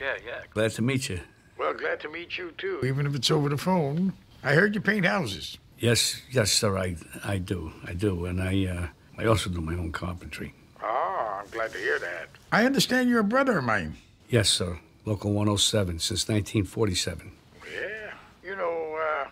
Yeah, 0.00 0.16
yeah. 0.26 0.40
Glad 0.54 0.70
to 0.72 0.82
meet 0.82 1.08
you. 1.10 1.20
Well, 1.58 1.74
glad 1.74 1.98
to 2.00 2.08
meet 2.08 2.30
you 2.38 2.46
too, 2.62 2.76
even 2.90 3.06
if 3.06 3.14
it's 3.14 3.30
over 3.30 3.48
the 3.48 3.62
phone. 3.68 4.12
I 4.42 4.52
heard 4.58 4.74
you 4.74 4.80
paint 4.80 5.04
houses. 5.16 5.46
Yes, 5.78 6.00
yes, 6.30 6.48
sir. 6.60 6.72
I, 6.86 6.96
I 7.34 7.36
do, 7.52 7.72
I 7.90 7.92
do, 8.06 8.12
and 8.28 8.38
I, 8.52 8.54
uh, 8.74 8.86
I 9.20 9.24
also 9.30 9.46
do 9.50 9.60
my 9.70 9.74
own 9.82 9.92
carpentry. 9.92 10.50
Oh, 10.82 11.40
I'm 11.40 11.50
glad 11.50 11.70
to 11.72 11.78
hear 11.78 11.98
that. 11.98 12.26
I 12.58 12.60
understand 12.70 13.02
you're 13.08 13.20
a 13.28 13.32
brother 13.36 13.54
of 13.58 13.64
mine. 13.64 13.90
Yes, 14.36 14.48
sir. 14.48 14.72
Local 15.04 15.30
107 15.32 15.98
since 15.98 16.22
1947. 16.28 17.32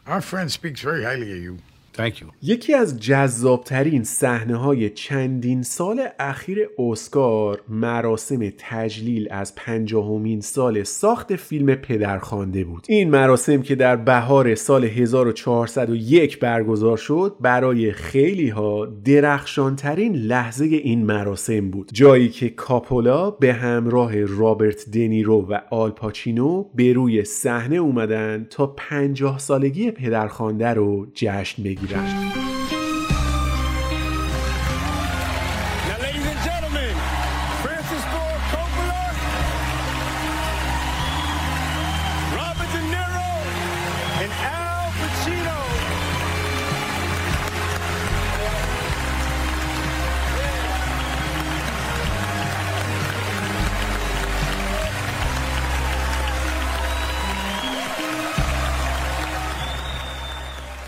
Our 0.06 0.20
friend 0.20 0.52
speaks 0.52 0.82
very 0.82 1.04
highly 1.06 1.32
of 1.32 1.38
you. 1.38 1.60
Thank 1.98 2.22
you. 2.22 2.26
یکی 2.42 2.74
از 2.74 3.00
جذابترین 3.00 4.04
صحنه 4.04 4.56
های 4.56 4.90
چندین 4.90 5.64
سال 5.64 6.08
اخیر 6.20 6.70
اسکار 6.80 7.62
مراسم 7.70 8.50
تجلیل 8.58 9.28
از 9.32 9.56
پنجاهمین 9.56 10.42
سال 10.42 10.84
ساخت 10.84 11.36
فیلم 11.36 11.76
پدرخوانده 11.76 12.64
بود. 12.64 12.86
این 12.90 13.10
مراسم 13.10 13.62
که 13.62 13.76
در 13.76 13.96
بهار 13.96 14.56
سال 14.56 14.84
1401 14.86 16.40
برگزار 16.40 16.98
شد 16.98 17.36
برای 17.42 17.92
خیلی 17.92 18.50
ها 18.50 18.86
درخشانترین 18.86 20.16
لحظه 20.16 20.66
این 20.66 21.06
مراسم 21.06 21.70
بود. 21.70 21.90
جایی 21.94 22.30
که 22.30 22.50
کاپولا 22.50 23.32
به 23.32 23.54
همراه 23.54 24.26
رابرت 24.26 24.92
دنیرو 24.92 25.48
و 25.50 25.60
آلپاچینو 25.70 26.66
به 26.76 26.94
روی 26.94 27.24
صحنه 27.24 27.76
اومدن 27.76 28.48
تا 28.50 28.68
پنجاه 28.68 29.40
سالگی 29.40 29.92
پدرخوانده 29.92 30.68
رو 30.68 31.08
جشن 31.14 31.64
بگیرن. 31.64 31.83
Buďášť. 31.84 32.63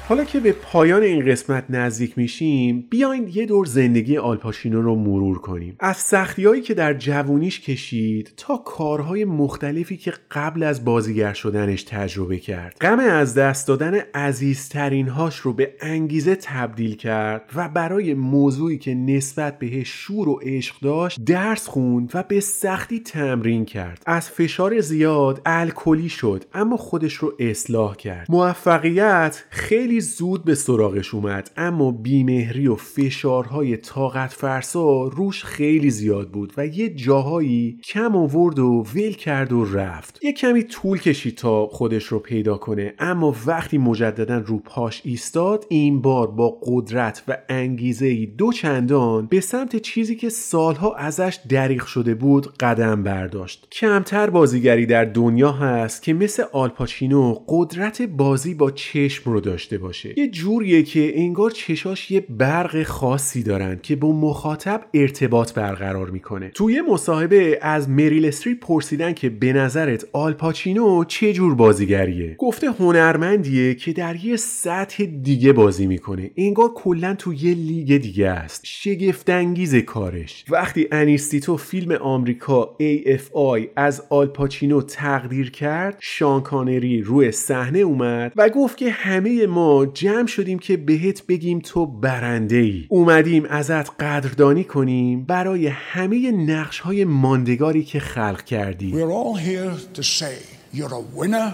حالا 0.07 0.23
که 0.23 0.39
به 0.39 0.51
پایان 0.51 1.03
این 1.03 1.25
قسمت 1.25 1.63
نزدیک 1.69 2.17
میشیم 2.17 2.87
بیاین 2.89 3.31
یه 3.33 3.45
دور 3.45 3.65
زندگی 3.65 4.17
آلپاشینو 4.17 4.81
رو 4.81 4.95
مرور 4.95 5.39
کنیم. 5.39 5.75
از 5.79 5.97
سختی 5.97 6.45
هایی 6.45 6.61
که 6.61 6.73
در 6.73 6.93
جوونیش 6.93 7.59
کشید 7.59 8.33
تا 8.37 8.57
کارهای 8.57 9.25
مختلفی 9.25 9.97
که 9.97 10.13
قبل 10.31 10.63
از 10.63 10.85
بازیگر 10.85 11.33
شدنش 11.33 11.83
تجربه 11.83 12.37
کرد. 12.37 12.77
غم 12.81 12.99
از 12.99 13.35
دست 13.35 13.67
دادن 13.67 13.93
عزیزترین 14.13 15.07
هاش 15.07 15.37
رو 15.37 15.53
به 15.53 15.73
انگیزه 15.81 16.35
تبدیل 16.35 16.95
کرد 16.95 17.49
و 17.55 17.69
برای 17.69 18.13
موضوعی 18.13 18.77
که 18.77 18.93
نسبت 18.93 19.59
به 19.59 19.83
شور 19.83 20.29
و 20.29 20.39
عشق 20.43 20.75
داشت 20.81 21.23
درس 21.25 21.67
خوند 21.67 22.11
و 22.13 22.23
به 22.23 22.39
سختی 22.39 22.99
تمرین 22.99 23.65
کرد. 23.65 24.03
از 24.05 24.29
فشار 24.29 24.79
زیاد 24.79 25.41
الکلی 25.45 26.09
شد 26.09 26.43
اما 26.53 26.77
خودش 26.77 27.13
رو 27.13 27.33
اصلاح 27.39 27.95
کرد. 27.95 28.27
موفقیت 28.29 29.43
خیلی 29.49 29.94
خیلی 29.95 30.07
زود 30.07 30.43
به 30.43 30.55
سراغش 30.55 31.13
اومد 31.13 31.51
اما 31.57 31.91
بیمهری 31.91 32.67
و 32.67 32.75
فشارهای 32.75 33.77
طاقت 33.77 34.33
فرسا 34.33 35.07
روش 35.07 35.43
خیلی 35.43 35.89
زیاد 35.89 36.31
بود 36.31 36.53
و 36.57 36.65
یه 36.65 36.89
جاهایی 36.89 37.79
کم 37.83 38.15
آورد 38.15 38.59
و 38.59 38.85
ول 38.95 39.11
کرد 39.11 39.53
و 39.53 39.65
رفت. 39.65 40.19
یه 40.23 40.33
کمی 40.33 40.63
طول 40.63 40.99
کشید 40.99 41.35
تا 41.37 41.67
خودش 41.67 42.05
رو 42.05 42.19
پیدا 42.19 42.57
کنه 42.57 42.93
اما 42.99 43.35
وقتی 43.45 43.77
مجددا 43.77 44.37
رو 44.37 44.59
پاش 44.59 45.01
ایستاد 45.05 45.65
این 45.69 46.01
بار 46.01 46.27
با 46.27 46.59
قدرت 46.63 47.23
و 47.27 47.37
انگیزه 47.49 48.25
دو 48.25 48.51
چندان 48.51 49.25
به 49.25 49.41
سمت 49.41 49.75
چیزی 49.75 50.15
که 50.15 50.29
سالها 50.29 50.95
ازش 50.95 51.39
دریغ 51.49 51.85
شده 51.85 52.15
بود 52.15 52.57
قدم 52.57 53.03
برداشت. 53.03 53.67
کمتر 53.71 54.29
بازیگری 54.29 54.85
در 54.85 55.05
دنیا 55.05 55.51
هست 55.51 56.03
که 56.03 56.13
مثل 56.13 56.43
آلپاچینو 56.51 57.35
قدرت 57.47 58.01
بازی 58.01 58.53
با 58.53 58.71
چشم 58.71 59.31
رو 59.31 59.41
داشته 59.41 59.77
یه 60.17 60.27
جوریه 60.27 60.83
که 60.83 61.19
انگار 61.19 61.51
چشاش 61.51 62.11
یه 62.11 62.25
برق 62.29 62.83
خاصی 62.83 63.43
دارن 63.43 63.79
که 63.83 63.95
با 63.95 64.11
مخاطب 64.11 64.85
ارتباط 64.93 65.53
برقرار 65.53 66.09
می‌کنه. 66.09 66.49
توی 66.53 66.81
مصاحبه 66.81 67.59
از 67.61 67.89
مریل 67.89 68.25
استریپ 68.25 68.59
پرسیدن 68.59 69.13
که 69.13 69.29
به 69.29 69.53
نظرت 69.53 70.05
آلپاچینو 70.13 71.03
چه 71.03 71.33
جور 71.33 71.55
بازیگریه؟ 71.55 72.35
گفته 72.37 72.71
هنرمندیه 72.71 73.75
که 73.75 73.93
در 73.93 74.25
یه 74.25 74.35
سطح 74.35 75.05
دیگه 75.05 75.53
بازی 75.53 75.87
می‌کنه. 75.87 76.31
انگار 76.37 76.69
کلا 76.75 77.13
تو 77.13 77.33
یه 77.33 77.53
لیگ 77.53 77.97
دیگه 77.97 78.27
است. 78.27 78.61
شگفتانگیز 78.65 79.75
کارش. 79.75 80.45
وقتی 80.49 80.87
انیستیتو 80.91 81.57
فیلم 81.57 81.91
آمریکا 81.91 82.75
AFI 82.79 83.67
از 83.75 84.03
آلپاچینو 84.09 84.81
تقدیر 84.81 85.51
کرد 85.51 85.97
شان 85.99 86.41
کانری 86.41 87.01
روی 87.01 87.31
صحنه 87.31 87.79
اومد 87.79 88.31
و 88.35 88.49
گفت 88.49 88.77
که 88.77 88.89
همه 88.89 89.47
ما 89.47 89.74
جمع 89.85 90.27
شدیم 90.27 90.59
که 90.59 90.77
بهت 90.77 91.25
بگیم 91.25 91.59
تو 91.59 91.85
برنده 91.85 92.55
ای 92.55 92.85
اومدیم 92.89 93.45
ازت 93.45 93.89
قدردانی 94.01 94.63
کنیم 94.63 95.23
برای 95.23 95.67
همه 95.67 96.31
نقش 96.31 96.79
های 96.79 97.05
ماندگاری 97.05 97.83
که 97.83 97.99
خلق 97.99 98.43
کردی 98.43 98.93
We're 98.93 99.11
all 99.11 99.35
here 99.35 99.97
to 99.97 100.03
say 100.03 100.35
you're 100.73 100.93
a 100.93 101.19
winner. 101.19 101.53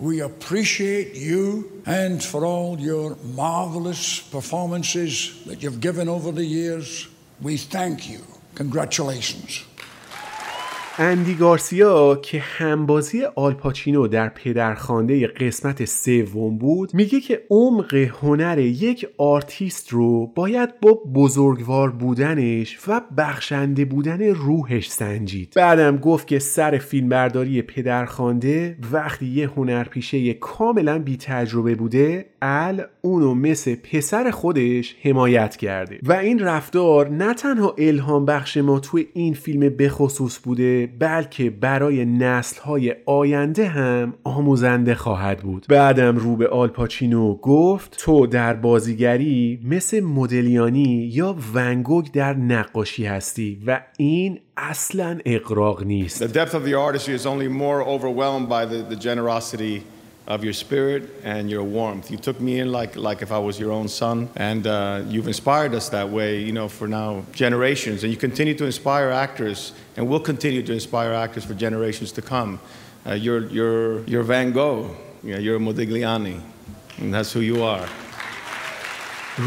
We 0.00 0.20
appreciate 0.20 1.16
you 1.16 1.82
and 1.84 2.22
for 2.22 2.44
all 2.44 2.78
your 2.78 3.16
marvelous 3.34 4.20
performances 4.20 5.42
that 5.46 5.60
you've 5.62 5.80
given 5.80 6.08
over 6.08 6.30
the 6.30 6.44
years. 6.44 7.08
We 7.42 7.56
thank 7.56 8.08
you. 8.08 8.20
Congratulations. 8.54 9.67
اندی 11.00 11.34
گارسیا 11.34 12.16
که 12.16 12.38
همبازی 12.38 13.22
آل 13.24 13.45
پاچینو 13.45 14.08
در 14.08 14.28
پدرخوانده 14.28 15.26
قسمت 15.26 15.84
سوم 15.84 16.58
بود 16.58 16.94
میگه 16.94 17.20
که 17.20 17.42
عمق 17.50 17.94
هنر 17.94 18.58
یک 18.58 19.06
آرتیست 19.18 19.88
رو 19.88 20.26
باید 20.26 20.80
با 20.80 21.02
بزرگوار 21.14 21.90
بودنش 21.90 22.78
و 22.88 23.00
بخشنده 23.16 23.84
بودن 23.84 24.22
روحش 24.22 24.88
سنجید. 24.88 25.52
بعدم 25.56 25.96
گفت 25.96 26.26
که 26.26 26.38
سر 26.38 26.78
فیلمبرداری 26.78 27.62
پدرخوانده 27.62 28.76
وقتی 28.92 29.26
یه 29.26 29.46
هنرپیشه 29.46 30.34
کاملا 30.34 30.98
بی 30.98 31.16
تجربه 31.16 31.74
بوده 31.74 32.26
ال 32.42 32.82
اونو 33.02 33.34
مثل 33.34 33.74
پسر 33.74 34.30
خودش 34.30 34.96
حمایت 35.02 35.56
کرده. 35.56 35.98
و 36.02 36.12
این 36.12 36.38
رفتار 36.38 37.08
نه 37.08 37.34
تنها 37.34 37.74
الهام 37.78 38.24
بخش 38.24 38.56
ما 38.56 38.80
توی 38.80 39.06
این 39.14 39.34
فیلم 39.34 39.68
بخصوص 39.68 40.38
بوده 40.38 40.87
بلکه 40.98 41.50
برای 41.50 42.04
نسلهای 42.04 42.94
آینده 43.06 43.66
هم 43.66 44.14
آموزنده 44.24 44.94
خواهد 44.94 45.38
بود. 45.38 45.66
بعدم 45.68 46.16
رو 46.16 46.36
به 46.36 46.48
آل 46.48 46.70
پاچینو 46.70 47.34
گفت 47.34 47.96
تو 47.98 48.26
در 48.26 48.54
بازیگری 48.54 49.60
مثل 49.64 50.00
مدلیانی 50.00 51.10
یا 51.12 51.36
ونگوگ 51.54 52.10
در 52.10 52.34
نقاشی 52.34 53.06
هستی 53.06 53.62
و 53.66 53.80
این 53.96 54.40
اصلا 54.56 55.18
اقراق 55.24 55.82
نیست. 55.82 56.24
The 56.24 56.32
depth 56.32 56.54
of 56.54 56.64
the 56.64 56.74
artistry 56.74 57.14
is 57.14 57.26
only 57.26 57.48
more 57.48 57.82
overwhelmed 57.82 58.48
by 58.48 58.64
the, 58.64 58.94
the 58.94 58.96
generosity 58.96 59.82
of 60.28 60.44
your 60.44 60.52
spirit 60.52 61.10
and 61.24 61.50
your 61.50 61.64
warmth. 61.64 62.10
You 62.10 62.18
took 62.18 62.38
me 62.38 62.60
in 62.60 62.70
like, 62.70 62.96
like 62.96 63.22
if 63.22 63.32
I 63.32 63.38
was 63.38 63.58
your 63.58 63.72
own 63.72 63.88
son, 63.88 64.28
and 64.36 64.66
uh, 64.66 65.02
you've 65.06 65.26
inspired 65.26 65.74
us 65.74 65.88
that 65.88 66.10
way, 66.10 66.40
you 66.42 66.52
know, 66.52 66.68
for 66.68 66.86
now 66.86 67.24
generations. 67.32 68.04
And 68.04 68.12
you 68.12 68.18
continue 68.18 68.54
to 68.54 68.66
inspire 68.66 69.10
actors, 69.10 69.72
and 69.96 70.06
will 70.06 70.20
continue 70.20 70.62
to 70.62 70.72
inspire 70.72 71.14
actors 71.14 71.44
for 71.44 71.54
generations 71.54 72.12
to 72.12 72.22
come. 72.22 72.60
Uh, 73.06 73.14
you're, 73.14 73.46
you're, 73.46 74.04
you're 74.04 74.22
Van 74.22 74.52
Gogh, 74.52 74.94
you 75.24 75.32
know, 75.32 75.38
you're 75.38 75.58
Modigliani, 75.58 76.42
and 76.98 77.14
that's 77.14 77.32
who 77.32 77.40
you 77.40 77.64
are. 77.64 77.88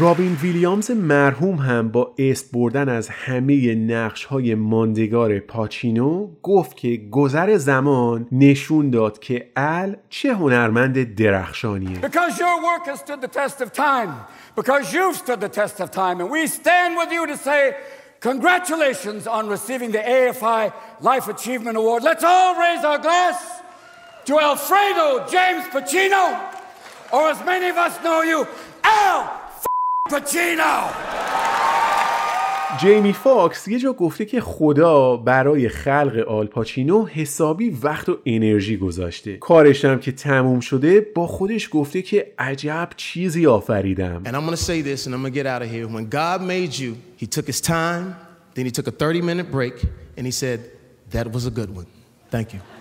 رابین 0.00 0.38
ویلیامز 0.42 0.90
مرحوم 0.90 1.56
هم 1.56 1.88
با 1.88 2.14
اسم 2.18 2.46
بردن 2.52 2.88
از 2.88 3.08
همه 3.08 3.74
نقش 3.74 4.24
های 4.24 4.54
ماندگار 4.54 5.38
پاچینو 5.38 6.28
گفت 6.42 6.76
که 6.76 7.00
گذر 7.10 7.56
زمان 7.56 8.28
نشون 8.32 8.90
داد 8.90 9.18
که 9.18 9.50
ال 9.56 9.96
چه 10.08 10.34
هنرمند 10.34 11.14
درخشانیه 11.14 12.00
Because 12.00 12.38
your 12.38 12.56
work 12.62 12.86
has 12.86 13.00
stood 13.00 13.20
the 13.20 13.28
test 13.28 13.60
of 13.60 13.72
time. 13.72 14.12
Because 14.56 14.94
you've 14.94 15.16
stood 15.16 15.40
the 15.40 15.48
test 15.60 15.80
of 15.80 15.90
time. 15.90 16.20
And 16.22 16.30
we 16.30 16.46
stand 16.46 16.96
with 16.96 17.10
you 17.12 17.26
to 17.26 17.36
say, 17.36 17.76
congratulations 18.20 19.26
on 19.26 19.46
receiving 19.56 19.90
the 19.92 20.04
AFI 20.18 20.72
Life 21.00 21.26
Achievement 21.28 21.76
Award. 21.76 22.02
Let's 22.02 22.24
all 22.24 22.54
raise 22.66 22.82
our 22.90 23.00
glass 23.08 23.38
to 24.28 24.32
Alfredo 24.40 25.06
James 25.34 25.64
Pacino, 25.74 26.24
or 27.12 27.22
as 27.34 27.40
many 27.44 27.68
of 27.68 27.76
us 27.76 27.94
know 28.04 28.22
you, 28.22 28.46
Al. 28.84 29.41
جیمی 32.80 33.12
فاکس 33.12 33.68
یه 33.68 33.78
جا 33.78 33.92
گفته 33.92 34.24
که 34.24 34.40
خدا 34.40 35.16
برای 35.16 35.68
خلق 35.68 36.24
آلپاچینو 36.28 37.06
حسابی 37.06 37.70
وقت 37.70 38.08
و 38.08 38.18
انرژی 38.26 38.76
گذاشته 38.76 39.36
کارش 39.36 39.84
هم 39.84 40.00
که 40.00 40.12
تموم 40.12 40.60
شده 40.60 41.00
با 41.14 41.26
خودش 41.26 41.68
گفته 41.72 42.02
که 42.02 42.32
عجب 42.38 42.88
چیزی 42.96 43.46
آفریدم 43.46 44.22
And 44.24 44.28
I'm 44.28 44.46
going 44.46 44.56
to 44.56 44.64
say 44.64 44.82
this 44.82 45.06
and 45.06 45.14
I'm 45.14 45.22
going 45.22 45.32
to 45.32 45.42
get 45.42 45.46
out 45.46 45.62
of 45.62 45.70
here. 45.70 45.86
When 45.86 46.08
God 46.08 46.42
made 46.42 46.78
you, 46.82 46.96
He 47.16 47.26
took 47.26 47.46
His 47.46 47.60
time, 47.60 48.16
then 48.54 48.64
He 48.66 48.70
took 48.70 48.86
a 48.86 48.90
30 48.90 49.22
minute 49.22 49.50
break, 49.50 49.74
and 50.18 50.26
He 50.26 50.32
said, 50.32 50.58
That 51.10 51.32
was 51.32 51.46
a 51.46 51.50
good 51.50 51.70
one. 51.76 51.86
Thank 52.30 52.52
you. 52.54 52.71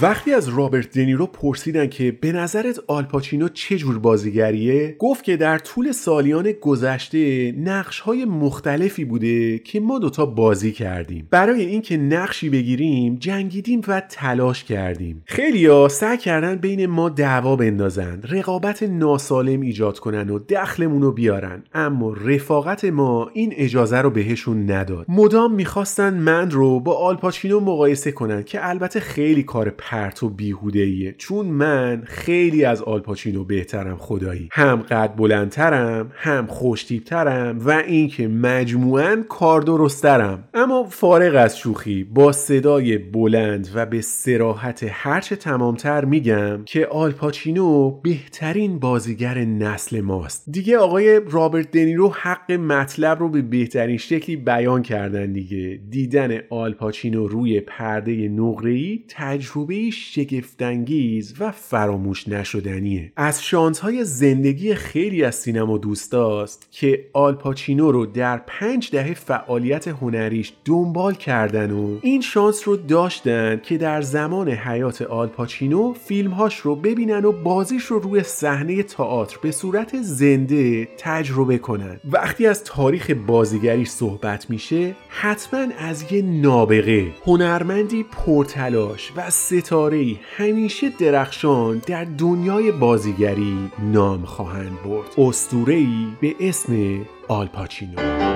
وقتی 0.00 0.32
از 0.32 0.48
رابرت 0.48 0.98
دنیرو 0.98 1.26
پرسیدن 1.26 1.86
که 1.86 2.12
به 2.20 2.32
نظرت 2.32 2.80
آلپاچینو 2.86 3.48
چه 3.48 3.76
جور 3.78 3.98
بازیگریه 3.98 4.96
گفت 4.98 5.24
که 5.24 5.36
در 5.36 5.58
طول 5.58 5.92
سالیان 5.92 6.52
گذشته 6.52 7.52
نقش 7.52 8.00
های 8.00 8.24
مختلفی 8.24 9.04
بوده 9.04 9.58
که 9.58 9.80
ما 9.80 9.98
دوتا 9.98 10.26
بازی 10.26 10.72
کردیم. 10.72 11.28
برای 11.30 11.64
اینکه 11.64 11.96
نقشی 11.96 12.50
بگیریم 12.50 13.16
جنگیدیم 13.16 13.80
و 13.88 14.02
تلاش 14.10 14.64
کردیم. 14.64 15.22
خیلیا 15.26 15.88
سعی 15.88 16.18
کردن 16.18 16.56
بین 16.56 16.86
ما 16.86 17.08
دعوا 17.08 17.56
بندازن 17.56 18.22
رقابت 18.28 18.82
ناسالم 18.82 19.60
ایجاد 19.60 19.98
کنن 19.98 20.30
و 20.30 20.38
دخلمون 20.38 21.02
رو 21.02 21.12
بیارن. 21.12 21.62
اما 21.74 22.12
رفاقت 22.12 22.84
ما 22.84 23.30
این 23.32 23.52
اجازه 23.56 23.98
رو 23.98 24.10
بهشون 24.10 24.70
نداد. 24.70 25.06
مدام 25.08 25.54
می‌خواستن 25.54 26.14
من 26.14 26.50
رو 26.50 26.80
با 26.80 26.94
آلپاچینو 26.94 27.60
مقایسه 27.60 28.12
کنن 28.12 28.42
که 28.42 28.68
البته 28.68 29.00
خیلی 29.00 29.42
کار 29.42 29.70
پرت 29.86 30.22
و 30.22 30.28
بیهوده 30.28 31.12
چون 31.12 31.46
من 31.46 32.02
خیلی 32.06 32.64
از 32.64 32.82
آلپاچینو 32.82 33.44
بهترم 33.44 33.96
خدایی. 33.96 34.48
هم 34.52 34.76
قد 34.76 35.14
بلندترم 35.16 36.12
هم 36.14 36.46
خوشتیبترم 36.46 37.58
و 37.58 37.70
اینکه 37.70 38.28
مجموعا 38.28 39.24
کار 39.28 39.60
درسترم 39.60 40.44
اما 40.54 40.84
فارغ 40.84 41.34
از 41.36 41.58
شوخی 41.58 42.04
با 42.04 42.32
صدای 42.32 42.98
بلند 42.98 43.68
و 43.74 43.86
به 43.86 44.00
سراحت 44.00 44.86
هرچه 44.90 45.36
تمامتر 45.36 46.04
میگم 46.04 46.62
که 46.64 46.86
آلپاچینو 46.86 47.90
بهترین 47.90 48.78
بازیگر 48.78 49.38
نسل 49.38 50.00
ماست. 50.00 50.44
دیگه 50.50 50.78
آقای 50.78 51.20
رابرت 51.30 51.70
دنیرو 51.70 52.08
حق 52.08 52.52
مطلب 52.52 53.20
رو 53.20 53.28
به 53.28 53.42
بهترین 53.42 53.96
شکلی 53.96 54.36
بیان 54.36 54.82
کردن 54.82 55.32
دیگه. 55.32 55.80
دیدن 55.90 56.38
آلپاچینو 56.50 57.26
روی 57.26 57.60
پرده 57.60 58.28
نقره‌ای 58.28 59.04
تجربه 59.08 59.71
شگفتانگیز 59.92 61.34
و 61.40 61.50
فراموش 61.50 62.28
نشدنیه. 62.28 63.12
از 63.16 63.44
شانسهای 63.44 64.04
زندگی 64.04 64.74
خیلی 64.74 65.24
از 65.24 65.34
سینما 65.34 65.78
دوستاست 65.78 66.68
که 66.70 67.04
آلپاچینو 67.12 67.92
رو 67.92 68.06
در 68.06 68.36
پنج 68.46 68.90
دهه 68.90 69.14
فعالیت 69.14 69.88
هنریش 69.88 70.52
دنبال 70.64 71.14
کردن 71.14 71.70
و 71.70 71.98
این 72.02 72.20
شانس 72.20 72.68
رو 72.68 72.76
داشتن 72.76 73.60
که 73.62 73.78
در 73.78 74.02
زمان 74.02 74.48
حیات 74.48 75.02
آلپاچینو 75.02 75.92
فیلمهاش 75.92 76.56
رو 76.56 76.76
ببینن 76.76 77.24
و 77.24 77.32
بازیش 77.32 77.84
رو 77.84 77.98
روی 77.98 78.22
صحنه 78.22 78.82
تئاتر 78.82 79.36
به 79.42 79.50
صورت 79.50 80.02
زنده 80.02 80.88
تجربه 80.98 81.58
کنن. 81.58 82.00
وقتی 82.10 82.46
از 82.46 82.64
تاریخ 82.64 83.10
بازیگری 83.10 83.84
صحبت 83.84 84.50
میشه 84.50 84.94
حتما 85.08 85.66
از 85.78 86.12
یه 86.12 86.22
نابغه. 86.22 87.06
هنرمندی 87.26 88.02
پرتلاش 88.02 89.12
و 89.16 89.30
سه 89.30 89.61
ستاره 89.62 90.16
همیشه 90.36 90.88
درخشان 90.88 91.82
در 91.86 92.04
دنیای 92.04 92.72
بازیگری 92.72 93.70
نام 93.92 94.24
خواهند 94.24 94.82
برد. 94.84 95.08
استوره 95.18 95.86
به 96.20 96.34
اسم 96.40 97.00
آلپاچینو 97.28 98.31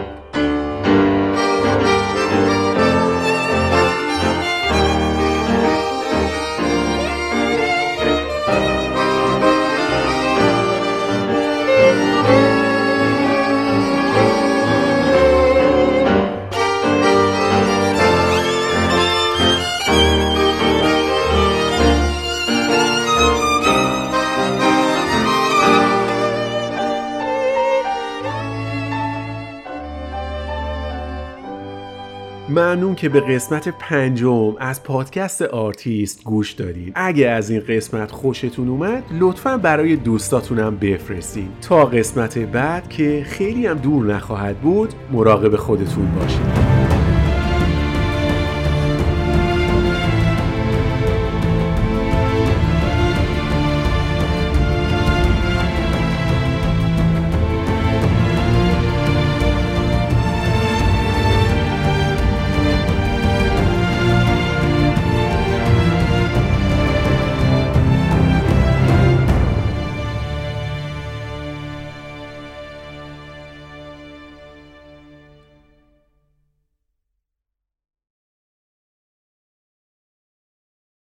که 32.97 33.09
به 33.09 33.21
قسمت 33.21 33.69
پنجم 33.69 34.57
از 34.59 34.83
پادکست 34.83 35.43
آرتیست 35.43 36.25
گوش 36.25 36.53
دارید 36.53 36.93
اگه 36.95 37.29
از 37.29 37.51
این 37.51 37.61
قسمت 37.69 38.11
خوشتون 38.11 38.69
اومد 38.69 39.03
لطفا 39.21 39.57
برای 39.57 39.97
دوستاتونم 39.97 40.77
بفرستین. 40.77 41.49
تا 41.63 41.85
قسمت 41.85 42.39
بعد 42.39 42.89
که 42.89 43.25
خیلی 43.27 43.67
هم 43.67 43.79
دور 43.79 44.05
نخواهد 44.05 44.57
بود 44.59 44.95
مراقب 45.13 45.57
خودتون 45.57 46.15
باشید 46.15 46.96